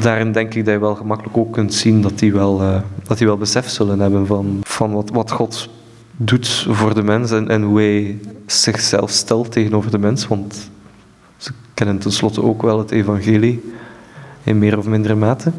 daarin 0.00 0.32
denk 0.32 0.54
ik 0.54 0.64
dat 0.64 0.74
je 0.74 0.80
wel 0.80 0.94
gemakkelijk 0.94 1.36
ook 1.36 1.52
kunt 1.52 1.74
zien 1.74 2.00
dat 2.00 2.18
die 2.18 2.32
wel, 2.32 2.62
uh, 2.62 2.80
dat 3.02 3.18
die 3.18 3.26
wel 3.26 3.36
besef 3.36 3.68
zullen 3.68 4.00
hebben 4.00 4.26
van, 4.26 4.60
van 4.62 4.92
wat, 4.92 5.10
wat 5.10 5.30
God 5.30 5.68
doet 6.16 6.66
voor 6.68 6.94
de 6.94 7.02
mens 7.02 7.30
en, 7.30 7.48
en 7.48 7.62
hoe 7.62 7.80
hij 7.80 8.18
zichzelf 8.46 9.10
stelt 9.10 9.52
tegenover 9.52 9.90
de 9.90 9.98
mens. 9.98 10.26
Want 10.26 10.70
ze 11.36 11.52
kennen 11.74 11.98
tenslotte 11.98 12.42
ook 12.42 12.62
wel 12.62 12.78
het 12.78 12.90
evangelie 12.90 13.72
in 14.44 14.58
meer 14.58 14.78
of 14.78 14.86
mindere 14.86 15.14
mate. 15.14 15.52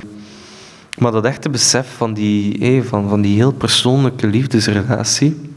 Maar 0.97 1.11
dat 1.11 1.25
echte 1.25 1.49
besef 1.49 1.87
van 1.95 2.13
die, 2.13 2.83
van, 2.83 3.09
van 3.09 3.21
die 3.21 3.35
heel 3.35 3.51
persoonlijke 3.51 4.27
liefdesrelatie 4.27 5.51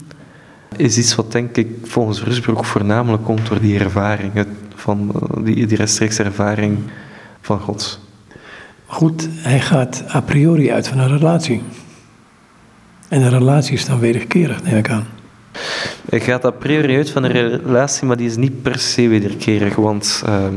is 0.75 0.97
iets 0.97 1.15
wat 1.15 1.31
denk 1.31 1.57
ik 1.57 1.67
volgens 1.83 2.23
Rusbroek 2.23 2.65
voornamelijk 2.65 3.23
komt 3.23 3.47
door 3.47 3.59
die 3.59 3.79
ervaring, 3.79 4.45
van, 4.75 5.11
eh, 5.13 5.43
die, 5.43 5.65
die 5.65 5.77
rechtstreeks 5.77 6.19
ervaring 6.19 6.77
van 7.41 7.59
God. 7.59 7.99
Goed, 8.85 9.27
hij 9.31 9.59
gaat 9.59 10.03
a 10.13 10.21
priori 10.21 10.71
uit 10.71 10.87
van 10.87 10.99
een 10.99 11.17
relatie. 11.17 11.61
En 13.07 13.21
een 13.21 13.29
relatie 13.29 13.73
is 13.73 13.85
dan 13.85 13.99
wederkerig, 13.99 14.63
neem 14.63 14.77
ik 14.77 14.89
aan. 14.89 15.07
Ik 16.09 16.23
ga 16.23 16.39
a 16.43 16.51
priori 16.51 16.95
uit 16.95 17.09
van 17.09 17.23
een 17.23 17.31
relatie, 17.31 18.07
maar 18.07 18.17
die 18.17 18.27
is 18.27 18.35
niet 18.35 18.61
per 18.61 18.79
se 18.79 19.07
wederkerig, 19.07 19.75
want 19.75 20.21
ehm, 20.25 20.53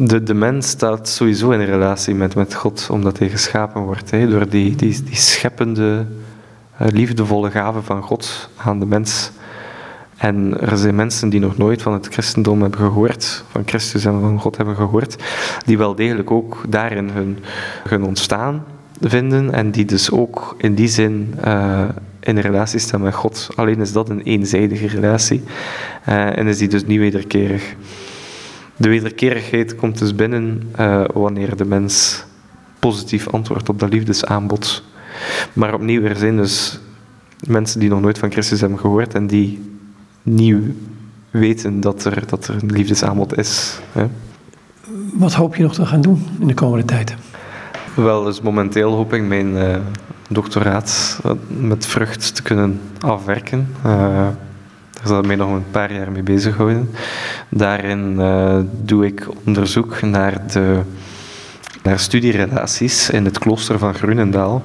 de, 0.00 0.22
de 0.22 0.34
mens 0.34 0.68
staat 0.68 1.08
sowieso 1.08 1.50
in 1.50 1.64
relatie 1.64 2.14
met, 2.14 2.34
met 2.34 2.54
God, 2.54 2.88
omdat 2.90 3.18
hij 3.18 3.28
geschapen 3.28 3.82
wordt. 3.82 4.10
Hè, 4.10 4.28
door 4.28 4.48
die, 4.48 4.76
die, 4.76 5.02
die 5.02 5.16
scheppende, 5.16 6.06
uh, 6.82 6.88
liefdevolle 6.88 7.50
gave 7.50 7.82
van 7.82 8.02
God 8.02 8.50
aan 8.56 8.80
de 8.80 8.86
mens. 8.86 9.30
En 10.16 10.60
er 10.60 10.78
zijn 10.78 10.94
mensen 10.94 11.28
die 11.28 11.40
nog 11.40 11.56
nooit 11.56 11.82
van 11.82 11.92
het 11.92 12.06
christendom 12.06 12.62
hebben 12.62 12.80
gehoord, 12.80 13.44
van 13.50 13.62
Christus 13.66 14.04
en 14.04 14.20
van 14.20 14.40
God 14.40 14.56
hebben 14.56 14.74
gehoord, 14.74 15.16
die 15.64 15.78
wel 15.78 15.94
degelijk 15.94 16.30
ook 16.30 16.64
daarin 16.68 17.08
hun, 17.08 17.38
hun 17.88 18.02
ontstaan 18.04 18.64
vinden 19.00 19.52
en 19.52 19.70
die 19.70 19.84
dus 19.84 20.10
ook 20.10 20.54
in 20.58 20.74
die 20.74 20.88
zin 20.88 21.34
uh, 21.44 21.84
in 22.20 22.38
relatie 22.38 22.78
staan 22.78 23.00
met 23.00 23.14
God. 23.14 23.48
Alleen 23.54 23.80
is 23.80 23.92
dat 23.92 24.08
een 24.08 24.22
eenzijdige 24.22 24.86
relatie 24.86 25.42
uh, 26.08 26.38
en 26.38 26.46
is 26.46 26.58
die 26.58 26.68
dus 26.68 26.86
niet 26.86 26.98
wederkerig. 26.98 27.74
De 28.80 28.88
wederkerigheid 28.88 29.74
komt 29.74 29.98
dus 29.98 30.14
binnen 30.14 30.62
uh, 30.80 31.04
wanneer 31.12 31.56
de 31.56 31.64
mens 31.64 32.24
positief 32.78 33.28
antwoordt 33.28 33.68
op 33.68 33.78
dat 33.78 33.92
liefdesaanbod. 33.92 34.82
Maar 35.52 35.74
opnieuw, 35.74 36.02
er 36.02 36.16
zijn 36.16 36.36
dus 36.36 36.80
mensen 37.46 37.80
die 37.80 37.88
nog 37.88 38.00
nooit 38.00 38.18
van 38.18 38.30
Christus 38.30 38.60
hebben 38.60 38.78
gehoord 38.78 39.14
en 39.14 39.26
die 39.26 39.70
nieuw 40.22 40.60
weten 41.30 41.80
dat 41.80 42.04
er, 42.04 42.22
dat 42.26 42.48
er 42.48 42.54
een 42.62 42.72
liefdesaanbod 42.72 43.38
is. 43.38 43.80
Hè. 43.92 44.06
Wat 45.12 45.34
hoop 45.34 45.56
je 45.56 45.62
nog 45.62 45.74
te 45.74 45.86
gaan 45.86 46.00
doen 46.00 46.26
in 46.40 46.46
de 46.46 46.54
komende 46.54 46.84
tijd? 46.84 47.14
Wel, 47.94 48.24
dus 48.24 48.40
momenteel 48.40 48.92
hoop 48.92 49.12
ik 49.12 49.22
mijn 49.22 49.54
uh, 49.54 49.76
doctoraat 50.28 51.20
met 51.46 51.86
vrucht 51.86 52.34
te 52.34 52.42
kunnen 52.42 52.80
afwerken. 53.00 53.68
Uh, 53.86 54.28
daar 54.98 55.06
zal 55.06 55.18
ik 55.18 55.26
mij 55.26 55.36
nog 55.36 55.52
een 55.52 55.70
paar 55.70 55.92
jaar 55.92 56.12
mee 56.12 56.22
bezighouden. 56.22 56.90
Daarin 57.48 58.14
uh, 58.18 58.58
doe 58.82 59.06
ik 59.06 59.26
onderzoek 59.44 60.02
naar, 60.02 60.52
de, 60.52 60.80
naar 61.82 61.98
studierelaties 61.98 63.10
in 63.10 63.24
het 63.24 63.38
klooster 63.38 63.78
van 63.78 63.94
Grunendaal. 63.94 64.62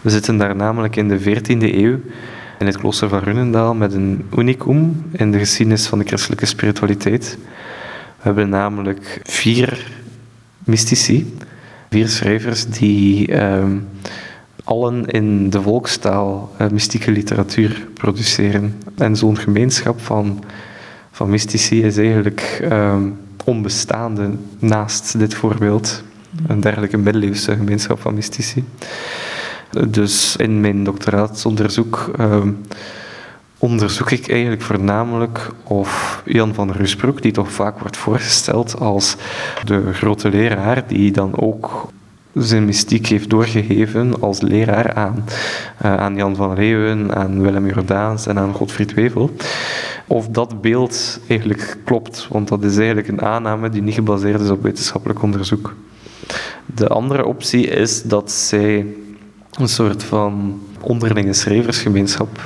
We 0.00 0.10
zitten 0.10 0.36
daar 0.36 0.56
namelijk 0.56 0.96
in 0.96 1.08
de 1.08 1.20
14e 1.20 1.74
eeuw 1.74 1.98
in 2.58 2.66
het 2.66 2.78
klooster 2.78 3.08
van 3.08 3.18
Runendaal 3.18 3.74
met 3.74 3.92
een 3.92 4.24
unicum 4.36 5.04
in 5.12 5.30
de 5.32 5.38
geschiedenis 5.38 5.86
van 5.86 5.98
de 5.98 6.04
christelijke 6.04 6.46
spiritualiteit. 6.46 7.38
We 8.16 8.22
hebben 8.22 8.48
namelijk 8.48 9.20
vier 9.22 9.86
mystici, 10.58 11.36
vier 11.90 12.08
schrijvers 12.08 12.66
die 12.66 13.32
ehm, 13.32 13.76
allen 14.64 15.06
in 15.06 15.50
de 15.50 15.62
volkstaal 15.62 16.50
uh, 16.60 16.68
mystieke 16.68 17.10
literatuur 17.10 17.86
produceren. 17.94 18.82
En 18.96 19.16
zo'n 19.16 19.38
gemeenschap 19.38 20.00
van, 20.00 20.44
van 21.10 21.30
mystici 21.30 21.82
is 21.82 21.96
eigenlijk 21.96 22.58
ehm, 22.62 23.02
onbestaande 23.44 24.30
naast 24.58 25.18
dit 25.18 25.34
voorbeeld. 25.34 26.02
Een 26.46 26.60
dergelijke 26.60 26.96
middeleeuwse 26.96 27.56
gemeenschap 27.56 28.00
van 28.00 28.14
mystici. 28.14 28.64
Dus 29.88 30.36
in 30.36 30.60
mijn 30.60 30.84
doctoraatsonderzoek 30.84 32.10
uh, 32.20 32.42
onderzoek 33.58 34.10
ik 34.10 34.28
eigenlijk 34.28 34.62
voornamelijk 34.62 35.50
of 35.64 36.22
Jan 36.24 36.54
van 36.54 36.70
Rusbroek, 36.70 37.22
die 37.22 37.32
toch 37.32 37.52
vaak 37.52 37.78
wordt 37.78 37.96
voorgesteld 37.96 38.78
als 38.78 39.16
de 39.64 39.92
grote 39.92 40.28
leraar, 40.28 40.86
die 40.86 41.12
dan 41.12 41.40
ook 41.40 41.88
zijn 42.34 42.64
mystiek 42.64 43.06
heeft 43.06 43.30
doorgegeven 43.30 44.20
als 44.20 44.40
leraar 44.40 44.94
aan, 44.94 45.24
uh, 45.84 45.96
aan 45.96 46.16
Jan 46.16 46.36
van 46.36 46.54
Leeuwen, 46.54 47.14
aan 47.14 47.40
Willem 47.40 47.66
Jordaans 47.66 48.26
en 48.26 48.38
aan 48.38 48.52
Godfried 48.52 48.94
Wevel. 48.94 49.30
Of 50.06 50.28
dat 50.28 50.60
beeld 50.60 51.20
eigenlijk 51.28 51.76
klopt, 51.84 52.26
want 52.30 52.48
dat 52.48 52.64
is 52.64 52.76
eigenlijk 52.76 53.08
een 53.08 53.22
aanname 53.22 53.68
die 53.68 53.82
niet 53.82 53.94
gebaseerd 53.94 54.40
is 54.40 54.50
op 54.50 54.62
wetenschappelijk 54.62 55.22
onderzoek. 55.22 55.74
De 56.66 56.88
andere 56.88 57.24
optie 57.24 57.66
is 57.66 58.02
dat 58.02 58.32
zij 58.32 58.86
een 59.52 59.68
soort 59.68 60.02
van 60.02 60.60
onderlinge 60.80 61.32
schrijversgemeenschap 61.32 62.40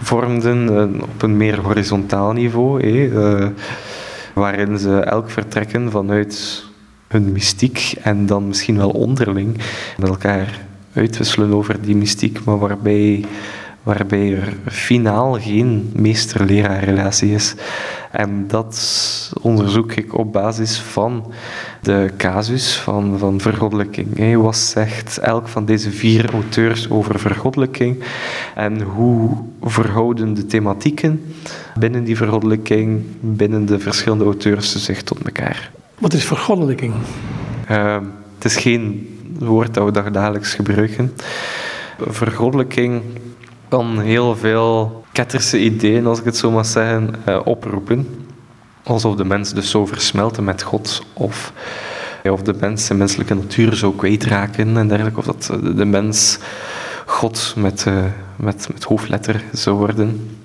vormden 0.00 0.76
eh, 0.76 1.02
op 1.02 1.22
een 1.22 1.36
meer 1.36 1.60
horizontaal 1.60 2.32
niveau, 2.32 2.80
eh, 2.82 3.46
waarin 4.32 4.78
ze 4.78 4.98
elk 4.98 5.30
vertrekken 5.30 5.90
vanuit 5.90 6.64
hun 7.08 7.32
mystiek 7.32 7.94
en 8.02 8.26
dan 8.26 8.46
misschien 8.46 8.76
wel 8.76 8.90
onderling 8.90 9.56
met 9.98 10.08
elkaar 10.08 10.60
uitwisselen 10.92 11.52
over 11.52 11.82
die 11.82 11.96
mystiek, 11.96 12.44
maar 12.44 12.58
waarbij 12.58 13.24
waarbij 13.86 14.36
er 14.36 14.52
finaal 14.66 15.32
geen 15.32 15.90
meester-leraar-relatie 15.94 17.30
is. 17.34 17.54
En 18.10 18.44
dat 18.48 19.32
onderzoek 19.42 19.92
ik 19.92 20.18
op 20.18 20.32
basis 20.32 20.78
van 20.78 21.32
de 21.82 22.10
casus 22.16 22.76
van, 22.76 23.18
van 23.18 23.40
vergoddelijking. 23.40 24.36
Wat 24.36 24.56
zegt 24.56 25.18
elk 25.18 25.48
van 25.48 25.64
deze 25.64 25.90
vier 25.90 26.32
auteurs 26.32 26.90
over 26.90 27.18
vergoddelijking 27.18 28.04
en 28.54 28.82
hoe 28.82 29.30
verhouden 29.62 30.34
de 30.34 30.46
thematieken 30.46 31.34
binnen 31.78 32.04
die 32.04 32.16
vergoddelijking, 32.16 33.02
binnen 33.20 33.66
de 33.66 33.78
verschillende 33.78 34.24
auteurs 34.24 34.84
zich 34.84 35.02
tot 35.02 35.18
elkaar? 35.24 35.70
Wat 35.98 36.12
is 36.12 36.24
vergoddelijking? 36.24 36.94
Uh, 37.70 37.98
het 38.34 38.44
is 38.44 38.56
geen 38.56 39.08
woord 39.38 39.74
dat 39.74 39.84
we 39.84 40.10
dagelijks 40.10 40.54
gebruiken. 40.54 41.12
Vergoddelijking 41.98 43.02
kan 43.68 44.00
heel 44.00 44.36
veel 44.36 45.04
ketterse 45.12 45.58
ideeën, 45.58 46.06
als 46.06 46.18
ik 46.18 46.24
het 46.24 46.36
zo 46.36 46.50
mag 46.50 46.66
zeggen, 46.66 47.14
uh, 47.28 47.40
oproepen. 47.44 48.26
Alsof 48.82 49.16
de 49.16 49.24
mens 49.24 49.52
dus 49.52 49.70
zou 49.70 49.86
versmelten 49.86 50.44
met 50.44 50.62
God, 50.62 51.02
of, 51.12 51.52
of 52.24 52.42
de 52.42 52.54
mens 52.60 52.86
zijn 52.86 52.98
menselijke 52.98 53.34
natuur 53.34 53.74
zou 53.74 53.96
kwijtraken 53.96 54.76
en 54.76 54.88
dergelijke, 54.88 55.18
of 55.18 55.24
dat 55.24 55.58
de 55.76 55.84
mens 55.84 56.38
God 57.06 57.54
met, 57.56 57.86
met, 58.36 58.68
met 58.72 58.84
hoofdletter 58.84 59.42
zou 59.52 59.76
worden. 59.76 60.36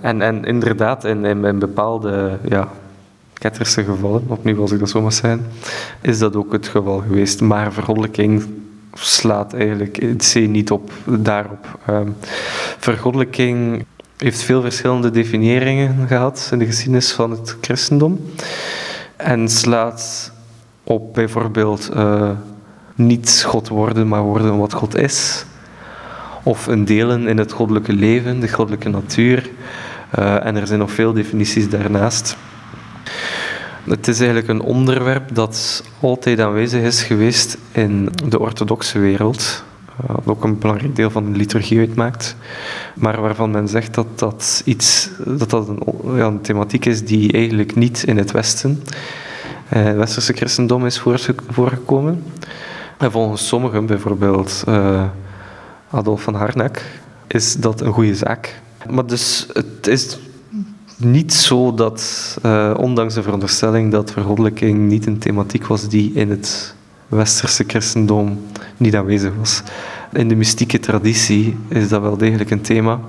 En, 0.00 0.22
en 0.22 0.44
inderdaad, 0.44 1.04
in, 1.04 1.24
in, 1.24 1.58
bepaalde 1.58 2.38
ja, 2.48 2.68
ketterse 3.38 3.84
gevallen, 3.84 4.24
opnieuw 4.26 4.60
als 4.60 4.72
ik 4.72 4.78
dat 4.78 4.90
zo 4.90 5.02
mag 5.02 5.12
zeggen, 5.12 5.46
is 6.00 6.18
dat 6.18 6.36
ook 6.36 6.52
het 6.52 6.68
geval 6.68 6.98
geweest. 6.98 7.40
Maar 7.40 7.72
vergoddelijking 7.72 8.44
slaat 8.92 9.54
eigenlijk 9.54 10.02
het 10.02 10.30
C 10.32 10.48
niet 10.48 10.70
op 10.70 10.92
daarop. 11.04 11.78
Um, 11.90 12.16
vergoddelijking 12.78 13.84
heeft 14.16 14.42
veel 14.42 14.60
verschillende 14.60 15.10
definiëringen 15.10 16.06
gehad 16.06 16.48
in 16.52 16.58
de 16.58 16.66
geschiedenis 16.66 17.12
van 17.12 17.30
het 17.30 17.56
christendom. 17.60 18.30
En 19.16 19.48
slaat 19.48 20.32
op 20.84 21.14
bijvoorbeeld 21.14 21.90
uh, 21.94 22.30
niet 22.94 23.44
God 23.46 23.68
worden, 23.68 24.08
maar 24.08 24.22
worden 24.22 24.58
wat 24.58 24.72
God 24.72 24.96
is. 24.96 25.44
Of 26.42 26.66
een 26.66 26.84
delen 26.84 27.26
in 27.26 27.38
het 27.38 27.52
goddelijke 27.52 27.92
leven, 27.92 28.40
de 28.40 28.48
goddelijke 28.48 28.88
natuur. 28.88 29.50
Uh, 30.18 30.46
en 30.46 30.56
er 30.56 30.66
zijn 30.66 30.78
nog 30.78 30.90
veel 30.90 31.12
definities 31.12 31.68
daarnaast. 31.68 32.36
Het 33.88 34.08
is 34.08 34.18
eigenlijk 34.18 34.48
een 34.48 34.60
onderwerp 34.60 35.34
dat 35.34 35.84
altijd 36.00 36.40
aanwezig 36.40 36.82
is 36.82 37.02
geweest 37.02 37.58
in 37.72 38.08
de 38.28 38.38
orthodoxe 38.38 38.98
wereld. 38.98 39.64
Uh, 40.10 40.16
ook 40.24 40.44
een 40.44 40.58
belangrijk 40.58 40.96
deel 40.96 41.10
van 41.10 41.32
de 41.32 41.38
liturgie 41.38 41.78
uitmaakt. 41.78 42.36
Maar 42.94 43.20
waarvan 43.20 43.50
men 43.50 43.68
zegt 43.68 43.94
dat 43.94 44.06
dat, 44.18 44.62
iets, 44.64 45.10
dat, 45.24 45.50
dat 45.50 45.68
een, 45.68 45.82
ja, 46.16 46.26
een 46.26 46.40
thematiek 46.40 46.84
is 46.84 47.04
die 47.04 47.32
eigenlijk 47.32 47.74
niet 47.74 48.02
in 48.02 48.16
het 48.16 48.30
Westen, 48.30 48.82
uh, 49.72 49.84
het 49.84 49.96
westerse 49.96 50.32
christendom, 50.32 50.86
is 50.86 50.98
voorgekomen. 51.48 52.22
En 52.98 53.10
volgens 53.10 53.46
sommigen, 53.46 53.86
bijvoorbeeld 53.86 54.64
uh, 54.68 55.04
Adolf 55.90 56.22
van 56.22 56.34
Harnack, 56.34 56.82
is 57.26 57.56
dat 57.56 57.80
een 57.80 57.92
goede 57.92 58.14
zaak. 58.14 58.60
Maar 58.90 59.06
dus 59.06 59.46
het 59.52 59.86
is 59.86 60.18
niet 60.98 61.34
zo 61.34 61.74
dat, 61.74 62.38
uh, 62.42 62.74
ondanks 62.76 63.14
de 63.14 63.22
veronderstelling 63.22 63.92
dat 63.92 64.12
vergoddelijking 64.12 64.88
niet 64.88 65.06
een 65.06 65.18
thematiek 65.18 65.66
was 65.66 65.88
die 65.88 66.12
in 66.14 66.30
het 66.30 66.74
westerse 67.08 67.64
christendom 67.66 68.40
niet 68.76 68.96
aanwezig 68.96 69.32
was. 69.38 69.62
In 70.12 70.28
de 70.28 70.34
mystieke 70.34 70.78
traditie 70.78 71.56
is 71.68 71.88
dat 71.88 72.00
wel 72.00 72.16
degelijk 72.16 72.50
een 72.50 72.60
thema 72.60 73.00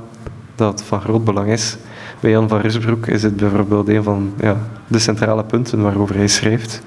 dat 0.56 0.84
van 0.84 1.02
groot 1.02 1.24
belang 1.24 1.50
is. 1.50 1.78
Bij 2.20 2.32
Jan 2.32 2.48
van 2.48 2.60
Rusbroek 2.60 3.08
is 3.08 3.24
het 3.24 3.36
bijvoorbeeld 3.36 3.90
een 3.90 4.04
van 4.04 4.34
ja, 4.40 4.58
de 4.88 5.00
centrale 5.00 5.44
punten 5.44 5.82
waarover 5.82 6.16
hij 6.16 6.28
schrijft. 6.28 6.82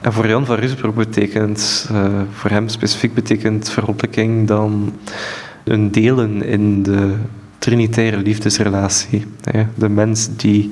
En 0.00 0.12
voor 0.12 0.28
Jan 0.28 0.46
van 0.46 0.56
Rusbroek 0.56 0.94
betekent, 0.94 1.88
uh, 1.92 2.06
voor 2.32 2.50
hem 2.50 2.68
specifiek 2.68 3.14
betekent 3.14 3.70
vergoddelijking 3.70 4.46
dan 4.48 4.92
een 5.64 5.90
delen 5.90 6.42
in 6.42 6.82
de 6.82 7.14
trinitaire 7.62 8.16
liefdesrelatie. 8.16 9.26
De 9.74 9.88
mens 9.88 10.28
die 10.36 10.70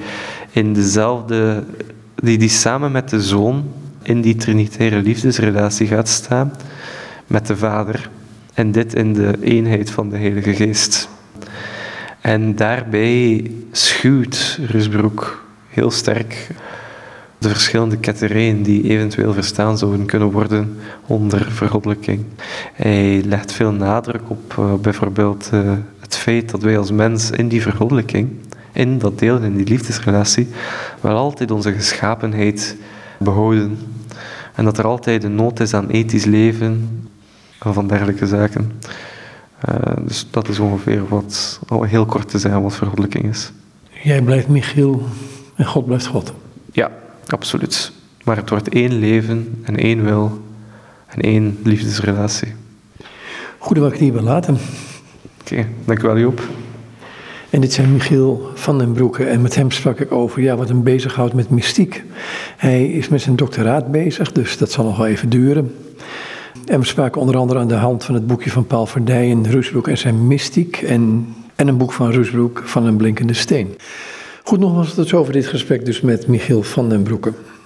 in 0.51 0.73
dezelfde, 0.73 1.65
die, 2.15 2.39
die 2.39 2.49
samen 2.49 2.93
met 2.93 3.09
de 3.09 3.23
zoon 3.23 3.65
in 4.03 4.21
die 4.21 4.37
trinitaire 4.37 5.03
liefdesrelatie 5.03 5.87
gaat 5.87 6.09
staan 6.09 6.53
met 7.27 7.47
de 7.47 7.57
vader. 7.57 8.11
En 8.55 8.73
dit 8.73 8.95
in 8.95 9.13
de 9.13 9.39
eenheid 9.41 9.91
van 9.91 10.09
de 10.11 10.17
Heilige 10.17 10.55
Geest. 10.55 11.09
En 12.21 12.57
daarbij 12.57 13.51
schuwt 13.73 14.59
Rusbroek 14.67 15.45
heel 15.69 15.91
sterk 15.91 16.49
de 17.39 17.49
verschillende 17.49 17.97
ketterijen 17.97 18.63
die 18.63 18.89
eventueel 18.89 19.33
verstaan 19.33 19.79
zouden 19.79 20.07
kunnen 20.07 20.31
worden 20.31 20.79
onder 21.07 21.53
vergoddelijking. 21.53 22.25
Hij 22.73 23.23
legt 23.25 23.53
veel 23.53 23.73
nadruk 23.73 24.23
op 24.27 24.57
uh, 24.59 24.75
bijvoorbeeld 24.75 25.51
uh, 25.55 25.73
het 26.11 26.19
feit 26.19 26.51
dat 26.51 26.63
wij 26.63 26.79
als 26.79 26.91
mens 26.91 27.31
in 27.31 27.49
die 27.49 27.63
vergoddelijking, 27.63 28.29
in 28.73 28.99
dat 28.99 29.19
deel, 29.19 29.39
in 29.39 29.57
die 29.57 29.67
liefdesrelatie, 29.67 30.49
wel 31.01 31.17
altijd 31.17 31.51
onze 31.51 31.73
geschapenheid 31.73 32.77
behouden. 33.19 33.79
En 34.55 34.65
dat 34.65 34.79
er 34.79 34.87
altijd 34.87 35.25
een 35.25 35.35
nood 35.35 35.61
is 35.61 35.75
aan 35.75 35.89
ethisch 35.89 36.25
leven 36.25 37.03
en 37.59 37.75
van 37.75 37.87
dergelijke 37.87 38.27
zaken. 38.27 38.73
Uh, 39.69 40.05
dus 40.07 40.27
dat 40.31 40.49
is 40.49 40.59
ongeveer 40.59 41.09
wat, 41.09 41.61
al 41.69 41.83
heel 41.83 42.07
kort 42.07 42.29
te 42.29 42.39
zeggen, 42.39 42.63
wat 42.63 42.75
vergoddelijking 42.75 43.25
is. 43.25 43.53
Jij 44.03 44.23
blijft 44.23 44.49
Michiel 44.49 45.03
en 45.55 45.67
God 45.67 45.87
blijft 45.87 46.07
God. 46.07 46.33
Ja, 46.73 46.91
absoluut. 47.27 47.93
Maar 48.25 48.37
het 48.37 48.51
wordt 48.51 48.69
één 48.69 48.93
leven 48.93 49.63
en 49.63 49.77
één 49.77 50.05
wil 50.05 50.41
en 51.07 51.21
één 51.21 51.59
liefdesrelatie. 51.63 52.55
Goed, 53.59 53.77
dat 53.77 53.79
wil 53.79 53.87
ik 53.87 53.93
het 53.93 54.03
hierbij 54.03 54.23
laten. 54.23 54.59
Oké, 55.51 55.61
okay, 55.61 55.73
dankjewel 55.85 56.19
Joop. 56.19 56.41
En 57.51 57.61
dit 57.61 57.73
zijn 57.73 57.93
Michiel 57.93 58.51
van 58.55 58.79
den 58.79 58.93
Broeke 58.93 59.25
en 59.25 59.43
met 59.43 59.55
hem 59.55 59.71
sprak 59.71 60.01
ik 60.01 60.13
over 60.13 60.43
ja, 60.43 60.57
wat 60.57 60.69
hem 60.69 60.83
bezighoudt 60.83 61.35
met 61.35 61.51
mystiek. 61.51 62.05
Hij 62.57 62.89
is 62.89 63.09
met 63.09 63.21
zijn 63.21 63.37
doctoraat 63.37 63.91
bezig, 63.91 64.33
dus 64.33 64.59
dat 64.59 64.71
zal 64.71 64.85
nog 64.85 64.97
wel 64.97 65.07
even 65.07 65.29
duren. 65.29 65.75
En 66.67 66.81
we 66.81 66.87
spraken 66.87 67.21
onder 67.21 67.37
andere 67.37 67.61
aan 67.61 67.69
de 67.69 67.75
hand 67.75 68.05
van 68.05 68.15
het 68.15 68.27
boekje 68.27 68.51
van 68.51 68.67
Paul 68.67 68.87
Verdijen, 68.87 69.51
Rusbroek 69.51 69.89
en 69.89 69.99
zijn 69.99 70.27
mystiek. 70.27 70.77
En, 70.77 71.35
en 71.57 71.69
een 71.69 71.77
boek 71.77 71.93
van 71.93 72.11
Rusbroek 72.11 72.63
van 72.65 72.87
een 72.87 72.97
blinkende 72.97 73.35
steen. 73.35 73.77
Goed, 74.45 74.59
nogmaals 74.59 74.95
tot 74.95 75.09
zover 75.09 75.33
dit 75.33 75.47
gesprek 75.47 75.85
dus 75.85 76.01
met 76.01 76.27
Michiel 76.27 76.63
van 76.63 76.89
den 76.89 77.03
Broeke. 77.03 77.33